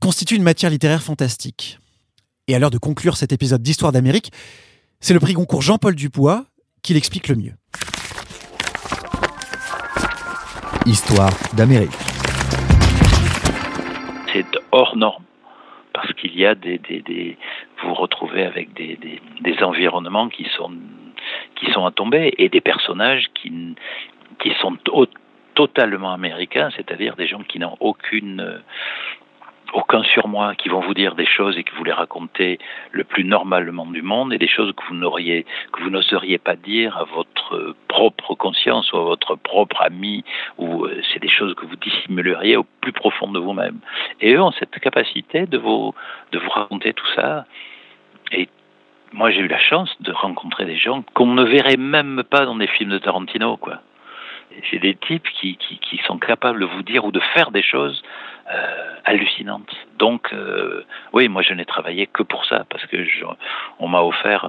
constitue 0.00 0.34
une 0.34 0.42
matière 0.42 0.70
littéraire 0.70 1.02
fantastique. 1.02 1.78
Et 2.48 2.54
à 2.54 2.58
l'heure 2.58 2.70
de 2.70 2.78
conclure 2.78 3.16
cet 3.16 3.32
épisode 3.32 3.62
d'Histoire 3.62 3.92
d'Amérique, 3.92 4.32
c'est 5.00 5.14
le 5.14 5.20
prix 5.20 5.32
Goncourt 5.34 5.62
Jean-Paul 5.62 5.94
Dupois 5.94 6.44
qui 6.82 6.94
l'explique 6.94 7.28
le 7.28 7.36
mieux. 7.36 7.52
Histoire 10.86 11.32
d'Amérique. 11.54 11.92
C'est 14.32 14.46
hors 14.72 14.96
norme 14.96 15.24
parce 15.92 16.12
qu'il 16.14 16.36
y 16.36 16.44
a 16.44 16.54
des, 16.54 16.78
des, 16.78 17.36
vous 17.82 17.88
vous 17.88 17.94
retrouvez 17.94 18.44
avec 18.44 18.72
des, 18.74 18.98
des, 18.98 19.62
environnements 19.62 20.28
qui 20.28 20.46
sont 20.56 20.72
qui 21.56 21.70
sont 21.72 21.84
à 21.84 21.92
tomber 21.92 22.34
et 22.38 22.48
des 22.48 22.60
personnages 22.60 23.26
qui 23.34 23.52
qui 24.40 24.50
sont 24.60 24.76
totalement 25.54 26.12
américains, 26.12 26.70
c'est-à-dire 26.76 27.16
des 27.16 27.26
gens 27.26 27.42
qui 27.42 27.58
n'ont 27.58 27.76
aucune 27.80 28.40
euh, 28.40 28.58
aucun 29.72 30.02
surmoi, 30.04 30.54
qui 30.54 30.68
vont 30.68 30.80
vous 30.80 30.94
dire 30.94 31.14
des 31.14 31.26
choses 31.26 31.56
et 31.56 31.64
que 31.64 31.74
vous 31.74 31.84
les 31.84 31.92
racontez 31.92 32.58
le 32.90 33.04
plus 33.04 33.24
normalement 33.24 33.86
du 33.86 34.02
monde 34.02 34.32
et 34.32 34.38
des 34.38 34.48
choses 34.48 34.72
que 34.76 34.82
vous 34.88 34.94
n'auriez, 34.94 35.46
que 35.72 35.82
vous 35.82 35.90
n'oseriez 35.90 36.38
pas 36.38 36.56
dire 36.56 36.96
à 36.96 37.04
votre 37.04 37.74
propre 37.88 38.34
conscience 38.34 38.92
ou 38.92 38.98
à 38.98 39.02
votre 39.02 39.34
propre 39.36 39.80
ami 39.82 40.24
ou 40.58 40.84
euh, 40.84 41.00
c'est 41.12 41.20
des 41.20 41.28
choses 41.28 41.54
que 41.54 41.66
vous 41.66 41.76
dissimuleriez 41.76 42.56
au 42.56 42.66
plus 42.80 42.92
profond 42.92 43.30
de 43.30 43.38
vous-même. 43.38 43.78
Et 44.20 44.34
eux 44.34 44.42
ont 44.42 44.52
cette 44.52 44.78
capacité 44.78 45.46
de 45.46 45.58
vous, 45.58 45.94
de 46.32 46.38
vous 46.38 46.50
raconter 46.50 46.92
tout 46.92 47.08
ça. 47.14 47.46
Et 48.32 48.48
moi, 49.12 49.30
j'ai 49.30 49.40
eu 49.40 49.48
la 49.48 49.58
chance 49.58 49.94
de 50.00 50.12
rencontrer 50.12 50.64
des 50.64 50.76
gens 50.76 51.02
qu'on 51.14 51.34
ne 51.34 51.44
verrait 51.44 51.76
même 51.76 52.22
pas 52.28 52.44
dans 52.44 52.56
des 52.56 52.66
films 52.66 52.90
de 52.90 52.98
Tarantino, 52.98 53.56
quoi. 53.56 53.80
C'est 54.70 54.78
des 54.78 54.94
types 54.94 55.28
qui, 55.40 55.56
qui, 55.56 56.00
sont 56.06 56.18
capables 56.18 56.60
de 56.60 56.66
vous 56.66 56.82
dire 56.82 57.04
ou 57.04 57.12
de 57.12 57.20
faire 57.34 57.50
des 57.50 57.62
choses 57.62 58.02
euh, 58.50 58.96
hallucinantes. 59.04 59.74
Donc, 59.98 60.32
euh, 60.32 60.84
oui, 61.12 61.28
moi 61.28 61.42
je 61.42 61.52
n'ai 61.54 61.64
travaillé 61.64 62.06
que 62.06 62.22
pour 62.22 62.44
ça, 62.46 62.64
parce 62.68 62.84
que 62.86 62.96
on 63.78 63.88
m'a 63.88 64.02
offert 64.02 64.44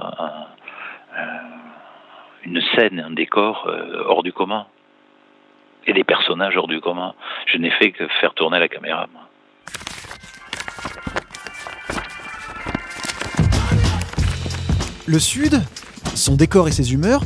une 2.43 2.61
scène, 2.75 2.99
un 2.99 3.11
décor 3.11 3.65
euh, 3.67 4.03
hors 4.05 4.23
du 4.23 4.33
commun. 4.33 4.65
Et 5.85 5.93
des 5.93 6.03
personnages 6.03 6.55
hors 6.55 6.67
du 6.67 6.79
commun. 6.79 7.13
Je 7.45 7.57
n'ai 7.57 7.71
fait 7.71 7.91
que 7.91 8.07
faire 8.21 8.33
tourner 8.33 8.57
la 8.57 8.69
caméra. 8.69 9.05
Moi. 9.11 9.21
Le 15.05 15.19
Sud, 15.19 15.61
son 16.15 16.35
décor 16.35 16.69
et 16.69 16.71
ses 16.71 16.93
humeurs 16.93 17.21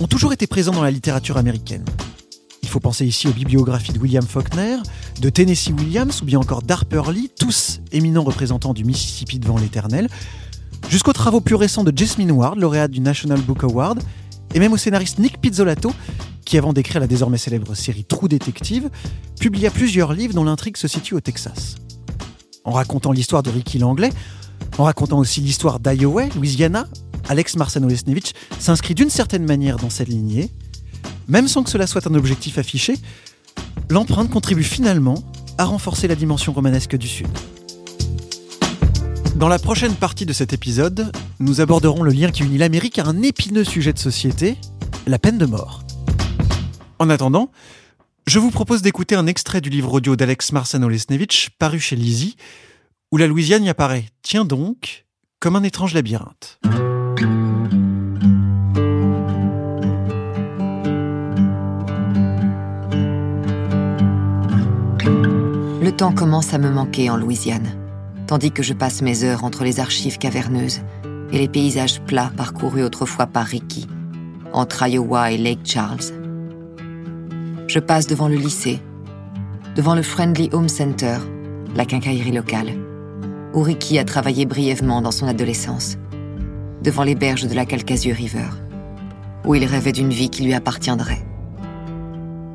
ont 0.00 0.06
toujours 0.06 0.34
été 0.34 0.46
présents 0.46 0.72
dans 0.72 0.82
la 0.82 0.90
littérature 0.90 1.38
américaine. 1.38 1.84
Faut 2.76 2.80
penser 2.80 3.06
ici 3.06 3.26
aux 3.26 3.32
bibliographies 3.32 3.94
de 3.94 3.98
William 3.98 4.22
Faulkner, 4.22 4.76
de 5.22 5.30
Tennessee 5.30 5.70
Williams 5.70 6.20
ou 6.20 6.26
bien 6.26 6.38
encore 6.38 6.60
d'Harper 6.60 7.04
Lee, 7.10 7.30
tous 7.40 7.80
éminents 7.90 8.22
représentants 8.22 8.74
du 8.74 8.84
Mississippi 8.84 9.38
devant 9.38 9.56
l'éternel, 9.56 10.10
jusqu'aux 10.90 11.14
travaux 11.14 11.40
plus 11.40 11.54
récents 11.54 11.84
de 11.84 11.92
Jasmine 11.96 12.30
Ward, 12.32 12.58
lauréate 12.58 12.90
du 12.90 13.00
National 13.00 13.40
Book 13.40 13.64
Award, 13.64 14.02
et 14.52 14.58
même 14.58 14.74
au 14.74 14.76
scénariste 14.76 15.18
Nick 15.18 15.40
Pizzolato, 15.40 15.90
qui 16.44 16.58
avant 16.58 16.74
d'écrire 16.74 17.00
la 17.00 17.06
désormais 17.06 17.38
célèbre 17.38 17.74
série 17.74 18.04
True 18.04 18.28
Detective, 18.28 18.90
publia 19.40 19.70
plusieurs 19.70 20.12
livres 20.12 20.34
dont 20.34 20.44
l'intrigue 20.44 20.76
se 20.76 20.86
situe 20.86 21.14
au 21.14 21.20
Texas. 21.20 21.76
En 22.64 22.72
racontant 22.72 23.12
l'histoire 23.12 23.42
de 23.42 23.48
Ricky 23.48 23.78
Langlais, 23.78 24.12
en 24.76 24.84
racontant 24.84 25.18
aussi 25.18 25.40
l'histoire 25.40 25.80
d'Iowa, 25.80 26.24
Louisiana, 26.36 26.86
Alex 27.26 27.56
Marsano-Lesnevich 27.56 28.34
s'inscrit 28.58 28.94
d'une 28.94 29.08
certaine 29.08 29.46
manière 29.46 29.78
dans 29.78 29.88
cette 29.88 30.08
lignée. 30.08 30.50
Même 31.28 31.48
sans 31.48 31.62
que 31.62 31.70
cela 31.70 31.86
soit 31.86 32.06
un 32.06 32.14
objectif 32.14 32.58
affiché, 32.58 32.96
l'empreinte 33.90 34.30
contribue 34.30 34.62
finalement 34.62 35.22
à 35.58 35.64
renforcer 35.64 36.08
la 36.08 36.14
dimension 36.14 36.52
romanesque 36.52 36.96
du 36.96 37.08
Sud. 37.08 37.28
Dans 39.36 39.48
la 39.48 39.58
prochaine 39.58 39.94
partie 39.94 40.24
de 40.24 40.32
cet 40.32 40.52
épisode, 40.52 41.12
nous 41.40 41.60
aborderons 41.60 42.02
le 42.02 42.10
lien 42.10 42.30
qui 42.30 42.42
unit 42.42 42.58
l'Amérique 42.58 42.98
à 42.98 43.04
un 43.04 43.22
épineux 43.22 43.64
sujet 43.64 43.92
de 43.92 43.98
société, 43.98 44.56
la 45.06 45.18
peine 45.18 45.36
de 45.36 45.46
mort. 45.46 45.82
En 46.98 47.10
attendant, 47.10 47.50
je 48.26 48.38
vous 48.38 48.50
propose 48.50 48.82
d'écouter 48.82 49.14
un 49.14 49.26
extrait 49.26 49.60
du 49.60 49.68
livre 49.68 49.92
audio 49.92 50.16
d'Alex 50.16 50.52
Marsano-Lesnevich 50.52 51.50
paru 51.58 51.78
chez 51.78 51.96
Lizzie, 51.96 52.36
où 53.12 53.18
la 53.18 53.26
Louisiane 53.26 53.64
y 53.64 53.68
apparaît, 53.68 54.06
tiens 54.22 54.44
donc, 54.44 55.06
comme 55.38 55.54
un 55.54 55.62
étrange 55.62 55.94
labyrinthe. 55.94 56.58
Le 65.06 65.90
temps 65.90 66.12
commence 66.12 66.52
à 66.52 66.58
me 66.58 66.68
manquer 66.68 67.10
en 67.10 67.16
Louisiane, 67.16 67.68
tandis 68.26 68.50
que 68.50 68.64
je 68.64 68.72
passe 68.72 69.02
mes 69.02 69.22
heures 69.22 69.44
entre 69.44 69.62
les 69.62 69.78
archives 69.78 70.18
caverneuses 70.18 70.80
et 71.30 71.38
les 71.38 71.46
paysages 71.46 72.00
plats 72.00 72.32
parcourus 72.36 72.82
autrefois 72.82 73.26
par 73.26 73.46
Ricky, 73.46 73.86
entre 74.52 74.84
Iowa 74.84 75.30
et 75.30 75.38
Lake 75.38 75.60
Charles. 75.64 76.12
Je 77.68 77.78
passe 77.78 78.08
devant 78.08 78.26
le 78.26 78.34
lycée, 78.34 78.80
devant 79.76 79.94
le 79.94 80.02
Friendly 80.02 80.50
Home 80.52 80.68
Center, 80.68 81.18
la 81.76 81.84
quincaillerie 81.84 82.32
locale, 82.32 82.72
où 83.54 83.62
Ricky 83.62 84.00
a 84.00 84.04
travaillé 84.04 84.44
brièvement 84.44 85.02
dans 85.02 85.12
son 85.12 85.28
adolescence, 85.28 85.98
devant 86.82 87.04
les 87.04 87.14
berges 87.14 87.46
de 87.46 87.54
la 87.54 87.64
Calcasieu 87.64 88.12
River, 88.12 88.48
où 89.44 89.54
il 89.54 89.64
rêvait 89.66 89.92
d'une 89.92 90.10
vie 90.10 90.30
qui 90.30 90.42
lui 90.42 90.54
appartiendrait. 90.54 91.24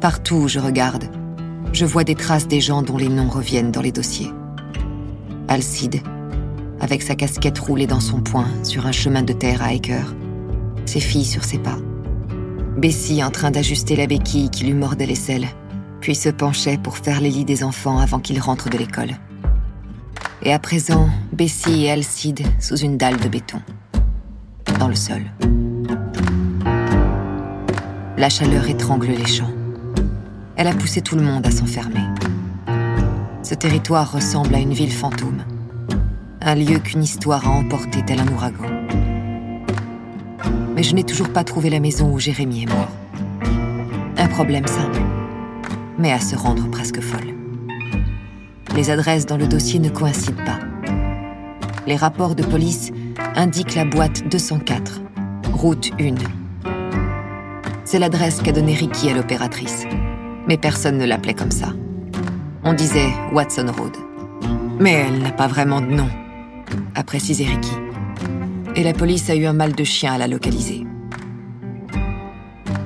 Partout 0.02 0.36
où 0.36 0.47
je 0.49 0.60
regarde, 0.60 1.06
je 1.74 1.86
vois 1.86 2.03
des 2.03 2.15
traces 2.15 2.47
des 2.47 2.61
gens 2.61 2.82
dont 2.82 2.97
les 2.97 3.09
noms 3.09 3.30
reviennent 3.30 3.72
dans 3.72 3.82
les 3.82 3.91
dossiers. 3.91 4.32
Alcide, 5.47 6.01
avec 6.80 7.01
sa 7.01 7.15
casquette 7.15 7.59
roulée 7.59 7.88
dans 7.88 7.99
son 7.99 8.22
poing 8.22 8.47
sur 8.63 8.86
un 8.86 8.91
chemin 8.91 9.24
de 9.24 9.34
terre 9.34 9.61
à 9.61 9.74
Eker, 9.74 10.13
ses 10.86 10.99
filles 10.99 11.26
sur 11.26 11.43
ses 11.43 11.59
pas. 11.59 11.78
Bessie 12.78 13.24
en 13.24 13.32
train 13.32 13.51
d'ajuster 13.51 13.95
la 13.95 14.07
béquille 14.07 14.49
qui 14.49 14.65
lui 14.65 14.74
mordait 14.74 15.05
les 15.05 15.15
selles, 15.15 15.47
puis 15.99 16.15
se 16.15 16.30
penchait 16.30 16.78
pour 16.78 16.97
faire 16.97 17.22
les 17.22 17.30
lits 17.30 17.45
des 17.45 17.63
enfants 17.63 17.99
avant 17.99 18.19
qu'ils 18.19 18.39
rentrent 18.39 18.69
de 18.69 18.78
l'école. 18.78 19.11
Et 20.43 20.53
à 20.53 20.59
présent, 20.59 21.07
Bessie 21.32 21.86
et 21.86 21.91
Alcide 21.91 22.41
sous 22.59 22.78
une 22.78 22.97
dalle 22.97 23.17
de 23.17 23.28
béton, 23.28 23.61
dans 24.80 24.88
le 24.88 24.95
sol. 24.95 25.22
La 28.17 28.30
chaleur 28.30 28.67
étrangle 28.69 29.07
les 29.07 29.28
champs 29.28 29.51
elle 30.56 30.68
a 30.68 30.74
poussé 30.74 31.02
tout 31.02 31.16
le 31.16 31.22
monde 31.22 31.45
à 31.45 31.52
s'enfermer. 31.52 32.04
Ce 33.43 33.56
territoire 33.56 34.12
ressemble 34.12 34.56
à 34.56 34.60
une 34.60 34.74
ville 34.74 34.91
fantôme. 34.91 35.43
Un 36.41 36.56
lieu 36.56 36.80
qu'une 36.80 37.04
histoire 37.04 37.47
a 37.47 37.52
emporté 37.52 38.04
tel 38.06 38.20
un 38.20 38.28
ouragan. 38.28 38.70
Mais 40.76 40.84
je 40.84 40.95
n'ai 40.95 41.04
toujours 41.04 41.30
pas 41.30 41.43
trouvé 41.43 41.70
la 41.70 41.80
maison 41.80 42.12
où 42.12 42.20
Jérémy 42.20 42.64
est 42.64 42.70
mort. 42.70 42.89
Un 44.18 44.28
problème 44.28 44.68
simple, 44.68 45.02
mais 45.97 46.12
à 46.12 46.20
se 46.20 46.36
rendre 46.36 46.70
presque 46.70 47.02
folle. 47.02 47.36
Les 48.76 48.89
adresses 48.89 49.26
dans 49.26 49.38
le 49.38 49.47
dossier 49.47 49.80
ne 49.80 49.89
coïncident 49.89 50.43
pas. 50.45 50.60
Les 51.88 51.95
rapports 51.95 52.36
de 52.36 52.43
police 52.43 52.91
indiquent 53.36 53.76
la 53.76 53.86
boîte 53.86 54.28
204, 54.30 55.02
route 55.54 55.91
1. 55.99 56.16
C'est 57.84 57.99
l'adresse 57.99 58.41
qu'a 58.41 58.54
donnée 58.54 58.76
Ricky 58.76 59.10
à 59.10 59.14
l'opératrice. 59.14 59.86
Mais 60.48 60.58
personne 60.58 60.98
ne 60.98 61.06
l'appelait 61.06 61.34
comme 61.34 61.52
ça. 61.52 61.74
On 62.64 62.74
disait 62.74 63.10
Watson 63.34 63.68
Road. 63.78 63.96
Mais 64.80 64.94
elle 64.94 65.20
n'a 65.20 65.32
pas 65.32 65.48
vraiment 65.48 65.82
de 65.82 65.88
nom, 65.88 66.10
a 66.96 67.04
précisé 67.04 67.46
Ricky. 67.46 67.74
Et 68.76 68.84
la 68.84 68.94
police 68.94 69.30
a 69.30 69.36
eu 69.36 69.46
un 69.46 69.54
mal 69.54 69.74
de 69.74 69.84
chien 69.84 70.14
à 70.14 70.18
la 70.18 70.28
localiser. 70.28 70.86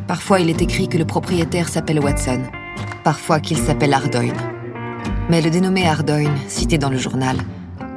Parfois, 0.08 0.40
il 0.40 0.50
est 0.50 0.62
écrit 0.62 0.88
que 0.88 0.98
le 0.98 1.06
propriétaire 1.06 1.70
s'appelle 1.70 2.00
Watson, 2.00 2.42
parfois 3.04 3.40
qu'il 3.40 3.58
s'appelle 3.58 3.94
Ardoyne. 3.94 4.38
Mais 5.30 5.42
le 5.42 5.50
dénommé 5.50 5.88
Ardoyne, 5.88 6.38
cité 6.48 6.78
dans 6.78 6.90
le 6.90 6.98
journal, 6.98 7.38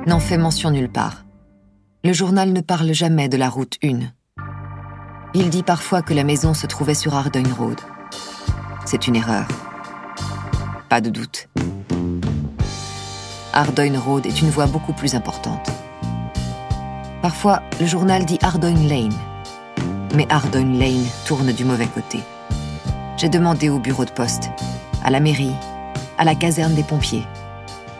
n'en 0.06 0.20
fait 0.20 0.38
mention 0.38 0.70
nulle 0.70 0.90
part. 0.90 1.24
Le 2.04 2.12
journal 2.12 2.52
ne 2.52 2.60
parle 2.60 2.92
jamais 2.92 3.28
de 3.28 3.36
la 3.36 3.48
route 3.48 3.76
1. 3.82 3.98
Il 5.34 5.50
dit 5.50 5.62
parfois 5.62 6.02
que 6.02 6.14
la 6.14 6.24
maison 6.24 6.54
se 6.54 6.66
trouvait 6.66 6.94
sur 6.94 7.14
Ardoyne 7.14 7.52
Road. 7.52 7.80
C'est 8.90 9.06
une 9.06 9.16
erreur. 9.16 9.46
Pas 10.88 11.02
de 11.02 11.10
doute. 11.10 11.50
Ardoyne 13.52 13.98
Road 13.98 14.24
est 14.24 14.40
une 14.40 14.48
voie 14.48 14.64
beaucoup 14.64 14.94
plus 14.94 15.14
importante. 15.14 15.68
Parfois, 17.20 17.60
le 17.82 17.86
journal 17.86 18.24
dit 18.24 18.38
Ardoyne 18.40 18.88
Lane, 18.88 19.12
mais 20.14 20.26
Ardoyne 20.30 20.78
Lane 20.78 21.04
tourne 21.26 21.52
du 21.52 21.66
mauvais 21.66 21.86
côté. 21.86 22.20
J'ai 23.18 23.28
demandé 23.28 23.68
au 23.68 23.78
bureau 23.78 24.06
de 24.06 24.10
poste, 24.10 24.48
à 25.04 25.10
la 25.10 25.20
mairie, 25.20 25.52
à 26.16 26.24
la 26.24 26.34
caserne 26.34 26.74
des 26.74 26.82
pompiers, 26.82 27.26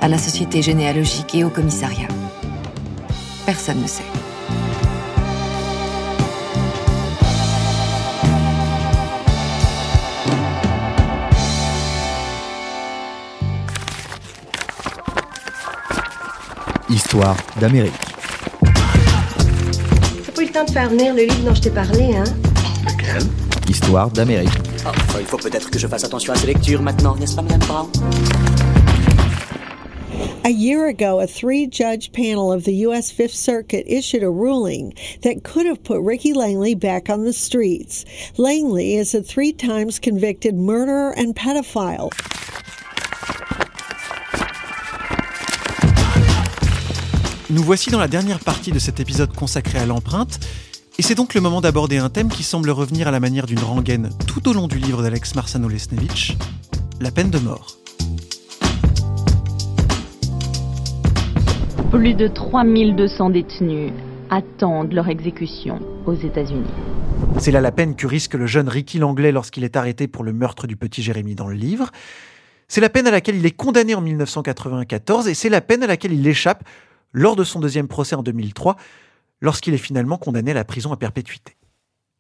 à 0.00 0.08
la 0.08 0.16
société 0.16 0.62
généalogique 0.62 1.34
et 1.34 1.44
au 1.44 1.50
commissariat. 1.50 2.08
Personne 3.44 3.82
ne 3.82 3.86
sait. 3.86 4.07
Histoire 17.18 17.36
d'Amérique. 17.58 17.92
T'as 20.24 20.32
pas 20.32 20.40
eu 20.40 20.46
le 20.46 20.52
temps 20.52 20.64
de 20.64 20.70
faire 20.70 20.88
venir 20.88 21.12
le 21.12 21.22
livre 21.22 21.44
dont 21.44 21.52
je 21.52 21.62
t'ai 21.62 21.70
parlé, 21.70 22.14
hein 22.14 22.22
Lequel 22.86 23.22
Histoire 23.68 24.08
d'Amérique. 24.12 24.52
Oh, 24.86 25.16
il 25.18 25.26
faut 25.26 25.36
peut-être 25.36 25.68
que 25.68 25.80
je 25.80 25.88
fasse 25.88 26.04
attention 26.04 26.32
à 26.32 26.36
ces 26.36 26.46
lectures 26.46 26.80
maintenant, 26.80 27.16
n'est-ce 27.16 27.34
pas, 27.34 27.42
Madame 27.42 27.58
Brown 27.66 27.88
A 30.44 30.50
year 30.50 30.86
ago, 30.86 31.18
a 31.18 31.26
three 31.26 31.66
judge 31.66 32.12
panel 32.12 32.52
of 32.52 32.62
the 32.62 32.86
U.S. 32.86 33.10
Fifth 33.10 33.34
Circuit 33.34 33.82
issued 33.88 34.22
a 34.22 34.30
ruling 34.30 34.94
that 35.22 35.42
could 35.42 35.66
have 35.66 35.82
put 35.82 36.00
Ricky 36.00 36.32
Langley 36.32 36.76
back 36.76 37.10
on 37.10 37.24
the 37.24 37.32
streets. 37.32 38.04
Langley 38.36 38.94
is 38.94 39.12
a 39.12 39.24
three 39.24 39.52
times 39.52 39.98
convicted 39.98 40.54
murderer 40.54 41.12
and 41.18 41.34
pedophile. 41.34 42.12
Nous 47.50 47.62
voici 47.62 47.88
dans 47.88 47.98
la 47.98 48.08
dernière 48.08 48.40
partie 48.40 48.72
de 48.72 48.78
cet 48.78 49.00
épisode 49.00 49.34
consacré 49.34 49.78
à 49.78 49.86
l'empreinte, 49.86 50.38
et 50.98 51.02
c'est 51.02 51.14
donc 51.14 51.32
le 51.32 51.40
moment 51.40 51.62
d'aborder 51.62 51.96
un 51.96 52.10
thème 52.10 52.28
qui 52.28 52.42
semble 52.42 52.68
revenir 52.68 53.08
à 53.08 53.10
la 53.10 53.20
manière 53.20 53.46
d'une 53.46 53.60
rengaine 53.60 54.10
tout 54.26 54.50
au 54.50 54.52
long 54.52 54.68
du 54.68 54.76
livre 54.76 55.02
d'Alex 55.02 55.34
Marsano-Lesnevich, 55.34 56.36
la 57.00 57.10
peine 57.10 57.30
de 57.30 57.38
mort. 57.38 57.78
Plus 61.90 62.12
de 62.12 62.28
3200 62.28 63.30
détenus 63.30 63.92
attendent 64.28 64.92
leur 64.92 65.08
exécution 65.08 65.80
aux 66.04 66.16
États-Unis. 66.16 66.68
C'est 67.38 67.50
là 67.50 67.62
la 67.62 67.72
peine 67.72 67.96
que 67.96 68.06
risque 68.06 68.34
le 68.34 68.46
jeune 68.46 68.68
Ricky 68.68 68.98
Langlais 68.98 69.32
lorsqu'il 69.32 69.64
est 69.64 69.76
arrêté 69.76 70.06
pour 70.06 70.22
le 70.22 70.34
meurtre 70.34 70.66
du 70.66 70.76
petit 70.76 71.02
Jérémy 71.02 71.34
dans 71.34 71.48
le 71.48 71.56
livre. 71.56 71.92
C'est 72.68 72.82
la 72.82 72.90
peine 72.90 73.06
à 73.06 73.10
laquelle 73.10 73.36
il 73.36 73.46
est 73.46 73.56
condamné 73.56 73.94
en 73.94 74.02
1994 74.02 75.28
et 75.28 75.32
c'est 75.32 75.48
la 75.48 75.62
peine 75.62 75.82
à 75.82 75.86
laquelle 75.86 76.12
il 76.12 76.26
échappe 76.26 76.62
lors 77.12 77.36
de 77.36 77.44
son 77.44 77.60
deuxième 77.60 77.88
procès 77.88 78.16
en 78.16 78.22
2003, 78.22 78.76
lorsqu'il 79.40 79.74
est 79.74 79.78
finalement 79.78 80.18
condamné 80.18 80.50
à 80.50 80.54
la 80.54 80.64
prison 80.64 80.92
à 80.92 80.96
perpétuité. 80.96 81.56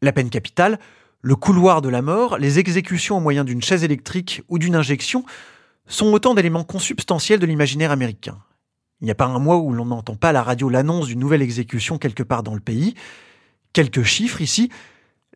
La 0.02 0.12
peine 0.12 0.30
capitale, 0.30 0.78
le 1.20 1.34
couloir 1.34 1.82
de 1.82 1.88
la 1.88 2.02
mort, 2.02 2.38
les 2.38 2.58
exécutions 2.58 3.16
au 3.16 3.20
moyen 3.20 3.44
d'une 3.44 3.62
chaise 3.62 3.84
électrique 3.84 4.42
ou 4.48 4.58
d'une 4.58 4.76
injection 4.76 5.24
sont 5.86 6.12
autant 6.12 6.34
d'éléments 6.34 6.64
consubstantiels 6.64 7.40
de 7.40 7.46
l'imaginaire 7.46 7.90
américain. 7.90 8.38
Il 9.00 9.04
n'y 9.04 9.10
a 9.10 9.16
pas 9.16 9.26
un 9.26 9.38
mois 9.38 9.58
où 9.58 9.72
l'on 9.72 9.86
n'entend 9.86 10.16
pas 10.16 10.30
à 10.30 10.32
la 10.32 10.42
radio 10.42 10.68
l'annonce 10.68 11.06
d'une 11.06 11.20
nouvelle 11.20 11.42
exécution 11.42 11.98
quelque 11.98 12.22
part 12.22 12.42
dans 12.42 12.54
le 12.54 12.60
pays. 12.60 12.94
Quelques 13.72 14.02
chiffres 14.02 14.40
ici. 14.40 14.70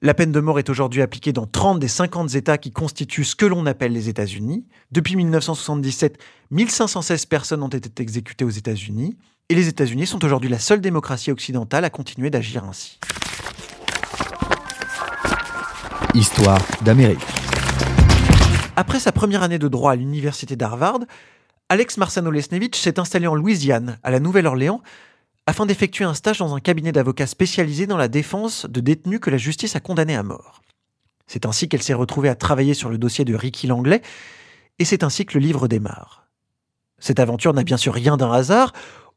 La 0.05 0.15
peine 0.15 0.33
de 0.33 0.41
mort 0.41 0.59
est 0.59 0.69
aujourd'hui 0.69 1.01
appliquée 1.01 1.33
dans 1.33 1.47
30 1.47 1.79
des 1.79 1.87
50 1.87 2.35
États 2.35 2.59
qui 2.59 2.73
constituent 2.73 3.23
ce 3.23 3.37
que 3.37 3.47
l'on 3.47 3.67
appelle 3.67 3.93
les 3.93 4.09
États-Unis. 4.09 4.67
Depuis 4.91 5.15
1977, 5.15 6.19
1516 6.51 7.27
personnes 7.27 7.63
ont 7.63 7.69
été 7.69 8.03
exécutées 8.03 8.45
aux 8.45 8.51
États-Unis. 8.51 9.17
Et 9.53 9.55
les 9.55 9.69
États-Unis 9.69 10.07
sont 10.07 10.25
aujourd'hui 10.25 10.49
la 10.49 10.59
seule 10.59 10.81
démocratie 10.81 11.31
occidentale 11.31 11.85
à 11.85 11.91
continuer 11.91 12.31
d'agir 12.31 12.65
ainsi. 12.65 12.99
Histoire 16.15 16.59
d'Amérique. 16.81 17.21
Après 18.77 18.99
sa 18.99 19.13
première 19.13 19.43
année 19.43 19.59
de 19.59 19.69
droit 19.69 19.93
à 19.93 19.97
l'université 19.97 20.57
d'Harvard, 20.57 21.01
Alex 21.69 21.99
Marsano-Lesnevich 21.99 22.77
s'est 22.77 22.99
installé 22.99 23.27
en 23.27 23.35
Louisiane, 23.35 23.99
à 24.03 24.11
la 24.11 24.21
Nouvelle-Orléans, 24.21 24.81
afin 25.47 25.67
d'effectuer 25.67 26.07
un 26.07 26.15
stage 26.15 26.39
dans 26.39 26.55
un 26.55 26.61
cabinet 26.61 26.93
d'avocats 26.93 27.27
spécialisé 27.27 27.87
dans 27.87 27.99
la 27.99 28.09
défense 28.09 28.65
de 28.65 28.81
détenus 28.81 29.21
que 29.21 29.29
la 29.29 29.37
justice 29.37 29.77
a 29.77 29.81
condamnés 29.81 30.17
à 30.17 30.23
mort. 30.23 30.63
C'est 31.27 31.45
ainsi 31.45 31.69
qu'elle 31.69 31.83
s'est 31.83 31.93
retrouvée 31.93 32.31
à 32.31 32.35
travailler 32.35 32.73
sur 32.73 32.89
le 32.89 32.97
dossier 32.97 33.27
de 33.27 33.35
Ricky 33.35 33.67
Langlais, 33.67 34.01
et 34.79 34.87
c'est 34.87 35.05
ainsi 35.05 35.27
que 35.27 35.39
le 35.39 35.45
livre 35.45 35.69
démarre. 35.69 36.23
Cette 37.03 37.19
aventure 37.19 37.53
n'a 37.53 37.65
bien 37.65 37.77
sûr 37.77 37.93
rien 37.93 38.17
d'un 38.17 38.31
hasard. 38.31 38.73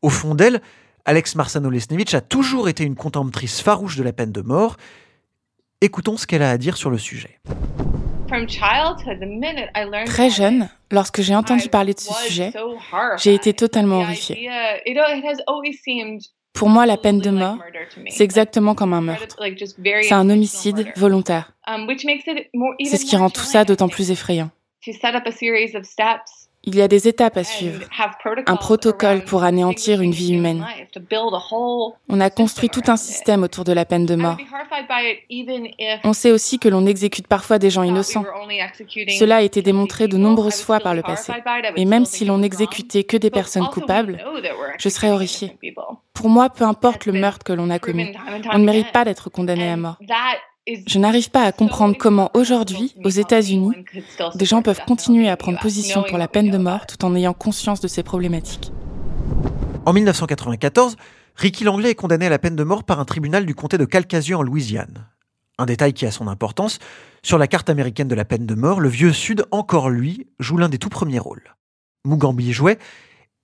Au 0.05 0.09
fond 0.09 0.35
d'elle, 0.35 0.61
Alex 1.05 1.33
Marsano-Lesnevich 1.33 2.13
a 2.13 2.21
toujours 2.21 2.69
été 2.69 2.83
une 2.83 2.93
contemptrice 2.93 3.59
farouche 3.59 3.97
de 3.97 4.03
la 4.03 4.13
peine 4.13 4.31
de 4.31 4.41
mort. 4.41 4.77
Écoutons 5.81 6.15
ce 6.15 6.27
qu'elle 6.27 6.43
a 6.43 6.51
à 6.51 6.59
dire 6.59 6.77
sur 6.77 6.91
le 6.91 6.99
sujet. 6.99 7.39
Très 10.05 10.29
jeune, 10.29 10.69
lorsque 10.91 11.21
j'ai 11.21 11.35
entendu 11.35 11.69
parler 11.69 11.95
de 11.95 11.99
ce 11.99 12.13
sujet, 12.13 12.53
j'ai 13.17 13.33
été 13.33 13.55
totalement 13.55 14.01
horrifiée. 14.01 14.47
Pour 16.53 16.69
moi, 16.69 16.85
la 16.85 16.97
peine 16.97 17.17
de 17.17 17.31
mort, 17.31 17.57
c'est 18.09 18.23
exactement 18.23 18.75
comme 18.75 18.93
un 18.93 19.01
meurtre. 19.01 19.37
C'est 20.03 20.13
un 20.13 20.29
homicide 20.29 20.85
volontaire. 20.97 21.55
C'est 22.83 22.97
ce 22.97 23.05
qui 23.05 23.15
rend 23.15 23.31
tout 23.31 23.41
ça 23.41 23.65
d'autant 23.65 23.89
plus 23.89 24.11
effrayant. 24.11 24.51
Il 26.65 26.75
y 26.75 26.81
a 26.81 26.87
des 26.87 27.07
étapes 27.07 27.37
à 27.37 27.43
suivre, 27.43 27.81
un 28.47 28.55
protocole 28.55 29.23
pour 29.23 29.43
anéantir 29.43 30.01
une 30.01 30.11
vie 30.11 30.33
humaine. 30.33 30.65
On 32.09 32.19
a 32.19 32.29
construit 32.29 32.69
tout 32.69 32.81
un 32.87 32.97
système 32.97 33.43
autour 33.43 33.63
de 33.63 33.71
la 33.73 33.85
peine 33.85 34.05
de 34.05 34.15
mort. 34.15 34.37
On 36.03 36.13
sait 36.13 36.31
aussi 36.31 36.59
que 36.59 36.67
l'on 36.67 36.85
exécute 36.85 37.27
parfois 37.27 37.59
des 37.59 37.69
gens 37.69 37.83
innocents. 37.83 38.25
Cela 39.19 39.37
a 39.37 39.41
été 39.41 39.61
démontré 39.61 40.07
de 40.07 40.17
nombreuses 40.17 40.61
fois 40.61 40.79
par 40.79 40.95
le 40.95 41.01
passé. 41.01 41.33
Et 41.75 41.85
même 41.85 42.05
si 42.05 42.25
l'on 42.25 42.39
n'exécutait 42.39 43.03
que 43.03 43.17
des 43.17 43.29
personnes 43.29 43.67
coupables, 43.67 44.17
je 44.79 44.89
serais 44.89 45.11
horrifiée. 45.11 45.57
Pour 46.13 46.29
moi, 46.29 46.49
peu 46.49 46.63
importe 46.63 47.05
le 47.05 47.13
meurtre 47.13 47.43
que 47.43 47.53
l'on 47.53 47.69
a 47.69 47.79
commis, 47.79 48.15
on 48.51 48.57
ne 48.57 48.65
mérite 48.65 48.91
pas 48.91 49.05
d'être 49.05 49.29
condamné 49.29 49.69
à 49.69 49.77
mort. 49.77 49.97
Je 50.67 50.97
n'arrive 50.97 51.29
pas 51.29 51.43
à 51.43 51.51
comprendre 51.51 51.95
comment 51.95 52.31
aujourd'hui, 52.33 52.95
aux 53.03 53.09
États-Unis, 53.09 53.71
des 54.33 54.45
gens 54.45 54.63
peuvent 54.63 54.81
continuer 54.87 55.29
à 55.29 55.37
prendre 55.37 55.59
position 55.59 56.01
pour 56.01 56.17
la 56.17 56.27
peine 56.27 56.49
de 56.49 56.57
mort 56.57 56.87
tout 56.87 57.05
en 57.05 57.13
ayant 57.15 57.33
conscience 57.33 57.81
de 57.81 57.87
ces 57.87 58.01
problématiques. 58.01 58.71
En 59.85 59.93
1994, 59.93 60.95
Ricky 61.35 61.63
Langlais 61.65 61.91
est 61.91 61.95
condamné 61.95 62.25
à 62.25 62.29
la 62.29 62.39
peine 62.39 62.55
de 62.55 62.63
mort 62.63 62.83
par 62.83 62.99
un 62.99 63.05
tribunal 63.05 63.45
du 63.45 63.53
comté 63.53 63.77
de 63.77 63.85
Calcasieu 63.85 64.37
en 64.37 64.41
Louisiane. 64.41 65.07
Un 65.59 65.67
détail 65.67 65.93
qui 65.93 66.07
a 66.07 66.11
son 66.11 66.27
importance, 66.27 66.79
sur 67.21 67.37
la 67.37 67.47
carte 67.47 67.69
américaine 67.69 68.07
de 68.07 68.15
la 68.15 68.25
peine 68.25 68.47
de 68.47 68.55
mort, 68.55 68.79
le 68.79 68.89
vieux 68.89 69.13
Sud, 69.13 69.45
encore 69.51 69.91
lui, 69.91 70.25
joue 70.39 70.57
l'un 70.57 70.69
des 70.69 70.79
tout 70.79 70.89
premiers 70.89 71.19
rôles. 71.19 71.55
Mugambi 72.07 72.53
Jouet 72.53 72.79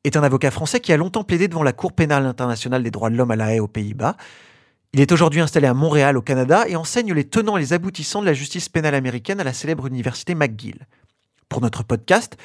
est 0.04 0.18
un 0.18 0.24
avocat 0.24 0.50
français 0.50 0.80
qui 0.80 0.92
a 0.92 0.98
longtemps 0.98 1.24
plaidé 1.24 1.48
devant 1.48 1.62
la 1.62 1.74
Cour 1.74 1.94
pénale 1.94 2.26
internationale 2.26 2.82
des 2.82 2.90
droits 2.92 3.12
de 3.12 3.16
l'homme 3.16 3.32
à 3.32 3.36
La 3.36 3.54
Haye 3.54 3.60
aux 3.60 3.68
Pays-Bas. 3.68 4.18
Il 4.94 5.00
est 5.00 5.14
aujourd'hui 5.14 5.40
installé 5.40 5.68
à 5.68 5.74
Montréal, 5.74 6.18
au 6.18 6.22
Canada, 6.22 6.66
et 6.68 6.76
enseigne 6.76 7.14
les 7.14 7.24
tenants 7.24 7.56
et 7.56 7.62
les 7.62 7.72
aboutissants 7.72 8.20
de 8.20 8.26
la 8.26 8.34
justice 8.34 8.68
pénale 8.68 8.94
américaine 8.94 9.40
à 9.40 9.46
la 9.46 9.54
célèbre 9.54 9.88
université 9.88 10.36
McGill. 10.36 10.86
Pour 11.48 11.62
notre 11.62 11.84
podcast, 11.84 12.36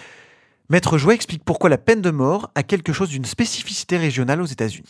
Maître 0.68 0.96
Jouet 0.96 1.16
explique 1.16 1.42
pourquoi 1.44 1.70
la 1.70 1.78
peine 1.78 2.02
de 2.02 2.10
mort 2.10 2.52
a 2.54 2.62
quelque 2.62 2.92
chose 2.92 3.08
d'une 3.08 3.24
spécificité 3.24 3.96
régionale 3.96 4.40
aux 4.40 4.46
États-Unis. 4.46 4.86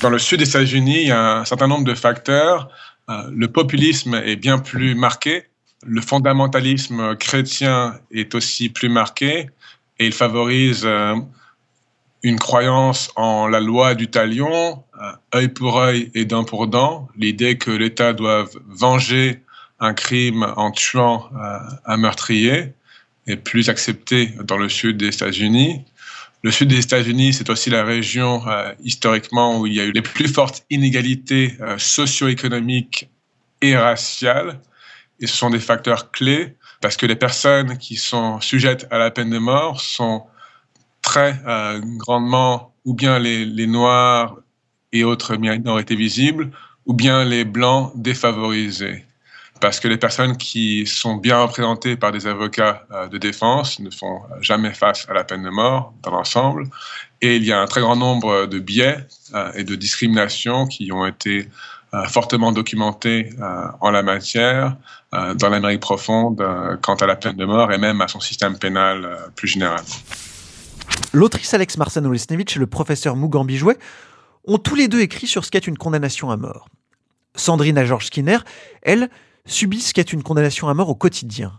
Dans 0.00 0.08
le 0.08 0.18
sud 0.18 0.38
des 0.38 0.48
États-Unis, 0.48 1.02
il 1.02 1.08
y 1.08 1.12
a 1.12 1.40
un 1.40 1.44
certain 1.44 1.68
nombre 1.68 1.84
de 1.84 1.94
facteurs. 1.94 2.70
Euh, 3.10 3.30
le 3.30 3.48
populisme 3.48 4.14
est 4.14 4.36
bien 4.36 4.58
plus 4.58 4.94
marqué, 4.94 5.44
le 5.84 6.00
fondamentalisme 6.00 7.16
chrétien 7.16 8.00
est 8.10 8.34
aussi 8.34 8.70
plus 8.70 8.88
marqué 8.88 9.50
et 9.98 10.06
il 10.06 10.12
favorise 10.12 10.84
euh, 10.86 11.16
une 12.26 12.38
croyance 12.38 13.10
en 13.14 13.46
la 13.46 13.60
loi 13.60 13.94
du 13.94 14.08
talion, 14.08 14.82
euh, 15.00 15.12
œil 15.36 15.48
pour 15.48 15.78
œil 15.78 16.10
et 16.14 16.24
dent 16.24 16.44
pour 16.44 16.66
dent, 16.66 17.08
l'idée 17.16 17.56
que 17.56 17.70
l'État 17.70 18.12
doit 18.12 18.46
venger 18.66 19.42
un 19.78 19.94
crime 19.94 20.52
en 20.56 20.70
tuant 20.70 21.30
un 21.84 21.96
meurtrier 21.98 22.72
est 23.26 23.36
plus 23.36 23.68
acceptée 23.68 24.32
dans 24.42 24.56
le 24.56 24.68
sud 24.68 24.96
des 24.96 25.08
États-Unis. 25.08 25.84
Le 26.42 26.50
sud 26.50 26.68
des 26.68 26.78
États-Unis, 26.78 27.32
c'est 27.34 27.50
aussi 27.50 27.70
la 27.70 27.84
région 27.84 28.46
euh, 28.48 28.72
historiquement 28.82 29.58
où 29.58 29.66
il 29.66 29.74
y 29.74 29.80
a 29.80 29.84
eu 29.84 29.92
les 29.92 30.02
plus 30.02 30.28
fortes 30.28 30.64
inégalités 30.70 31.56
euh, 31.60 31.76
socio-économiques 31.78 33.08
et 33.60 33.76
raciales. 33.76 34.60
Et 35.20 35.26
ce 35.26 35.36
sont 35.36 35.50
des 35.50 35.60
facteurs 35.60 36.10
clés 36.10 36.56
parce 36.80 36.96
que 36.96 37.06
les 37.06 37.16
personnes 37.16 37.78
qui 37.78 37.96
sont 37.96 38.40
sujettes 38.40 38.86
à 38.90 38.98
la 38.98 39.10
peine 39.10 39.30
de 39.30 39.38
mort 39.38 39.80
sont 39.80 40.24
très 41.06 41.40
euh, 41.46 41.80
grandement 41.96 42.74
ou 42.84 42.92
bien 42.92 43.18
les, 43.18 43.66
Noirs 43.66 44.36
et 44.92 45.04
autres 45.04 45.36
minorités 45.36 45.96
visibles, 45.96 46.50
ou 46.84 46.92
bien 46.92 47.24
les 47.24 47.44
Blancs 47.44 47.92
défavorisés 47.94 49.04
parce 49.58 49.80
que 49.80 49.88
les 49.88 49.96
personnes 49.96 50.36
qui 50.36 50.86
sont 50.86 51.16
bien 51.16 51.38
représentées 51.40 51.96
par 51.96 52.12
des 52.12 52.26
avocats 52.26 52.84
euh, 52.92 53.08
de 53.08 53.16
défense 53.16 53.78
ne 53.78 53.88
font 53.90 54.20
jamais 54.42 54.74
face 54.74 55.08
à 55.08 55.14
la 55.14 55.24
peine 55.24 55.42
de 55.42 55.48
mort 55.48 55.94
dans 56.02 56.10
l'ensemble. 56.10 56.64
Et 57.22 57.36
il 57.36 57.44
y 57.44 57.52
a 57.52 57.60
un 57.60 57.66
très 57.66 57.80
grand 57.80 57.96
nombre 57.96 58.44
de 58.44 58.58
biais 58.58 58.98
euh, 59.32 59.50
et 59.54 59.64
de 59.64 59.74
discriminations 59.74 60.66
qui 60.66 60.92
ont 60.92 61.06
été 61.06 61.48
fortement 62.08 62.52
documentés 62.52 63.30
en 63.80 63.90
la 63.90 64.02
matière 64.02 64.76
dans 65.12 65.48
l'Amérique 65.48 65.80
profonde 65.80 66.44
quant 66.82 66.96
à 66.96 67.06
la 67.06 67.16
peine 67.16 67.36
de 67.36 67.46
mort 67.46 67.72
et 67.72 67.78
même 67.78 68.02
à 68.02 68.08
son 68.08 68.20
système 68.20 68.58
pénal 68.58 69.30
plus 69.34 69.48
général. 69.48 69.82
L'autrice 71.12 71.54
Alex 71.54 71.78
Marsanov-Lesnevich 71.78 72.56
et 72.56 72.58
le 72.58 72.66
professeur 72.66 73.16
Mugambi 73.16 73.56
Jouet 73.56 73.78
ont 74.44 74.58
tous 74.58 74.74
les 74.74 74.88
deux 74.88 75.00
écrit 75.00 75.26
sur 75.26 75.44
ce 75.44 75.50
qu'est 75.50 75.66
une 75.66 75.78
condamnation 75.78 76.30
à 76.30 76.36
mort. 76.36 76.68
Sandrine 77.34 77.78
à 77.78 77.84
George 77.84 78.06
Skinner, 78.06 78.38
elle, 78.82 79.10
subit 79.44 79.80
ce 79.80 79.94
qu'est 79.94 80.12
une 80.12 80.22
condamnation 80.22 80.68
à 80.68 80.74
mort 80.74 80.88
au 80.88 80.94
quotidien. 80.94 81.52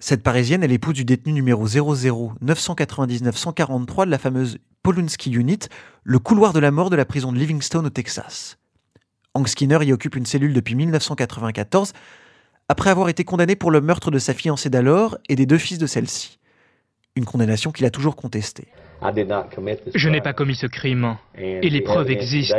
Cette 0.00 0.22
parisienne 0.22 0.62
est 0.62 0.68
l'épouse 0.68 0.94
du 0.94 1.04
détenu 1.04 1.32
numéro 1.32 1.66
00 1.66 2.34
999 2.40 3.36
143 3.36 4.06
de 4.06 4.10
la 4.10 4.18
fameuse 4.18 4.58
Polunsky 4.82 5.32
Unit, 5.32 5.68
le 6.04 6.18
couloir 6.18 6.52
de 6.52 6.60
la 6.60 6.70
mort 6.70 6.88
de 6.88 6.96
la 6.96 7.04
prison 7.04 7.32
de 7.32 7.38
Livingstone 7.38 7.86
au 7.86 7.90
Texas. 7.90 8.58
Hank 9.34 9.48
Skinner 9.48 9.78
y 9.82 9.92
occupe 9.92 10.16
une 10.16 10.26
cellule 10.26 10.52
depuis 10.52 10.74
1994, 10.74 11.92
après 12.68 12.90
avoir 12.90 13.08
été 13.08 13.24
condamné 13.24 13.56
pour 13.56 13.70
le 13.70 13.80
meurtre 13.80 14.10
de 14.10 14.18
sa 14.18 14.34
fiancée 14.34 14.70
d'alors 14.70 15.18
et 15.28 15.36
des 15.36 15.46
deux 15.46 15.58
fils 15.58 15.78
de 15.78 15.86
celle-ci. 15.86 16.37
Une 17.18 17.24
condamnation 17.24 17.72
qu'il 17.72 17.84
a 17.84 17.90
toujours 17.90 18.14
contestée. 18.14 18.68
Je 19.02 20.08
n'ai 20.08 20.20
pas 20.20 20.32
commis 20.32 20.54
ce 20.54 20.68
crime. 20.68 21.16
Et 21.36 21.68
les 21.68 21.80
preuves 21.80 22.12
existent. 22.12 22.56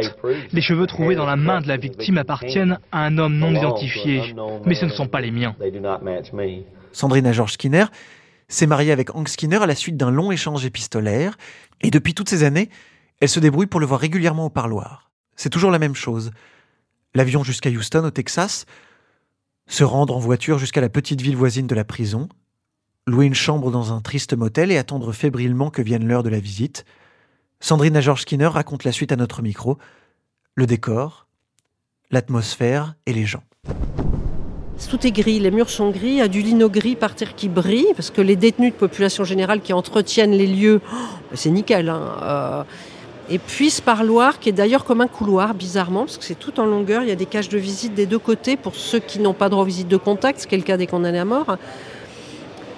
Les 0.51 0.61
cheveux 0.61 0.85
trouvés 0.85 1.15
dans 1.15 1.25
la 1.25 1.37
main 1.37 1.61
de 1.61 1.69
la 1.69 1.77
victime 1.77 2.17
appartiennent 2.17 2.77
à 2.91 3.05
un 3.05 3.17
homme 3.17 3.37
non 3.37 3.55
identifié, 3.55 4.35
mais 4.65 4.75
ce 4.75 4.83
ne 4.83 4.91
sont 4.91 5.07
pas 5.07 5.21
les 5.21 5.31
miens. 5.31 5.55
Sandrina 6.91 7.31
George 7.31 7.53
Skinner 7.53 7.85
s'est 8.49 8.67
mariée 8.67 8.91
avec 8.91 9.15
Hank 9.15 9.29
Skinner 9.29 9.63
à 9.63 9.65
la 9.65 9.75
suite 9.75 9.95
d'un 9.95 10.11
long 10.11 10.29
échange 10.29 10.65
épistolaire, 10.65 11.37
et 11.79 11.89
depuis 11.89 12.13
toutes 12.13 12.27
ces 12.27 12.43
années, 12.43 12.69
elle 13.21 13.29
se 13.29 13.39
débrouille 13.39 13.67
pour 13.67 13.79
le 13.79 13.85
voir 13.85 14.01
régulièrement 14.01 14.47
au 14.47 14.49
parloir. 14.49 15.09
C'est 15.37 15.49
toujours 15.49 15.71
la 15.71 15.79
même 15.79 15.95
chose. 15.95 16.31
L'avion 17.15 17.45
jusqu'à 17.45 17.69
Houston, 17.69 18.03
au 18.03 18.11
Texas, 18.11 18.65
se 19.67 19.85
rendre 19.85 20.17
en 20.17 20.19
voiture 20.19 20.57
jusqu'à 20.57 20.81
la 20.81 20.89
petite 20.89 21.21
ville 21.21 21.37
voisine 21.37 21.67
de 21.67 21.75
la 21.75 21.85
prison, 21.85 22.27
louer 23.09 23.25
une 23.25 23.33
chambre 23.33 23.71
dans 23.71 23.93
un 23.93 24.01
triste 24.01 24.35
motel 24.35 24.71
et 24.71 24.77
attendre 24.77 25.11
fébrilement 25.11 25.69
que 25.69 25.81
vienne 25.81 26.07
l'heure 26.07 26.23
de 26.23 26.29
la 26.29 26.39
visite. 26.39 26.85
Sandrine 27.59 27.99
George 27.99 28.21
Skinner 28.21 28.47
raconte 28.47 28.83
la 28.83 28.91
suite 28.91 29.11
à 29.11 29.15
notre 29.15 29.41
micro. 29.41 29.77
Le 30.55 30.65
décor, 30.65 31.27
l'atmosphère 32.11 32.95
et 33.05 33.13
les 33.13 33.25
gens. 33.25 33.43
Tout 34.89 35.05
est 35.05 35.11
gris, 35.11 35.39
les 35.39 35.51
murs 35.51 35.69
sont 35.69 35.91
gris, 35.91 36.07
il 36.07 36.15
y 36.15 36.21
a 36.21 36.27
du 36.27 36.41
lino 36.41 36.69
gris 36.69 36.95
par 36.95 37.13
terre 37.13 37.35
qui 37.35 37.49
brille, 37.49 37.89
parce 37.95 38.09
que 38.09 38.21
les 38.21 38.35
détenus 38.35 38.71
de 38.71 38.77
population 38.77 39.23
générale 39.23 39.61
qui 39.61 39.73
entretiennent 39.73 40.31
les 40.31 40.47
lieux, 40.47 40.81
oh, 40.91 40.95
c'est 41.33 41.51
nickel. 41.51 41.89
Hein, 41.89 42.01
euh. 42.23 42.63
et 43.29 43.39
puis 43.39 43.69
ce 43.69 43.81
parloir 43.81 44.39
qui 44.39 44.49
est 44.49 44.53
d'ailleurs 44.53 44.85
comme 44.85 45.01
un 45.01 45.07
couloir, 45.07 45.53
bizarrement, 45.53 46.05
parce 46.05 46.17
que 46.17 46.23
c'est 46.23 46.39
tout 46.39 46.59
en 46.59 46.65
longueur, 46.65 47.03
il 47.03 47.09
y 47.09 47.11
a 47.11 47.15
des 47.15 47.25
cages 47.27 47.49
de 47.49 47.57
visite 47.57 47.93
des 47.93 48.05
deux 48.05 48.17
côtés 48.17 48.55
pour 48.55 48.75
ceux 48.75 48.99
qui 48.99 49.19
n'ont 49.19 49.33
pas 49.33 49.49
droit 49.49 49.63
aux 49.63 49.67
visites 49.67 49.89
de 49.89 49.97
contact, 49.97 50.39
ce 50.39 50.47
qui 50.47 50.55
est 50.55 50.57
le 50.57 50.63
cas 50.63 50.77
des 50.77 50.87
condamnés 50.87 51.19
à 51.19 51.25
mort. 51.25 51.57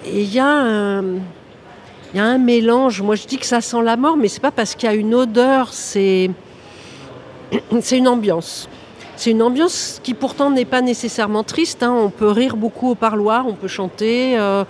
Et 0.04 0.22
il 0.22 0.32
y, 0.34 0.38
a 0.38 0.48
un, 0.48 2.38
mélange. 2.38 3.02
Moi, 3.02 3.14
je 3.14 3.26
dis 3.26 3.38
que 3.38 3.46
ça 3.46 3.60
sent 3.60 3.82
la 3.82 3.96
mort, 3.96 4.16
mais 4.16 4.28
c'est 4.28 4.40
pas 4.40 4.50
parce 4.50 4.74
qu'il 4.74 4.88
y 4.88 4.92
a 4.92 4.94
une 4.94 5.14
odeur, 5.14 5.72
c'est 5.72 6.30
c'est 7.80 7.98
une 7.98 8.08
ambiance. 8.08 8.68
C'est 9.16 9.30
une 9.30 9.42
ambiance 9.42 10.00
qui 10.02 10.14
pourtant 10.14 10.50
n'est 10.50 10.64
pas 10.64 10.80
nécessairement 10.80 11.44
triste. 11.44 11.82
Hein. 11.82 11.92
On 11.92 12.10
peut 12.10 12.30
rire 12.30 12.56
beaucoup 12.56 12.90
au 12.90 12.94
parloir, 12.94 13.46
on 13.46 13.54
peut 13.54 13.68
chanter. 13.68 14.38
Euh, 14.38 14.64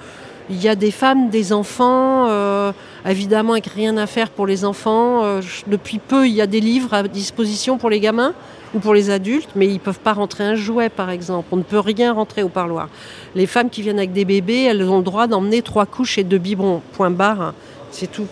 il 0.51 0.63
y 0.63 0.69
a 0.69 0.75
des 0.75 0.91
femmes, 0.91 1.31
des 1.31 1.53
enfants, 1.53 2.27
euh, 2.29 2.73
évidemment 3.07 3.53
avec 3.53 3.67
rien 3.67 3.97
à 3.97 4.07
faire 4.07 4.29
pour 4.29 4.47
les 4.47 4.65
enfants. 4.65 5.25
Euh, 5.25 5.41
depuis 5.67 5.99
peu, 5.99 6.27
il 6.27 6.35
y 6.35 6.43
a 6.43 6.47
des 6.47 6.61
livres 6.61 6.93
à 6.93 7.03
disposition 7.05 7.79
pour 7.79 7.89
les 7.89 8.01
gamins 8.01 8.35
ou 8.75 8.79
pour 8.79 8.95
les 8.95 9.11
adultes, 9.11 9.51
mais 9.55 9.67
ils 9.67 9.75
ne 9.75 9.79
peuvent 9.79 10.01
pas 10.01 10.13
rentrer 10.13 10.45
un 10.45 10.55
jouet, 10.55 10.89
par 10.89 11.11
exemple. 11.11 11.49
On 11.53 11.57
ne 11.57 11.63
peut 11.63 11.79
rien 11.79 12.13
rentrer 12.13 12.43
au 12.43 12.49
parloir. 12.49 12.89
Les 13.35 13.47
femmes 13.47 13.71
qui 13.71 13.83
viennent 13.83 13.99
avec 13.99 14.13
des 14.13 14.25
bébés, 14.25 14.63
elles 14.63 14.83
ont 14.89 14.99
le 14.99 15.05
droit 15.05 15.27
d'emmener 15.27 15.63
trois 15.63 15.87
couches 15.87 16.19
et 16.19 16.25
deux 16.25 16.39
biberons. 16.39 16.83
Point 16.93 17.11
barre, 17.11 17.55
c'est 17.91 18.11
tout. 18.11 18.27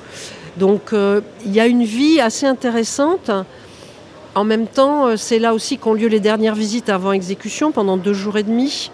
Donc 0.56 0.92
euh, 0.92 1.20
il 1.44 1.52
y 1.52 1.60
a 1.60 1.66
une 1.66 1.84
vie 1.84 2.20
assez 2.20 2.46
intéressante. 2.46 3.30
En 4.34 4.44
même 4.44 4.66
temps, 4.66 5.06
euh, 5.06 5.16
c'est 5.16 5.38
là 5.38 5.54
aussi 5.54 5.78
qu'ont 5.78 5.94
lieu 5.94 6.08
les 6.08 6.20
dernières 6.20 6.54
visites 6.54 6.88
avant 6.88 7.12
exécution, 7.12 7.72
pendant 7.72 7.96
deux 7.96 8.14
jours 8.14 8.36
et 8.36 8.42
demi. 8.42 8.90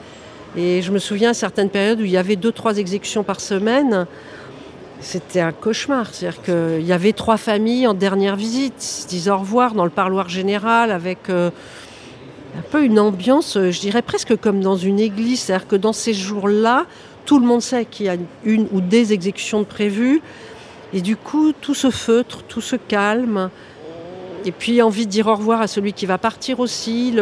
Et 0.56 0.80
je 0.80 0.90
me 0.90 0.98
souviens 0.98 1.30
à 1.30 1.34
certaines 1.34 1.68
périodes 1.68 2.00
où 2.00 2.04
il 2.04 2.10
y 2.10 2.16
avait 2.16 2.36
deux, 2.36 2.52
trois 2.52 2.78
exécutions 2.78 3.22
par 3.22 3.40
semaine. 3.40 4.06
C'était 5.00 5.40
un 5.40 5.52
cauchemar. 5.52 6.12
C'est-à-dire 6.12 6.42
qu'il 6.42 6.86
y 6.86 6.92
avait 6.92 7.12
trois 7.12 7.36
familles 7.36 7.86
en 7.86 7.94
dernière 7.94 8.36
visite. 8.36 9.06
Disent 9.08 9.28
au 9.28 9.38
revoir 9.38 9.74
dans 9.74 9.84
le 9.84 9.90
parloir 9.90 10.28
général 10.28 10.90
avec 10.90 11.28
euh, 11.28 11.50
un 12.58 12.62
peu 12.70 12.84
une 12.84 12.98
ambiance, 12.98 13.56
euh, 13.56 13.70
je 13.70 13.80
dirais 13.80 14.02
presque 14.02 14.36
comme 14.36 14.60
dans 14.60 14.76
une 14.76 14.98
église. 14.98 15.40
C'est-à-dire 15.40 15.68
que 15.68 15.76
dans 15.76 15.92
ces 15.92 16.14
jours-là, 16.14 16.86
tout 17.24 17.38
le 17.38 17.46
monde 17.46 17.62
sait 17.62 17.84
qu'il 17.84 18.06
y 18.06 18.08
a 18.08 18.16
une 18.44 18.68
ou 18.72 18.80
des 18.80 19.12
exécutions 19.12 19.60
de 19.60 19.66
prévues. 19.66 20.22
Et 20.92 21.00
du 21.00 21.16
coup, 21.16 21.52
tout 21.52 21.74
se 21.74 21.90
feutre, 21.90 22.42
tout 22.44 22.60
se 22.60 22.76
calme. 22.76 23.50
Et 24.44 24.52
puis, 24.52 24.80
envie 24.80 25.06
de 25.06 25.10
dire 25.10 25.26
au 25.26 25.34
revoir 25.34 25.60
à 25.60 25.66
celui 25.66 25.92
qui 25.92 26.06
va 26.06 26.18
partir 26.18 26.60
aussi. 26.60 27.12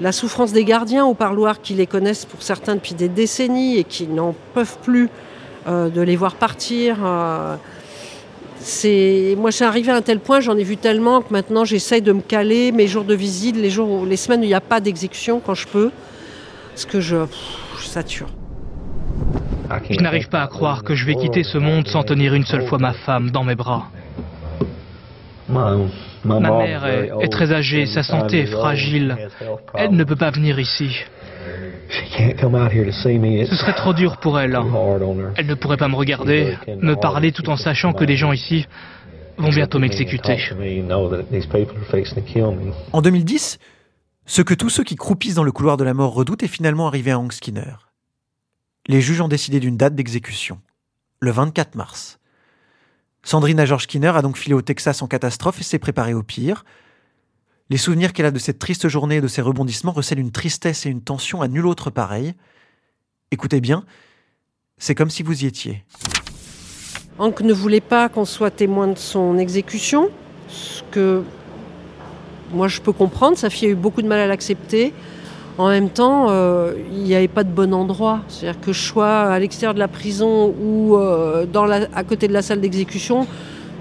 la 0.00 0.12
souffrance 0.12 0.52
des 0.52 0.64
gardiens 0.64 1.06
au 1.06 1.14
parloir 1.14 1.62
qui 1.62 1.72
les 1.72 1.86
connaissent 1.86 2.26
pour 2.26 2.42
certains 2.42 2.74
depuis 2.74 2.94
des 2.94 3.08
décennies 3.08 3.78
et 3.78 3.84
qui 3.84 4.06
n'en 4.06 4.34
peuvent 4.52 4.76
plus 4.82 5.08
de 5.66 6.00
les 6.00 6.16
voir 6.16 6.34
partir. 6.34 6.98
Euh, 7.04 7.56
c'est 8.58 9.34
moi, 9.36 9.52
c'est 9.52 9.64
arrivé 9.64 9.92
à 9.92 9.96
un 9.96 10.02
tel 10.02 10.20
point, 10.20 10.40
j'en 10.40 10.56
ai 10.56 10.64
vu 10.64 10.76
tellement 10.76 11.20
que 11.20 11.32
maintenant 11.32 11.64
j'essaye 11.64 12.00
de 12.00 12.12
me 12.12 12.22
caler 12.22 12.72
mes 12.72 12.86
jours 12.86 13.04
de 13.04 13.14
visite, 13.14 13.56
les 13.56 13.70
jours, 13.70 14.06
les 14.06 14.16
semaines 14.16 14.40
où 14.40 14.44
il 14.44 14.48
n'y 14.48 14.54
a 14.54 14.60
pas 14.60 14.80
d'exécution 14.80 15.40
quand 15.44 15.54
je 15.54 15.66
peux, 15.68 15.90
parce 16.70 16.86
que 16.86 17.00
je, 17.00 17.16
je 17.78 17.86
sature. 17.86 18.28
Je 19.90 20.00
n'arrive 20.00 20.28
pas 20.28 20.42
à 20.42 20.46
croire 20.46 20.82
que 20.82 20.94
je 20.94 21.04
vais 21.04 21.14
quitter 21.14 21.42
ce 21.42 21.58
monde 21.58 21.88
sans 21.88 22.04
tenir 22.04 22.34
une 22.34 22.44
seule 22.44 22.66
fois 22.66 22.78
ma 22.78 22.92
femme 22.92 23.30
dans 23.30 23.44
mes 23.44 23.54
bras. 23.54 23.88
Ma 25.48 26.40
mère 26.40 26.86
est 26.86 27.28
très 27.28 27.52
âgée, 27.52 27.86
sa 27.86 28.02
santé 28.02 28.40
est 28.40 28.46
fragile. 28.46 29.16
Elle 29.74 29.90
ne 29.90 30.04
peut 30.04 30.16
pas 30.16 30.30
venir 30.30 30.58
ici. 30.58 31.04
Ce 33.46 33.56
serait 33.56 33.74
trop 33.74 33.92
dur 33.92 34.18
pour 34.18 34.38
elle. 34.38 34.58
Elle 35.36 35.46
ne 35.46 35.54
pourrait 35.54 35.76
pas 35.76 35.88
me 35.88 35.96
regarder, 35.96 36.56
me 36.80 36.94
parler 36.94 37.32
tout 37.32 37.48
en 37.48 37.56
sachant 37.56 37.92
que 37.92 38.04
des 38.04 38.16
gens 38.16 38.32
ici 38.32 38.66
vont 39.36 39.50
bientôt 39.50 39.78
m'exécuter. 39.78 40.38
En 42.92 43.02
2010, 43.02 43.58
ce 44.26 44.42
que 44.42 44.54
tous 44.54 44.70
ceux 44.70 44.84
qui 44.84 44.96
croupissent 44.96 45.34
dans 45.34 45.44
le 45.44 45.52
couloir 45.52 45.76
de 45.76 45.84
la 45.84 45.94
mort 45.94 46.14
redoutent 46.14 46.42
est 46.42 46.48
finalement 46.48 46.86
arrivé 46.86 47.10
à 47.10 47.18
Hank 47.18 47.32
Skinner. 47.32 47.74
Les 48.86 49.00
juges 49.00 49.20
ont 49.20 49.28
décidé 49.28 49.60
d'une 49.60 49.76
date 49.76 49.94
d'exécution, 49.94 50.60
le 51.20 51.30
24 51.30 51.74
mars. 51.74 52.18
Sandrina 53.22 53.64
George 53.64 53.84
Skinner 53.84 54.12
a 54.14 54.22
donc 54.22 54.36
filé 54.36 54.54
au 54.54 54.62
Texas 54.62 55.00
en 55.02 55.06
catastrophe 55.06 55.60
et 55.60 55.64
s'est 55.64 55.78
préparée 55.78 56.14
au 56.14 56.22
pire. 56.22 56.64
Les 57.70 57.78
souvenirs 57.78 58.12
qu'elle 58.12 58.26
a 58.26 58.30
de 58.30 58.38
cette 58.38 58.58
triste 58.58 58.88
journée 58.88 59.16
et 59.16 59.20
de 59.22 59.28
ses 59.28 59.40
rebondissements 59.40 59.92
recèlent 59.92 60.18
une 60.18 60.32
tristesse 60.32 60.84
et 60.84 60.90
une 60.90 61.00
tension 61.00 61.40
à 61.40 61.48
nul 61.48 61.66
autre 61.66 61.88
pareil. 61.88 62.34
Écoutez 63.30 63.62
bien, 63.62 63.84
c'est 64.76 64.94
comme 64.94 65.08
si 65.08 65.22
vous 65.22 65.44
y 65.44 65.46
étiez. 65.46 65.82
Hank 67.18 67.40
ne 67.40 67.54
voulait 67.54 67.80
pas 67.80 68.10
qu'on 68.10 68.26
soit 68.26 68.50
témoin 68.50 68.88
de 68.88 68.98
son 68.98 69.38
exécution, 69.38 70.10
ce 70.48 70.82
que 70.90 71.22
moi 72.52 72.68
je 72.68 72.82
peux 72.82 72.92
comprendre. 72.92 73.38
Sa 73.38 73.48
fille 73.48 73.68
a 73.68 73.70
eu 73.70 73.76
beaucoup 73.76 74.02
de 74.02 74.08
mal 74.08 74.20
à 74.20 74.26
l'accepter. 74.26 74.92
En 75.56 75.68
même 75.68 75.88
temps, 75.88 76.26
euh, 76.30 76.74
il 76.90 77.04
n'y 77.04 77.14
avait 77.14 77.28
pas 77.28 77.44
de 77.44 77.50
bon 77.50 77.72
endroit. 77.72 78.20
C'est-à-dire 78.28 78.60
que 78.60 78.72
je 78.72 78.82
sois 78.82 79.22
à 79.22 79.38
l'extérieur 79.38 79.72
de 79.72 79.78
la 79.78 79.88
prison 79.88 80.54
ou 80.60 80.96
euh, 80.96 81.46
à 81.94 82.04
côté 82.04 82.28
de 82.28 82.32
la 82.32 82.42
salle 82.42 82.60
d'exécution, 82.60 83.26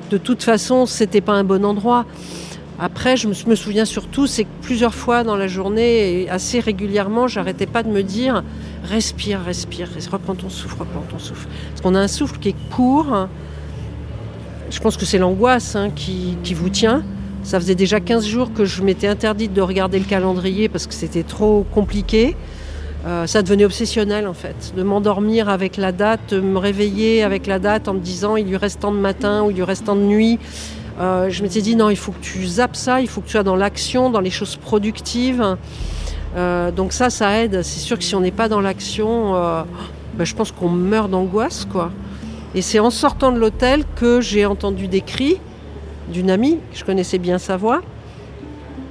de 0.10 0.18
toute 0.18 0.44
façon, 0.44 0.86
c'était 0.86 1.22
pas 1.22 1.34
un 1.34 1.44
bon 1.44 1.66
endroit. 1.66 2.06
Après, 2.80 3.18
je 3.18 3.28
me 3.28 3.56
souviens 3.56 3.86
surtout, 3.86 4.26
c'est 4.26 4.46
que 4.46 4.50
plusieurs 4.62 4.96
fois 4.96 5.24
dans 5.24 5.36
la 5.36 5.48
journée, 5.48 6.24
et 6.24 6.30
assez 6.30 6.60
régulièrement, 6.60 7.28
j'arrêtais 7.28 7.68
pas 7.68 7.84
de 7.84 7.90
me 7.90 8.02
dire 8.02 8.44
respire, 8.84 9.42
respire, 9.42 9.90
reprends 10.12 10.36
ton 10.36 10.50
souffle, 10.50 10.78
reprends 10.80 11.06
ton 11.10 11.20
souffle. 11.20 11.48
Parce 11.70 11.82
qu'on 11.82 11.96
a 11.96 12.00
un 12.00 12.08
souffle 12.08 12.40
qui 12.40 12.50
est 12.50 12.56
court. 12.72 13.28
Je 14.70 14.80
pense 14.80 14.98
que 14.98 15.06
c'est 15.06 15.20
l'angoisse 15.20 15.76
hein, 15.76 15.92
qui, 15.96 16.38
qui 16.44 16.54
vous 16.56 16.70
tient. 16.70 17.04
Ça 17.44 17.60
faisait 17.60 17.76
déjà 17.76 18.00
15 18.00 18.26
jours 18.26 18.54
que 18.54 18.66
je 18.66 18.82
m'étais 18.82 19.08
interdite 19.08 19.54
de 19.54 19.62
regarder 19.62 20.00
le 20.00 20.06
calendrier 20.06 20.70
parce 20.70 20.88
que 20.88 20.94
c'était 20.94 21.24
trop 21.24 21.66
compliqué. 21.72 22.36
Euh, 23.06 23.28
ça 23.28 23.42
devenait 23.42 23.66
obsessionnel 23.66 24.28
en 24.28 24.34
fait, 24.34 24.74
de 24.78 24.82
m'endormir 24.82 25.50
avec 25.50 25.76
la 25.76 25.92
date, 25.92 26.34
de 26.34 26.40
me 26.40 26.58
réveiller 26.58 27.22
avec 27.22 27.48
la 27.48 27.60
date 27.60 27.90
en 27.90 27.96
me 27.96 28.00
disant 28.00 28.38
il 28.38 28.48
lui 28.48 28.56
reste 28.56 28.80
tant 28.80 28.94
de 28.94 28.98
matin 28.98 29.44
ou 29.44 29.52
il 29.52 29.58
lui 29.58 29.64
reste 29.64 29.86
tant 29.86 29.98
de 29.98 30.02
nuit. 30.02 30.40
Euh, 31.00 31.30
je 31.30 31.42
m'étais 31.44 31.62
dit 31.62 31.76
non, 31.76 31.90
il 31.90 31.96
faut 31.96 32.12
que 32.12 32.22
tu 32.22 32.46
zappes 32.46 32.76
ça, 32.76 33.02
il 33.02 33.08
faut 33.08 33.22
que 33.22 33.26
tu 33.26 33.32
sois 33.34 33.44
dans 33.44 33.56
l'action, 33.56 34.10
dans 34.10 34.20
les 34.20 34.30
choses 34.30 34.56
productives. 34.56 35.58
Euh, 36.36 36.72
donc 36.72 36.94
ça, 36.94 37.10
ça 37.10 37.42
aide. 37.42 37.62
C'est 37.64 37.80
sûr 37.80 37.98
que 37.98 38.04
si 38.04 38.16
on 38.16 38.22
n'est 38.22 38.32
pas 38.32 38.48
dans 38.48 38.62
l'action, 38.62 39.34
ben, 40.16 40.26
je 40.26 40.36
pense 40.36 40.52
qu'on 40.52 40.70
meurt 40.70 41.10
d'angoisse 41.10 41.66
quoi. 41.66 41.92
Et 42.56 42.62
c'est 42.62 42.80
en 42.80 42.92
sortant 42.92 43.32
de 43.32 43.40
l'hôtel 43.40 43.84
que 43.96 44.22
j'ai 44.22 44.46
entendu 44.46 44.88
des 44.88 45.02
cris 45.02 45.40
d'une 46.10 46.30
amie, 46.30 46.60
je 46.74 46.84
connaissais 46.84 47.18
bien 47.18 47.38
sa 47.38 47.58
voix. 47.58 47.82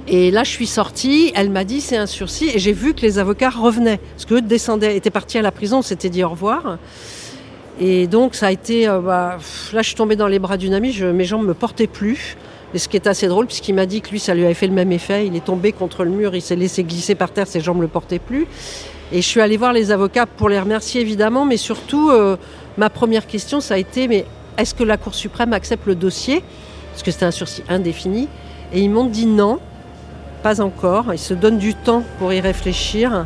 Et 0.07 0.31
là, 0.31 0.43
je 0.43 0.49
suis 0.49 0.67
sortie, 0.67 1.31
elle 1.33 1.49
m'a 1.49 1.63
dit 1.63 1.79
c'est 1.79 1.95
un 1.95 2.07
sursis, 2.07 2.49
et 2.53 2.59
j'ai 2.59 2.73
vu 2.73 2.93
que 2.93 3.01
les 3.01 3.19
avocats 3.19 3.49
revenaient, 3.49 3.99
parce 4.15 4.25
qu'eux 4.25 4.41
descendaient, 4.41 4.97
étaient 4.97 5.09
partis 5.09 5.37
à 5.37 5.41
la 5.41 5.51
prison, 5.51 5.77
on 5.77 5.81
s'était 5.81 6.09
dit 6.09 6.23
au 6.23 6.29
revoir. 6.29 6.77
Et 7.79 8.07
donc, 8.07 8.35
ça 8.35 8.47
a 8.47 8.51
été. 8.51 8.87
Euh, 8.87 8.99
bah, 8.99 9.37
là, 9.73 9.81
je 9.81 9.87
suis 9.87 9.95
tombée 9.95 10.15
dans 10.15 10.27
les 10.27 10.39
bras 10.39 10.57
d'une 10.57 10.73
amie, 10.73 10.97
mes 11.01 11.25
jambes 11.25 11.45
me 11.45 11.53
portaient 11.53 11.87
plus. 11.87 12.37
Et 12.73 12.79
ce 12.79 12.87
qui 12.87 12.97
est 12.97 13.05
assez 13.05 13.27
drôle, 13.27 13.45
puisqu'il 13.45 13.75
m'a 13.75 13.85
dit 13.85 14.01
que 14.01 14.09
lui, 14.09 14.19
ça 14.19 14.33
lui 14.33 14.45
avait 14.45 14.55
fait 14.55 14.67
le 14.67 14.73
même 14.73 14.91
effet. 14.91 15.27
Il 15.27 15.35
est 15.35 15.45
tombé 15.45 15.71
contre 15.71 16.03
le 16.03 16.09
mur, 16.09 16.33
il 16.33 16.41
s'est 16.41 16.55
laissé 16.55 16.83
glisser 16.83 17.13
par 17.13 17.29
terre, 17.29 17.47
ses 17.47 17.59
jambes 17.59 17.77
ne 17.77 17.83
le 17.83 17.87
portaient 17.87 18.19
plus. 18.19 18.47
Et 19.11 19.21
je 19.21 19.27
suis 19.27 19.41
allée 19.41 19.57
voir 19.57 19.73
les 19.73 19.91
avocats 19.91 20.25
pour 20.25 20.49
les 20.49 20.59
remercier, 20.59 21.01
évidemment, 21.01 21.45
mais 21.45 21.57
surtout, 21.57 22.09
euh, 22.09 22.35
ma 22.77 22.89
première 22.89 23.27
question, 23.27 23.61
ça 23.61 23.75
a 23.75 23.77
été 23.77 24.07
mais 24.07 24.25
est-ce 24.57 24.73
que 24.73 24.83
la 24.83 24.97
Cour 24.97 25.13
suprême 25.13 25.53
accepte 25.53 25.85
le 25.85 25.93
dossier? 25.93 26.43
Parce 26.91 27.03
que 27.03 27.11
c'était 27.11 27.25
un 27.25 27.31
sursis 27.31 27.63
indéfini. 27.69 28.27
Et 28.71 28.81
ils 28.81 28.89
m'ont 28.89 29.05
dit 29.05 29.27
non, 29.27 29.59
pas 30.41 30.61
encore. 30.61 31.13
Ils 31.13 31.19
se 31.19 31.35
donnent 31.35 31.59
du 31.59 31.75
temps 31.75 32.03
pour 32.17 32.33
y 32.33 32.39
réfléchir. 32.39 33.25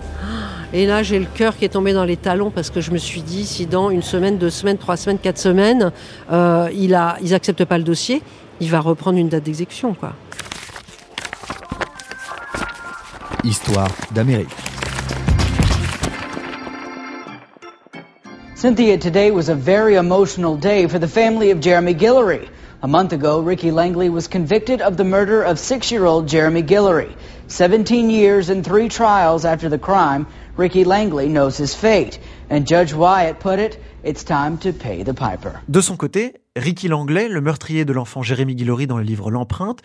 Et 0.73 0.85
là, 0.85 1.01
j'ai 1.01 1.17
le 1.17 1.25
cœur 1.25 1.55
qui 1.55 1.63
est 1.63 1.69
tombé 1.69 1.93
dans 1.93 2.03
les 2.03 2.17
talons 2.17 2.51
parce 2.51 2.69
que 2.69 2.81
je 2.81 2.91
me 2.91 2.97
suis 2.97 3.21
dit, 3.21 3.45
si 3.45 3.65
dans 3.65 3.89
une 3.89 4.01
semaine, 4.01 4.37
deux 4.37 4.49
semaines, 4.49 4.77
trois 4.77 4.97
semaines, 4.97 5.17
quatre 5.17 5.37
semaines, 5.37 5.91
euh, 6.31 6.69
il 6.73 6.93
a, 6.93 7.17
ils 7.21 7.31
n'acceptent 7.31 7.63
pas 7.63 7.77
le 7.77 7.85
dossier, 7.85 8.21
il 8.59 8.69
va 8.69 8.81
reprendre 8.81 9.17
une 9.17 9.29
date 9.29 9.43
d'exécution. 9.43 9.93
quoi. 9.93 10.13
Histoire 13.45 13.89
d'Amérique. 14.11 14.49
Cynthia, 18.55 18.97
today 18.97 19.31
was 19.31 19.49
a 19.49 19.55
very 19.55 19.95
emotional 19.95 20.57
day 20.57 20.87
for 20.87 20.99
the 20.99 21.07
family 21.07 21.51
of 21.51 21.61
Jeremy 21.61 21.93
Guillory. 21.93 22.49
A 22.81 22.87
month 22.87 23.13
ago, 23.13 23.39
Ricky 23.39 23.71
Langley 23.71 24.09
was 24.09 24.27
convicted 24.27 24.81
of 24.81 24.97
the 24.97 25.03
murder 25.03 25.43
of 25.43 25.57
six-year-old 25.57 26.27
Jeremy 26.27 26.63
Guillory. 26.63 27.15
17 27.47 28.09
years 28.09 28.49
and 28.49 28.65
three 28.65 28.89
trials 28.89 29.45
after 29.45 29.69
the 29.69 29.77
crime, 29.77 30.27
Ricky 30.57 30.83
Langley 30.83 31.29
knows 31.29 31.59
his 31.59 31.75
fate. 31.75 32.19
And 32.49 32.65
Judge 32.65 32.93
Wyatt 32.93 33.39
put 33.39 33.59
it, 33.59 33.79
it's 34.03 34.23
time 34.23 34.57
to 34.57 34.73
pay 34.73 35.03
the 35.03 35.13
piper. 35.13 35.51
De 35.67 35.81
son 35.81 35.95
côté, 35.97 36.33
Ricky 36.55 36.87
Langley, 36.87 37.29
le 37.29 37.41
meurtrier 37.41 37.85
de 37.85 37.93
l'enfant 37.93 38.23
Jeremy 38.23 38.55
Guillory 38.55 38.87
dans 38.87 38.97
le 38.97 39.03
livre 39.03 39.29
L'Empreinte, 39.29 39.81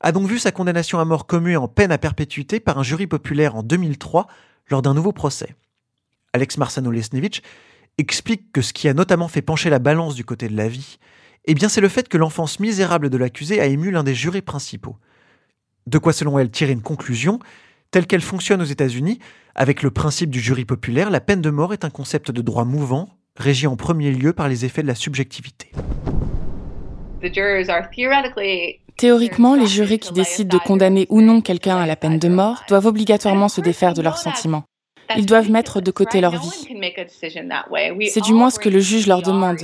a 0.00 0.12
donc 0.12 0.26
vu 0.26 0.38
sa 0.38 0.52
condamnation 0.52 0.98
à 1.00 1.04
mort 1.04 1.26
commue 1.26 1.56
en 1.56 1.68
peine 1.68 1.92
à 1.92 1.98
perpétuité 1.98 2.60
par 2.60 2.78
un 2.78 2.82
jury 2.82 3.06
populaire 3.06 3.56
en 3.56 3.62
2003 3.62 4.26
lors 4.70 4.80
d'un 4.80 4.94
nouveau 4.94 5.12
procès. 5.12 5.54
Alex 6.32 6.56
Marsano-Lesnevich 6.56 7.42
explique 7.98 8.52
que 8.52 8.62
ce 8.62 8.72
qui 8.72 8.88
a 8.88 8.94
notamment 8.94 9.28
fait 9.28 9.42
pencher 9.42 9.68
la 9.68 9.78
balance 9.78 10.14
du 10.14 10.24
côté 10.24 10.48
de 10.48 10.56
la 10.56 10.68
vie, 10.68 10.98
eh 11.44 11.54
bien 11.54 11.68
c'est 11.68 11.80
le 11.80 11.88
fait 11.88 12.08
que 12.08 12.16
l'enfance 12.16 12.58
misérable 12.60 13.10
de 13.10 13.16
l'accusé 13.18 13.60
a 13.60 13.66
ému 13.66 13.90
l'un 13.90 14.02
des 14.02 14.14
jurés 14.14 14.42
principaux. 14.42 14.96
De 15.86 15.98
quoi 15.98 16.12
selon 16.12 16.38
elle 16.38 16.50
tirer 16.50 16.72
une 16.72 16.82
conclusion, 16.82 17.38
telle 17.90 18.06
qu'elle 18.06 18.20
fonctionne 18.20 18.62
aux 18.62 18.66
États-Unis, 18.66 19.18
avec 19.54 19.82
le 19.82 19.90
principe 19.90 20.30
du 20.30 20.40
jury 20.40 20.64
populaire, 20.64 21.10
la 21.10 21.20
peine 21.20 21.40
de 21.40 21.50
mort 21.50 21.72
est 21.72 21.84
un 21.84 21.90
concept 21.90 22.30
de 22.30 22.42
droit 22.42 22.64
mouvant, 22.64 23.08
régi 23.36 23.66
en 23.66 23.76
premier 23.76 24.10
lieu 24.10 24.32
par 24.32 24.48
les 24.48 24.64
effets 24.64 24.82
de 24.82 24.86
la 24.86 24.94
subjectivité. 24.94 25.70
Théoriquement, 28.96 29.54
les 29.54 29.66
jurés 29.66 29.98
qui 29.98 30.12
décident 30.12 30.56
de 30.56 30.62
condamner 30.62 31.06
ou 31.10 31.20
non 31.20 31.40
quelqu'un 31.40 31.76
à 31.76 31.86
la 31.86 31.96
peine 31.96 32.18
de 32.18 32.28
mort 32.28 32.62
doivent 32.68 32.86
obligatoirement 32.86 33.48
se 33.48 33.60
défaire 33.60 33.94
de 33.94 34.02
leurs 34.02 34.18
sentiments. 34.18 34.64
Ils 35.16 35.26
doivent 35.26 35.50
mettre 35.50 35.80
de 35.80 35.90
côté 35.90 36.20
leur 36.20 36.32
vie. 36.32 36.68
C'est 38.08 38.22
du 38.22 38.32
moins 38.32 38.50
ce 38.50 38.58
que 38.58 38.68
le 38.68 38.80
juge 38.80 39.06
leur 39.06 39.22
demande. 39.22 39.58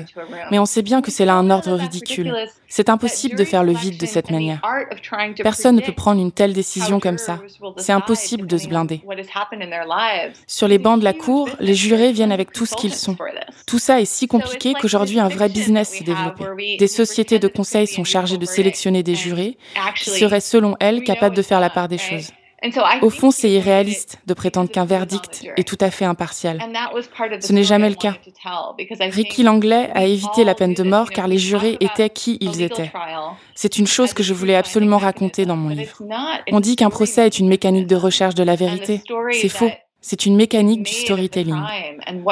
Mais 0.51 0.59
on 0.59 0.66
sait 0.66 0.82
bien 0.82 1.03
que 1.03 1.11
c'est 1.11 1.24
là 1.24 1.34
un 1.34 1.51
ordre 1.51 1.72
ridicule. 1.74 2.34
C'est 2.68 2.88
impossible 2.88 3.36
de 3.36 3.45
faire 3.45 3.64
le 3.64 3.72
vide 3.72 3.99
de 3.99 4.07
cette 4.07 4.30
manière. 4.30 4.61
Personne 5.43 5.76
ne 5.76 5.80
peut 5.80 5.93
prendre 5.93 6.20
une 6.20 6.32
telle 6.32 6.53
décision 6.53 7.01
comme 7.01 7.18
ça. 7.18 7.40
C'est 7.76 7.93
impossible 7.93 8.47
de 8.47 8.57
se 8.57 8.68
blinder. 8.68 9.03
Sur 10.47 10.68
les 10.68 10.78
bancs 10.78 10.99
de 10.99 11.05
la 11.05 11.12
cour, 11.12 11.49
les 11.61 11.74
jurés 11.74 12.12
viennent 12.12 12.32
avec 12.32 12.53
tout 12.53 12.66
ce 12.66 12.74
qu'ils 12.74 12.95
sont. 12.95 13.16
Tout 13.66 13.78
ça 13.78 14.01
est 14.01 14.05
si 14.07 14.26
compliqué 14.26 14.74
qu'aujourd'hui 14.74 15.20
un 15.20 15.28
vrai 15.28 15.49
business 15.49 15.90
s'est 15.90 16.05
développé. 16.05 16.76
Des 16.78 16.86
sociétés 16.86 17.38
de 17.38 17.49
conseil 17.49 17.86
sont 17.86 18.05
chargées 18.05 18.38
de 18.38 18.47
sélectionner 18.47 19.03
des 19.03 19.14
jurés 19.14 19.57
qui 19.97 20.11
seraient, 20.11 20.40
selon 20.40 20.76
elles, 20.80 21.03
capables 21.03 21.36
de 21.36 21.43
faire 21.43 21.61
la 21.61 21.70
part 21.70 21.88
des 21.88 21.99
choses. 21.99 22.30
Au 23.03 23.11
fond, 23.11 23.31
c'est 23.31 23.51
irréaliste 23.51 24.19
de 24.27 24.35
prétendre 24.35 24.71
qu'un 24.71 24.85
verdict 24.85 25.45
est 25.57 25.67
tout 25.67 25.79
à 25.81 25.91
fait 25.91 26.05
impartial. 26.05 26.59
Ce 27.41 27.53
n'est 27.53 27.65
jamais 27.65 27.89
le 27.89 27.97
cas. 27.97 28.15
Ricky 29.01 29.43
Langley 29.43 29.91
a 29.95 30.05
évité 30.05 30.45
la 30.45 30.55
peine 30.55 30.75
de 30.75 30.83
mort 30.83 31.11
car 31.11 31.27
les 31.29 31.39
jurés 31.39 31.77
étaient 31.81 32.11
qui 32.11 32.39
ils 32.41 32.63
étaient. 32.63 32.93
C'est 33.55 33.79
une 33.79 33.87
chose 33.87 34.13
que 34.13 34.23
je 34.23 34.35
voulais 34.35 34.55
absolument 34.55 34.99
raconter 34.99 35.45
dans 35.45 35.57
mon 35.57 35.71
livre. 35.71 36.03
On 36.53 36.61
dit 36.61 36.77
qu'un 36.77 36.91
procès 36.91 37.27
est 37.27 37.39
une 37.39 37.49
mécanique 37.49 37.87
de 37.87 37.97
recherche 37.97 38.35
de 38.35 38.45
la 38.45 38.57
vérité. 38.57 39.03
C'est 39.33 39.49
faux. 39.49 39.71
C'est 40.05 40.27
une 40.27 40.35
mécanique 40.35 40.83
du 40.83 40.93
storytelling. 40.93 41.63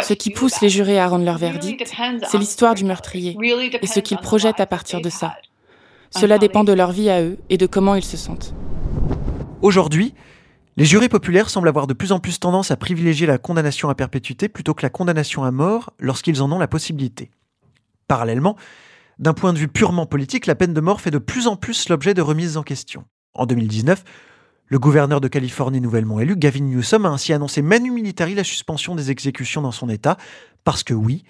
Ce 0.03 0.13
qui 0.13 0.31
pousse 0.31 0.61
les 0.61 0.69
jurés 0.69 0.99
à 0.99 1.07
rendre 1.07 1.25
leur 1.25 1.39
verdict, 1.39 1.89
c'est 2.25 2.39
l'histoire 2.39 2.75
du 2.75 2.85
meurtrier 2.85 3.37
et 3.81 3.87
ce 3.87 4.01
qu'ils 4.01 4.19
projettent 4.19 4.61
à 4.61 4.67
partir 4.67 5.01
de 5.01 5.09
ça. 5.09 5.37
Cela 6.11 6.39
dépend 6.39 6.65
de 6.65 6.73
leur 6.73 6.91
vie 6.91 7.09
à 7.09 7.23
eux 7.23 7.39
et 7.49 7.57
de 7.57 7.67
comment 7.67 7.95
ils 7.95 8.05
se 8.05 8.17
sentent. 8.17 8.53
Aujourd'hui, 9.63 10.15
les 10.79 10.87
jurés 10.87 11.11
populaires 11.11 11.51
semblent 11.51 11.69
avoir 11.69 11.87
de 11.87 11.93
plus 11.93 12.13
en 12.13 12.19
plus 12.19 12.41
tendance 12.41 12.71
à 12.71 12.77
privilégier 12.77 13.27
la 13.27 13.37
condamnation 13.37 13.91
à 13.91 13.95
perpétuité 13.95 14.49
plutôt 14.49 14.73
que 14.73 14.83
la 14.83 14.89
condamnation 14.89 15.45
à 15.45 15.51
mort 15.51 15.93
lorsqu'ils 15.99 16.41
en 16.41 16.51
ont 16.51 16.59
la 16.59 16.69
possibilité. 16.69 17.31
Parallèlement, 18.09 18.57
d'un 19.19 19.35
point 19.35 19.53
de 19.53 19.59
vue 19.59 19.69
purement 19.69 20.07
politique, 20.07 20.47
la 20.47 20.55
peine 20.55 20.73
de 20.73 20.81
mort 20.81 21.03
fait 21.03 21.11
de 21.11 21.19
plus 21.19 21.47
en 21.47 21.57
plus 21.57 21.91
l'objet 21.91 22.15
de 22.15 22.23
remises 22.23 22.57
en 22.57 22.63
question. 22.63 23.05
En 23.35 23.45
2019, 23.45 24.03
le 24.65 24.79
gouverneur 24.79 25.21
de 25.21 25.29
Californie 25.29 25.83
nouvellement 25.83 26.21
élu, 26.21 26.37
Gavin 26.37 26.61
Newsom, 26.61 27.05
a 27.05 27.11
ainsi 27.11 27.35
annoncé 27.35 27.61
manu 27.61 27.91
militari 27.91 28.35
la 28.35 28.45
suspension 28.45 28.95
des 28.95 29.11
exécutions 29.11 29.61
dans 29.61 29.73
son 29.73 29.91
État, 29.91 30.17
parce 30.65 30.83
que 30.83 30.95
oui, 30.95 31.25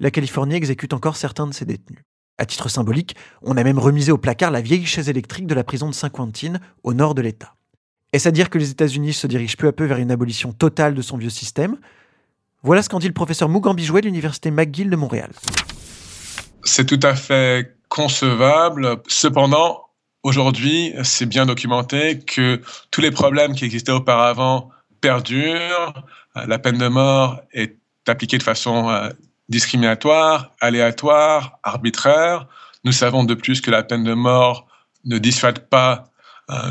la 0.00 0.10
Californie 0.10 0.54
exécute 0.54 0.92
encore 0.92 1.16
certains 1.16 1.46
de 1.46 1.54
ses 1.54 1.64
détenus. 1.64 2.02
À 2.36 2.44
titre 2.44 2.68
symbolique, 2.68 3.16
on 3.42 3.56
a 3.56 3.64
même 3.64 3.78
remisé 3.78 4.12
au 4.12 4.18
placard 4.18 4.50
la 4.50 4.60
vieille 4.60 4.86
chaise 4.86 5.08
électrique 5.08 5.46
de 5.46 5.54
la 5.54 5.64
prison 5.64 5.88
de 5.88 5.94
Saint-Quentin, 5.94 6.58
au 6.82 6.92
nord 6.92 7.14
de 7.14 7.22
l'État. 7.22 7.54
Est-ce 8.12 8.28
à 8.28 8.32
dire 8.32 8.50
que 8.50 8.58
les 8.58 8.70
États-Unis 8.70 9.12
se 9.12 9.26
dirigent 9.26 9.54
peu 9.56 9.68
à 9.68 9.72
peu 9.72 9.84
vers 9.84 9.98
une 9.98 10.10
abolition 10.10 10.52
totale 10.52 10.94
de 10.94 11.02
son 11.02 11.16
vieux 11.16 11.30
système? 11.30 11.76
Voilà 12.62 12.82
ce 12.82 12.88
qu'en 12.88 12.98
dit 12.98 13.06
le 13.06 13.14
professeur 13.14 13.48
Mugambi 13.48 13.84
Jouet 13.84 14.00
de 14.00 14.06
l'Université 14.06 14.50
McGill 14.50 14.90
de 14.90 14.96
Montréal. 14.96 15.30
C'est 16.64 16.84
tout 16.84 17.00
à 17.02 17.14
fait 17.14 17.76
concevable. 17.88 19.00
Cependant, 19.06 19.86
aujourd'hui, 20.24 20.92
c'est 21.04 21.26
bien 21.26 21.46
documenté 21.46 22.18
que 22.18 22.60
tous 22.90 23.00
les 23.00 23.12
problèmes 23.12 23.54
qui 23.54 23.64
existaient 23.64 23.92
auparavant 23.92 24.70
perdurent. 25.00 26.04
La 26.34 26.58
peine 26.58 26.78
de 26.78 26.88
mort 26.88 27.40
est 27.52 27.76
appliquée 28.08 28.38
de 28.38 28.42
façon 28.42 28.90
euh, 28.90 29.08
discriminatoire, 29.48 30.54
aléatoire, 30.60 31.58
arbitraire. 31.62 32.46
Nous 32.84 32.92
savons 32.92 33.24
de 33.24 33.34
plus 33.34 33.60
que 33.60 33.70
la 33.70 33.82
peine 33.84 34.04
de 34.04 34.14
mort 34.14 34.66
ne 35.04 35.18
dissuade 35.18 35.68
pas 35.68 36.09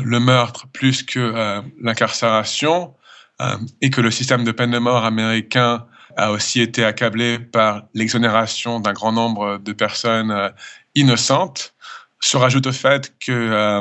le 0.02 0.20
meurtre 0.20 0.66
plus 0.68 1.02
que 1.02 1.18
euh, 1.18 1.62
l'incarcération 1.80 2.94
euh, 3.40 3.56
et 3.80 3.88
que 3.88 4.00
le 4.00 4.10
système 4.10 4.44
de 4.44 4.52
peine 4.52 4.70
de 4.70 4.78
mort 4.78 5.04
américain 5.04 5.86
a 6.16 6.30
aussi 6.30 6.60
été 6.60 6.84
accablé 6.84 7.38
par 7.38 7.84
l'exonération 7.94 8.80
d'un 8.80 8.92
grand 8.92 9.12
nombre 9.12 9.56
de 9.58 9.72
personnes 9.72 10.30
euh, 10.30 10.50
innocentes, 10.94 11.74
se 12.20 12.36
rajoute 12.36 12.66
au 12.66 12.72
fait 12.72 13.14
que 13.18 13.32
euh, 13.32 13.80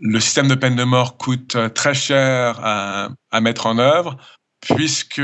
le 0.00 0.20
système 0.20 0.48
de 0.48 0.54
peine 0.54 0.76
de 0.76 0.84
mort 0.84 1.18
coûte 1.18 1.56
très 1.74 1.92
cher 1.92 2.58
à, 2.62 3.10
mettre 3.42 3.66
en 3.66 3.78
œuvre, 3.78 4.16
puisque 4.60 5.20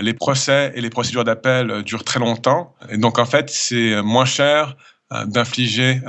les 0.00 0.14
procès 0.14 0.72
et 0.74 0.80
les 0.80 0.90
procédures 0.90 1.24
d'appel 1.24 1.82
durent 1.82 2.04
très 2.04 2.20
longtemps. 2.20 2.74
Et 2.88 2.96
donc, 2.96 3.18
en 3.18 3.26
fait, 3.26 3.50
c'est 3.50 4.00
moins 4.00 4.24
cher 4.24 4.76
d'infliger 5.26 6.00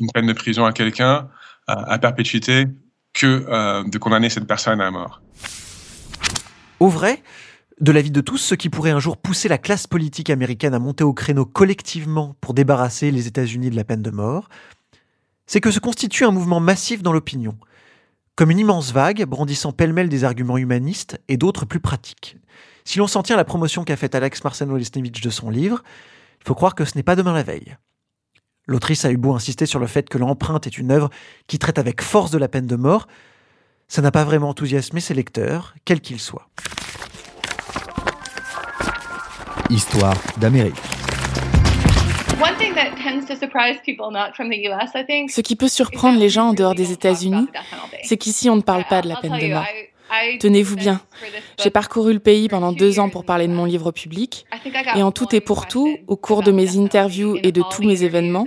une 0.00 0.10
peine 0.12 0.26
de 0.26 0.32
prison 0.32 0.64
à 0.64 0.72
quelqu'un 0.72 1.28
à 1.68 1.98
perpétuité 1.98 2.66
que 3.14 3.88
de 3.88 3.98
condamner 3.98 4.30
cette 4.30 4.46
personne 4.46 4.80
à 4.80 4.90
mort. 4.90 5.22
Au 6.80 6.88
vrai, 6.88 7.22
de 7.80 7.92
l'avis 7.92 8.10
de 8.10 8.20
tous, 8.20 8.38
ce 8.38 8.54
qui 8.54 8.70
pourrait 8.70 8.90
un 8.90 8.98
jour 8.98 9.16
pousser 9.16 9.48
la 9.48 9.58
classe 9.58 9.86
politique 9.86 10.30
américaine 10.30 10.74
à 10.74 10.78
monter 10.78 11.04
au 11.04 11.12
créneau 11.12 11.44
collectivement 11.44 12.36
pour 12.40 12.54
débarrasser 12.54 13.10
les 13.10 13.26
États-Unis 13.26 13.70
de 13.70 13.76
la 13.76 13.84
peine 13.84 14.02
de 14.02 14.10
mort, 14.10 14.48
c'est 15.46 15.60
que 15.60 15.70
se 15.70 15.78
constitue 15.78 16.24
un 16.24 16.30
mouvement 16.30 16.60
massif 16.60 17.02
dans 17.02 17.12
l'opinion, 17.12 17.56
comme 18.34 18.50
une 18.50 18.58
immense 18.58 18.92
vague 18.92 19.24
brandissant 19.24 19.72
pêle-mêle 19.72 20.08
des 20.08 20.24
arguments 20.24 20.58
humanistes 20.58 21.20
et 21.28 21.36
d'autres 21.36 21.64
plus 21.64 21.80
pratiques. 21.80 22.36
Si 22.84 22.98
l'on 22.98 23.06
s'en 23.06 23.22
tient 23.22 23.36
à 23.36 23.38
la 23.38 23.44
promotion 23.44 23.84
qu'a 23.84 23.96
faite 23.96 24.14
Alex 24.14 24.42
Marceno-Lesnevich 24.44 25.22
de 25.22 25.30
son 25.30 25.50
livre, 25.50 25.82
il 26.40 26.46
faut 26.46 26.54
croire 26.54 26.74
que 26.74 26.84
ce 26.84 26.96
n'est 26.96 27.02
pas 27.02 27.16
demain 27.16 27.32
la 27.32 27.42
veille. 27.42 27.76
L'autrice 28.68 29.06
a 29.06 29.10
eu 29.10 29.16
beau 29.16 29.34
insister 29.34 29.64
sur 29.64 29.80
le 29.80 29.86
fait 29.86 30.10
que 30.10 30.18
l'empreinte 30.18 30.66
est 30.66 30.76
une 30.76 30.90
œuvre 30.90 31.08
qui 31.46 31.58
traite 31.58 31.78
avec 31.78 32.02
force 32.02 32.30
de 32.30 32.36
la 32.36 32.48
peine 32.48 32.66
de 32.66 32.76
mort, 32.76 33.08
ça 33.88 34.02
n'a 34.02 34.10
pas 34.10 34.24
vraiment 34.24 34.50
enthousiasmé 34.50 35.00
ses 35.00 35.14
lecteurs, 35.14 35.74
quels 35.86 36.02
qu'ils 36.02 36.20
soient. 36.20 36.46
Histoire 39.70 40.14
d'Amérique. 40.36 40.76
Ce 45.30 45.40
qui 45.40 45.56
peut 45.56 45.68
surprendre 45.68 46.18
les 46.18 46.28
gens 46.28 46.48
en 46.48 46.52
dehors 46.52 46.74
des 46.74 46.92
États-Unis, 46.92 47.48
c'est 48.04 48.18
qu'ici 48.18 48.50
on 48.50 48.56
ne 48.56 48.60
parle 48.60 48.84
pas 48.84 49.00
de 49.00 49.08
la 49.08 49.16
peine 49.16 49.38
de 49.38 49.46
mort. 49.46 49.64
Tenez-vous 50.40 50.76
bien, 50.76 51.00
j'ai 51.62 51.70
parcouru 51.70 52.12
le 52.12 52.18
pays 52.18 52.48
pendant 52.48 52.72
deux 52.72 52.98
ans 53.00 53.08
pour 53.08 53.24
parler 53.24 53.46
de 53.46 53.52
mon 53.52 53.64
livre 53.64 53.90
public, 53.90 54.46
et 54.94 55.02
en 55.02 55.12
tout 55.12 55.34
et 55.34 55.40
pour 55.40 55.66
tout, 55.66 55.96
au 56.06 56.16
cours 56.16 56.42
de 56.42 56.50
mes 56.50 56.76
interviews 56.78 57.38
et 57.42 57.52
de 57.52 57.62
tous 57.70 57.82
mes 57.82 58.02
événements, 58.04 58.44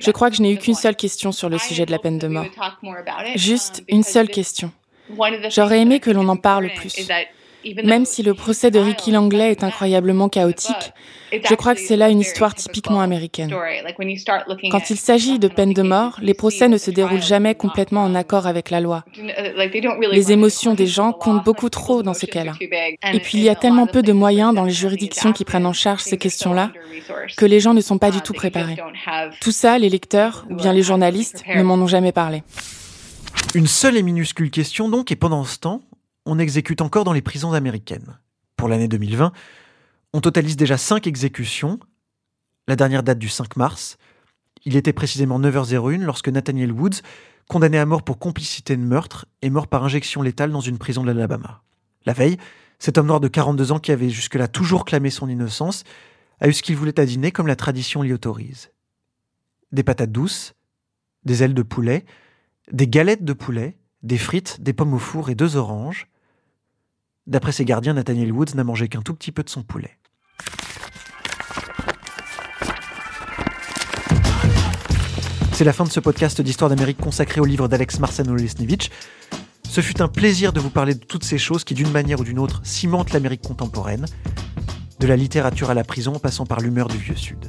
je 0.00 0.10
crois 0.10 0.30
que 0.30 0.36
je 0.36 0.42
n'ai 0.42 0.52
eu 0.52 0.58
qu'une 0.58 0.74
seule 0.74 0.96
question 0.96 1.32
sur 1.32 1.48
le 1.48 1.58
sujet 1.58 1.86
de 1.86 1.90
la 1.90 1.98
peine 1.98 2.18
de 2.18 2.28
mort. 2.28 2.46
Juste 3.34 3.82
une 3.88 4.02
seule 4.02 4.28
question. 4.28 4.70
J'aurais 5.48 5.80
aimé 5.80 6.00
que 6.00 6.10
l'on 6.10 6.28
en 6.28 6.36
parle 6.36 6.70
plus. 6.74 7.08
Même 7.84 8.04
si 8.04 8.22
le 8.22 8.34
procès 8.34 8.70
de 8.70 8.78
Ricky 8.78 9.10
Langley 9.10 9.50
est 9.50 9.64
incroyablement 9.64 10.28
chaotique, 10.28 10.92
je 11.32 11.54
crois 11.54 11.74
que 11.74 11.80
c'est 11.80 11.96
là 11.96 12.08
une 12.08 12.20
histoire 12.20 12.54
typiquement 12.54 13.00
américaine. 13.00 13.54
Quand 14.70 14.90
il 14.90 14.96
s'agit 14.96 15.38
de 15.38 15.48
peine 15.48 15.72
de 15.72 15.82
mort, 15.82 16.18
les 16.22 16.34
procès 16.34 16.68
ne 16.68 16.78
se 16.78 16.90
déroulent 16.90 17.22
jamais 17.22 17.54
complètement 17.54 18.02
en 18.02 18.14
accord 18.14 18.46
avec 18.46 18.70
la 18.70 18.80
loi. 18.80 19.04
Les 20.10 20.32
émotions 20.32 20.74
des 20.74 20.86
gens 20.86 21.12
comptent 21.12 21.44
beaucoup 21.44 21.68
trop 21.68 22.02
dans 22.02 22.14
ces 22.14 22.26
cas-là. 22.26 22.54
Et 23.12 23.20
puis 23.20 23.38
il 23.38 23.44
y 23.44 23.48
a 23.48 23.54
tellement 23.54 23.86
peu 23.86 24.02
de 24.02 24.12
moyens 24.12 24.54
dans 24.54 24.64
les 24.64 24.72
juridictions 24.72 25.32
qui 25.32 25.44
prennent 25.44 25.66
en 25.66 25.72
charge 25.72 26.02
ces 26.02 26.16
questions-là 26.16 26.72
que 27.36 27.46
les 27.46 27.60
gens 27.60 27.74
ne 27.74 27.80
sont 27.80 27.98
pas 27.98 28.10
du 28.10 28.20
tout 28.20 28.32
préparés. 28.32 28.76
Tout 29.40 29.52
ça, 29.52 29.78
les 29.78 29.88
lecteurs 29.88 30.46
ou 30.50 30.54
bien 30.54 30.72
les 30.72 30.82
journalistes 30.82 31.44
ne 31.54 31.62
m'en 31.62 31.74
ont 31.74 31.86
jamais 31.86 32.12
parlé. 32.12 32.42
Une 33.54 33.66
seule 33.66 33.96
et 33.96 34.02
minuscule 34.02 34.50
question 34.50 34.88
donc, 34.88 35.10
et 35.12 35.16
pendant 35.16 35.44
ce 35.44 35.58
temps, 35.58 35.82
on 36.30 36.38
exécute 36.38 36.80
encore 36.80 37.02
dans 37.02 37.12
les 37.12 37.22
prisons 37.22 37.54
américaines. 37.54 38.18
Pour 38.56 38.68
l'année 38.68 38.86
2020, 38.86 39.32
on 40.12 40.20
totalise 40.20 40.56
déjà 40.56 40.78
5 40.78 41.08
exécutions. 41.08 41.80
La 42.68 42.76
dernière 42.76 43.02
date 43.02 43.18
du 43.18 43.28
5 43.28 43.56
mars. 43.56 43.98
Il 44.64 44.76
était 44.76 44.92
précisément 44.92 45.40
9h01 45.40 46.04
lorsque 46.04 46.28
Nathaniel 46.28 46.70
Woods, 46.70 47.02
condamné 47.48 47.78
à 47.78 47.86
mort 47.86 48.04
pour 48.04 48.20
complicité 48.20 48.76
de 48.76 48.82
meurtre, 48.82 49.26
est 49.42 49.50
mort 49.50 49.66
par 49.66 49.82
injection 49.82 50.22
létale 50.22 50.52
dans 50.52 50.60
une 50.60 50.78
prison 50.78 51.02
de 51.02 51.08
l'Alabama. 51.08 51.64
La 52.06 52.12
veille, 52.12 52.36
cet 52.78 52.96
homme 52.96 53.08
noir 53.08 53.18
de 53.18 53.26
42 53.26 53.72
ans 53.72 53.80
qui 53.80 53.90
avait 53.90 54.10
jusque-là 54.10 54.46
toujours 54.46 54.84
clamé 54.84 55.10
son 55.10 55.28
innocence 55.28 55.82
a 56.38 56.46
eu 56.46 56.52
ce 56.52 56.62
qu'il 56.62 56.76
voulait 56.76 57.00
à 57.00 57.06
dîner 57.06 57.32
comme 57.32 57.48
la 57.48 57.56
tradition 57.56 58.02
l'y 58.02 58.12
autorise. 58.12 58.70
Des 59.72 59.82
patates 59.82 60.12
douces, 60.12 60.54
des 61.24 61.42
ailes 61.42 61.54
de 61.54 61.62
poulet, 61.62 62.04
des 62.70 62.86
galettes 62.86 63.24
de 63.24 63.32
poulet, 63.32 63.78
des 64.04 64.16
frites, 64.16 64.60
des 64.60 64.72
pommes 64.72 64.94
au 64.94 64.98
four 64.98 65.28
et 65.28 65.34
deux 65.34 65.56
oranges. 65.56 66.06
D'après 67.30 67.52
ses 67.52 67.64
gardiens, 67.64 67.94
Nathaniel 67.94 68.32
Woods 68.32 68.54
n'a 68.56 68.64
mangé 68.64 68.88
qu'un 68.88 69.00
tout 69.00 69.14
petit 69.14 69.32
peu 69.32 69.42
de 69.42 69.48
son 69.48 69.62
poulet. 69.62 69.96
C'est 75.52 75.64
la 75.64 75.72
fin 75.72 75.84
de 75.84 75.90
ce 75.90 76.00
podcast 76.00 76.40
d'Histoire 76.40 76.68
d'Amérique 76.68 76.98
consacré 76.98 77.40
au 77.40 77.44
livre 77.44 77.68
d'Alex 77.68 78.00
Marcano 78.00 78.34
Lesnevich. 78.34 78.90
Ce 79.68 79.80
fut 79.80 80.02
un 80.02 80.08
plaisir 80.08 80.52
de 80.52 80.60
vous 80.60 80.70
parler 80.70 80.94
de 80.94 81.04
toutes 81.04 81.24
ces 81.24 81.38
choses 81.38 81.64
qui, 81.64 81.74
d'une 81.74 81.90
manière 81.90 82.20
ou 82.20 82.24
d'une 82.24 82.38
autre, 82.38 82.60
cimentent 82.64 83.12
l'Amérique 83.12 83.42
contemporaine, 83.42 84.06
de 84.98 85.06
la 85.06 85.16
littérature 85.16 85.70
à 85.70 85.74
la 85.74 85.84
prison 85.84 86.16
en 86.16 86.18
passant 86.18 86.44
par 86.44 86.60
l'humeur 86.60 86.88
du 86.88 86.98
Vieux 86.98 87.16
Sud. 87.16 87.48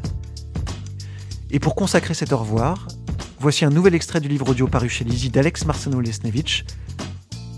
Et 1.49 1.59
pour 1.59 1.75
consacrer 1.75 2.13
cet 2.13 2.31
au 2.31 2.37
revoir, 2.37 2.87
Voici 3.41 3.65
un 3.65 3.71
nouvel 3.71 3.95
extrait 3.95 4.21
du 4.21 4.27
livre 4.27 4.47
audio 4.49 4.67
paru 4.67 4.87
chez 4.87 5.03
Lizzie 5.03 5.31
d'Alex 5.31 5.65
Marceno 5.65 5.99
Lesnevich, 5.99 6.63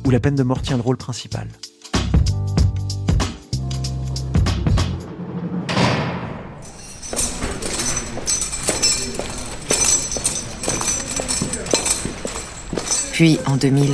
où 0.05 0.11
la 0.11 0.21
peine 0.21 0.35
de 0.35 0.43
mort 0.43 0.61
tient 0.61 0.77
le 0.77 0.81
rôle 0.81 0.95
principal. 0.95 1.49
Puis, 13.23 13.39
en 13.45 13.55
2000, 13.55 13.89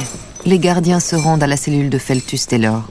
les 0.48 0.58
gardiens 0.58 1.00
se 1.00 1.16
rendent 1.16 1.44
à 1.44 1.46
la 1.46 1.56
cellule 1.56 1.92
de 1.92 2.00
Feltus 2.00 2.48
Taylor. 2.48 2.90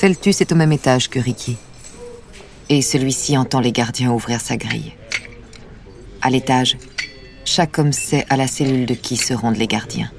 Feltus 0.00 0.40
est 0.40 0.50
au 0.50 0.56
même 0.56 0.72
étage 0.72 1.08
que 1.08 1.20
Ricky. 1.20 1.58
Et 2.68 2.82
celui-ci 2.82 3.38
entend 3.38 3.60
les 3.60 3.70
gardiens 3.70 4.10
ouvrir 4.10 4.40
sa 4.40 4.56
grille. 4.56 4.92
À 6.22 6.28
l'étage, 6.28 6.76
chaque 7.44 7.78
homme 7.78 7.92
sait 7.92 8.26
à 8.30 8.36
la 8.36 8.48
cellule 8.48 8.84
de 8.84 8.94
qui 8.94 9.16
se 9.16 9.32
rendent 9.32 9.58
les 9.58 9.68
gardiens. 9.68 10.10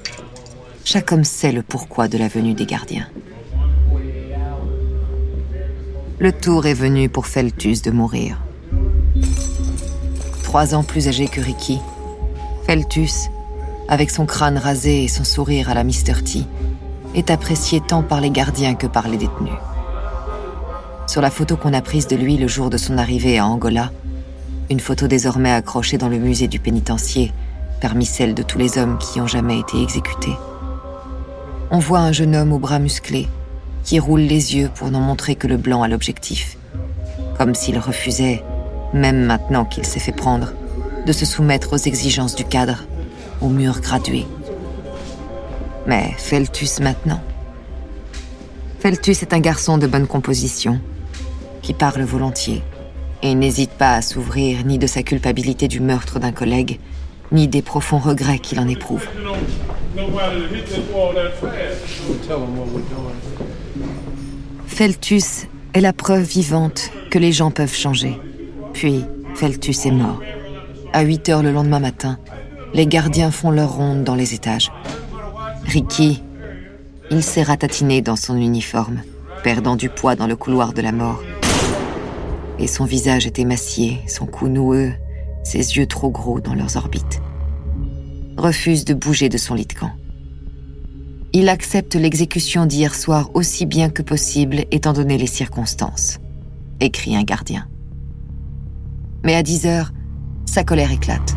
Chaque 0.86 1.12
homme 1.12 1.24
sait 1.24 1.52
le 1.52 1.60
pourquoi 1.60 2.08
de 2.08 2.16
la 2.16 2.28
venue 2.28 2.54
des 2.54 2.64
gardiens. 2.64 3.10
Le 6.18 6.32
tour 6.32 6.64
est 6.64 6.72
venu 6.72 7.10
pour 7.10 7.26
Feltus 7.26 7.82
de 7.82 7.90
mourir. 7.90 8.40
Trois 10.42 10.74
ans 10.74 10.82
plus 10.82 11.08
âgé 11.08 11.28
que 11.28 11.42
Ricky, 11.42 11.78
Feltus, 12.66 13.28
avec 13.88 14.10
son 14.10 14.26
crâne 14.26 14.58
rasé 14.58 15.04
et 15.04 15.08
son 15.08 15.24
sourire 15.24 15.68
à 15.68 15.74
la 15.74 15.84
Mr. 15.84 16.22
T, 16.24 16.44
est 17.14 17.30
apprécié 17.30 17.80
tant 17.80 18.02
par 18.02 18.20
les 18.20 18.30
gardiens 18.30 18.74
que 18.74 18.86
par 18.86 19.08
les 19.08 19.18
détenus. 19.18 19.52
Sur 21.06 21.20
la 21.20 21.30
photo 21.30 21.56
qu'on 21.56 21.74
a 21.74 21.82
prise 21.82 22.06
de 22.06 22.16
lui 22.16 22.36
le 22.36 22.48
jour 22.48 22.70
de 22.70 22.76
son 22.76 22.96
arrivée 22.96 23.38
à 23.38 23.46
Angola, 23.46 23.90
une 24.70 24.80
photo 24.80 25.06
désormais 25.06 25.52
accrochée 25.52 25.98
dans 25.98 26.08
le 26.08 26.18
musée 26.18 26.48
du 26.48 26.58
pénitencier, 26.58 27.32
parmi 27.80 28.06
celles 28.06 28.34
de 28.34 28.42
tous 28.42 28.58
les 28.58 28.78
hommes 28.78 28.98
qui 28.98 29.20
ont 29.20 29.26
jamais 29.26 29.58
été 29.58 29.82
exécutés. 29.82 30.36
On 31.70 31.78
voit 31.78 31.98
un 31.98 32.12
jeune 32.12 32.36
homme 32.36 32.52
aux 32.52 32.58
bras 32.58 32.78
musclés, 32.78 33.28
qui 33.84 33.98
roule 33.98 34.20
les 34.20 34.54
yeux 34.54 34.70
pour 34.74 34.90
n'en 34.90 35.00
montrer 35.00 35.34
que 35.34 35.48
le 35.48 35.56
blanc 35.56 35.82
à 35.82 35.88
l'objectif, 35.88 36.56
comme 37.36 37.54
s'il 37.54 37.78
refusait, 37.78 38.42
même 38.94 39.24
maintenant 39.24 39.64
qu'il 39.64 39.84
s'est 39.84 40.00
fait 40.00 40.12
prendre, 40.12 40.52
de 41.06 41.12
se 41.12 41.26
soumettre 41.26 41.72
aux 41.72 41.78
exigences 41.78 42.36
du 42.36 42.44
cadre, 42.44 42.84
au 43.42 43.48
mur 43.48 43.80
gradué. 43.80 44.24
Mais 45.86 46.14
Feltus 46.16 46.80
maintenant 46.80 47.20
Feltus 48.80 49.22
est 49.22 49.32
un 49.32 49.40
garçon 49.40 49.78
de 49.78 49.86
bonne 49.86 50.06
composition, 50.06 50.80
qui 51.62 51.72
parle 51.72 52.02
volontiers, 52.02 52.62
et 53.22 53.34
n'hésite 53.34 53.70
pas 53.70 53.94
à 53.94 54.02
s'ouvrir 54.02 54.64
ni 54.64 54.78
de 54.78 54.86
sa 54.86 55.02
culpabilité 55.02 55.68
du 55.68 55.80
meurtre 55.80 56.18
d'un 56.18 56.32
collègue, 56.32 56.80
ni 57.30 57.46
des 57.46 57.62
profonds 57.62 57.98
regrets 57.98 58.40
qu'il 58.40 58.58
en 58.58 58.68
éprouve. 58.68 59.06
Feltus 64.66 65.46
est 65.74 65.80
la 65.80 65.92
preuve 65.92 66.24
vivante 66.24 66.90
que 67.10 67.18
les 67.18 67.32
gens 67.32 67.50
peuvent 67.50 67.74
changer. 67.74 68.18
Puis, 68.72 69.04
Feltus 69.34 69.86
est 69.86 69.92
mort. 69.92 70.20
À 70.92 71.02
8 71.02 71.28
heures 71.28 71.42
le 71.42 71.52
lendemain 71.52 71.78
matin, 71.78 72.18
les 72.74 72.86
gardiens 72.86 73.30
font 73.30 73.50
leur 73.50 73.72
ronde 73.72 74.04
dans 74.04 74.14
les 74.14 74.34
étages. 74.34 74.70
Ricky, 75.64 76.22
il 77.10 77.22
s'est 77.22 77.42
ratatiné 77.42 78.02
dans 78.02 78.16
son 78.16 78.36
uniforme, 78.36 79.02
perdant 79.42 79.76
du 79.76 79.88
poids 79.88 80.16
dans 80.16 80.26
le 80.26 80.36
couloir 80.36 80.72
de 80.72 80.82
la 80.82 80.92
mort 80.92 81.22
et 82.62 82.68
son 82.68 82.84
visage 82.84 83.26
est 83.26 83.40
émacié, 83.40 84.00
son 84.06 84.26
cou 84.26 84.48
noueux, 84.48 84.92
ses 85.42 85.76
yeux 85.76 85.86
trop 85.86 86.10
gros 86.10 86.40
dans 86.40 86.54
leurs 86.54 86.76
orbites. 86.76 87.20
Refuse 88.36 88.84
de 88.84 88.94
bouger 88.94 89.28
de 89.28 89.36
son 89.36 89.54
lit 89.54 89.66
de 89.66 89.72
camp. 89.72 89.90
Il 91.32 91.48
accepte 91.48 91.96
l'exécution 91.96 92.66
d'hier 92.66 92.94
soir 92.94 93.30
aussi 93.34 93.66
bien 93.66 93.90
que 93.90 94.02
possible 94.02 94.64
étant 94.70 94.92
donné 94.92 95.18
les 95.18 95.26
circonstances, 95.26 96.18
écrit 96.80 97.16
un 97.16 97.24
gardien. 97.24 97.66
Mais 99.24 99.34
à 99.34 99.42
10 99.42 99.66
heures, 99.66 99.92
sa 100.44 100.62
colère 100.62 100.92
éclate. 100.92 101.34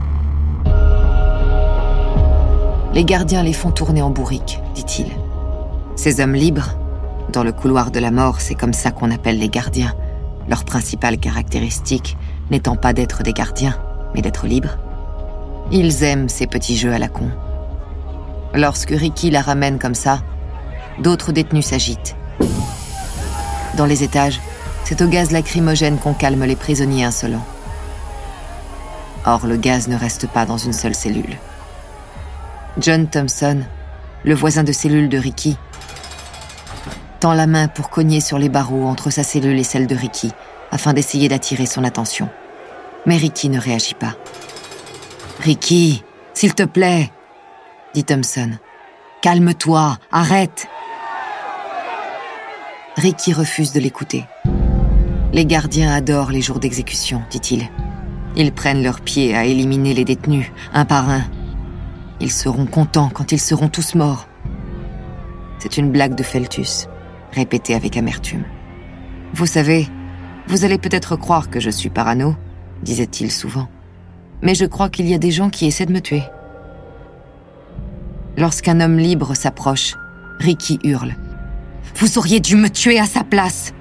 Les 2.96 3.04
gardiens 3.04 3.44
les 3.44 3.52
font 3.52 3.72
tourner 3.72 4.02
en 4.02 4.10
bourrique, 4.10 4.62
dit-il. 4.74 5.08
Ces 5.98 6.22
hommes 6.22 6.34
libres, 6.34 6.78
dans 7.34 7.44
le 7.44 7.52
couloir 7.52 7.92
de 7.92 8.00
la 8.00 8.10
mort, 8.10 8.40
c'est 8.40 8.56
comme 8.56 8.72
ça 8.72 8.92
qu'on 8.92 9.12
appelle 9.12 9.38
les 9.38 9.50
gardiens, 9.50 9.94
leur 10.48 10.64
principale 10.64 11.18
caractéristique 11.18 12.16
n'étant 12.52 12.78
pas 12.78 12.94
d'être 12.94 13.22
des 13.22 13.34
gardiens, 13.34 13.78
mais 14.14 14.22
d'être 14.22 14.48
libres. 14.48 14.78
Ils 15.72 16.04
aiment 16.04 16.30
ces 16.30 16.48
petits 16.48 16.78
jeux 16.78 16.94
à 16.94 16.98
la 16.98 17.10
con. 17.10 17.30
Lorsque 18.54 18.92
Ricky 18.92 19.30
la 19.30 19.42
ramène 19.42 19.78
comme 19.78 19.94
ça, 19.94 20.22
d'autres 21.00 21.34
détenus 21.34 21.66
s'agitent. 21.66 22.16
Dans 23.76 23.86
les 23.86 24.04
étages, 24.04 24.40
c'est 24.86 25.02
au 25.02 25.08
gaz 25.08 25.32
lacrymogène 25.32 25.98
qu'on 25.98 26.14
calme 26.14 26.46
les 26.46 26.56
prisonniers 26.56 27.04
insolents. 27.04 27.46
Or, 29.26 29.48
le 29.48 29.58
gaz 29.58 29.90
ne 29.90 29.98
reste 29.98 30.28
pas 30.28 30.46
dans 30.46 30.58
une 30.58 30.72
seule 30.72 30.96
cellule. 30.96 31.38
John 32.78 33.08
Thompson, 33.08 33.62
le 34.26 34.36
voisin 34.36 34.64
de 34.64 34.74
cellule 34.74 35.08
de 35.08 35.18
Ricky, 35.18 35.58
tend 37.22 37.34
la 37.34 37.48
main 37.48 37.70
pour 37.70 37.90
cogner 37.90 38.20
sur 38.20 38.38
les 38.38 38.50
barreaux 38.50 38.86
entre 38.86 39.10
sa 39.10 39.24
cellule 39.24 39.58
et 39.58 39.64
celle 39.64 39.88
de 39.88 39.96
Ricky, 39.96 40.32
afin 40.72 40.92
d'essayer 40.94 41.30
d'attirer 41.30 41.66
son 41.66 41.86
attention. 41.86 42.30
Mais 43.06 43.16
Ricky 43.16 43.48
ne 43.50 43.60
réagit 43.60 43.94
pas. 43.94 44.16
Ricky, 45.40 46.04
s'il 46.34 46.54
te 46.54 46.64
plaît, 46.64 47.12
dit 47.94 48.04
Thompson. 48.04 48.52
Calme-toi, 49.22 49.98
arrête. 50.12 50.68
Ricky 52.98 53.32
refuse 53.32 53.72
de 53.72 53.80
l'écouter. 53.80 54.26
Les 55.32 55.46
gardiens 55.46 55.94
adorent 55.94 56.32
les 56.32 56.42
jours 56.42 56.60
d'exécution, 56.60 57.22
dit-il. 57.30 57.70
Ils 58.36 58.52
prennent 58.52 58.84
leur 58.84 59.00
pied 59.00 59.36
à 59.36 59.46
éliminer 59.46 59.94
les 59.94 60.06
détenus, 60.06 60.52
un 60.74 60.84
par 60.84 61.10
un. 61.10 61.24
Ils 62.20 62.32
seront 62.32 62.66
contents 62.66 63.10
quand 63.14 63.32
ils 63.32 63.40
seront 63.40 63.68
tous 63.68 63.96
morts. 63.96 64.28
C'est 65.60 65.78
une 65.78 65.92
blague 65.92 66.16
de 66.16 66.24
Feltus, 66.24 66.88
répétée 67.32 67.76
avec 67.76 67.98
amertume. 67.98 68.46
Vous 69.34 69.46
savez, 69.46 69.88
vous 70.48 70.64
allez 70.64 70.78
peut-être 70.78 71.16
croire 71.16 71.50
que 71.50 71.60
je 71.60 71.70
suis 71.70 71.90
parano, 71.90 72.36
disait-il 72.84 73.32
souvent. 73.32 73.68
Mais 74.42 74.56
je 74.56 74.66
crois 74.66 74.90
qu'il 74.90 75.08
y 75.08 75.14
a 75.14 75.18
des 75.18 75.32
gens 75.32 75.50
qui 75.50 75.66
essaient 75.66 75.86
de 75.86 75.94
me 75.94 76.02
tuer. 76.02 76.24
Lorsqu'un 78.38 78.80
homme 78.80 78.98
libre 78.98 79.34
s'approche, 79.34 79.96
Ricky 80.40 80.80
hurle. 80.84 81.16
Vous 81.96 82.18
auriez 82.18 82.40
dû 82.40 82.56
me 82.56 82.70
tuer 82.70 83.00
à 83.00 83.06
sa 83.06 83.24
place. 83.24 83.74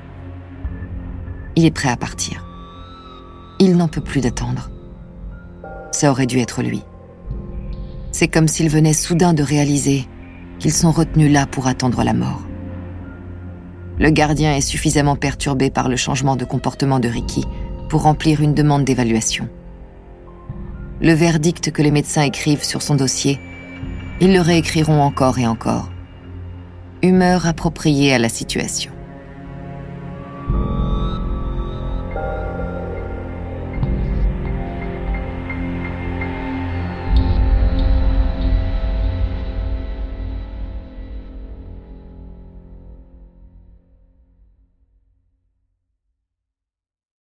Il 1.56 1.64
est 1.64 1.70
prêt 1.70 1.88
à 1.88 1.96
partir. 1.96 2.44
Il 3.58 3.76
n'en 3.76 3.88
peut 3.88 4.00
plus 4.00 4.20
d'attendre. 4.20 4.70
Ça 5.92 6.10
aurait 6.10 6.26
dû 6.26 6.38
être 6.38 6.62
lui. 6.62 6.82
C'est 8.14 8.28
comme 8.28 8.46
s'il 8.46 8.68
venait 8.68 8.92
soudain 8.92 9.34
de 9.34 9.42
réaliser 9.42 10.06
qu'ils 10.60 10.72
sont 10.72 10.92
retenus 10.92 11.32
là 11.32 11.46
pour 11.46 11.66
attendre 11.66 12.04
la 12.04 12.12
mort. 12.12 12.42
Le 13.98 14.10
gardien 14.10 14.54
est 14.54 14.60
suffisamment 14.60 15.16
perturbé 15.16 15.68
par 15.68 15.88
le 15.88 15.96
changement 15.96 16.36
de 16.36 16.44
comportement 16.44 17.00
de 17.00 17.08
Ricky 17.08 17.44
pour 17.88 18.02
remplir 18.02 18.40
une 18.40 18.54
demande 18.54 18.84
d'évaluation. 18.84 19.48
Le 21.00 21.12
verdict 21.12 21.72
que 21.72 21.82
les 21.82 21.90
médecins 21.90 22.22
écrivent 22.22 22.62
sur 22.62 22.82
son 22.82 22.94
dossier 22.94 23.40
ils 24.20 24.32
le 24.32 24.40
réécriront 24.40 25.02
encore 25.02 25.40
et 25.40 25.46
encore. 25.48 25.90
Humeur 27.02 27.48
appropriée 27.48 28.14
à 28.14 28.20
la 28.20 28.28
situation. 28.28 28.92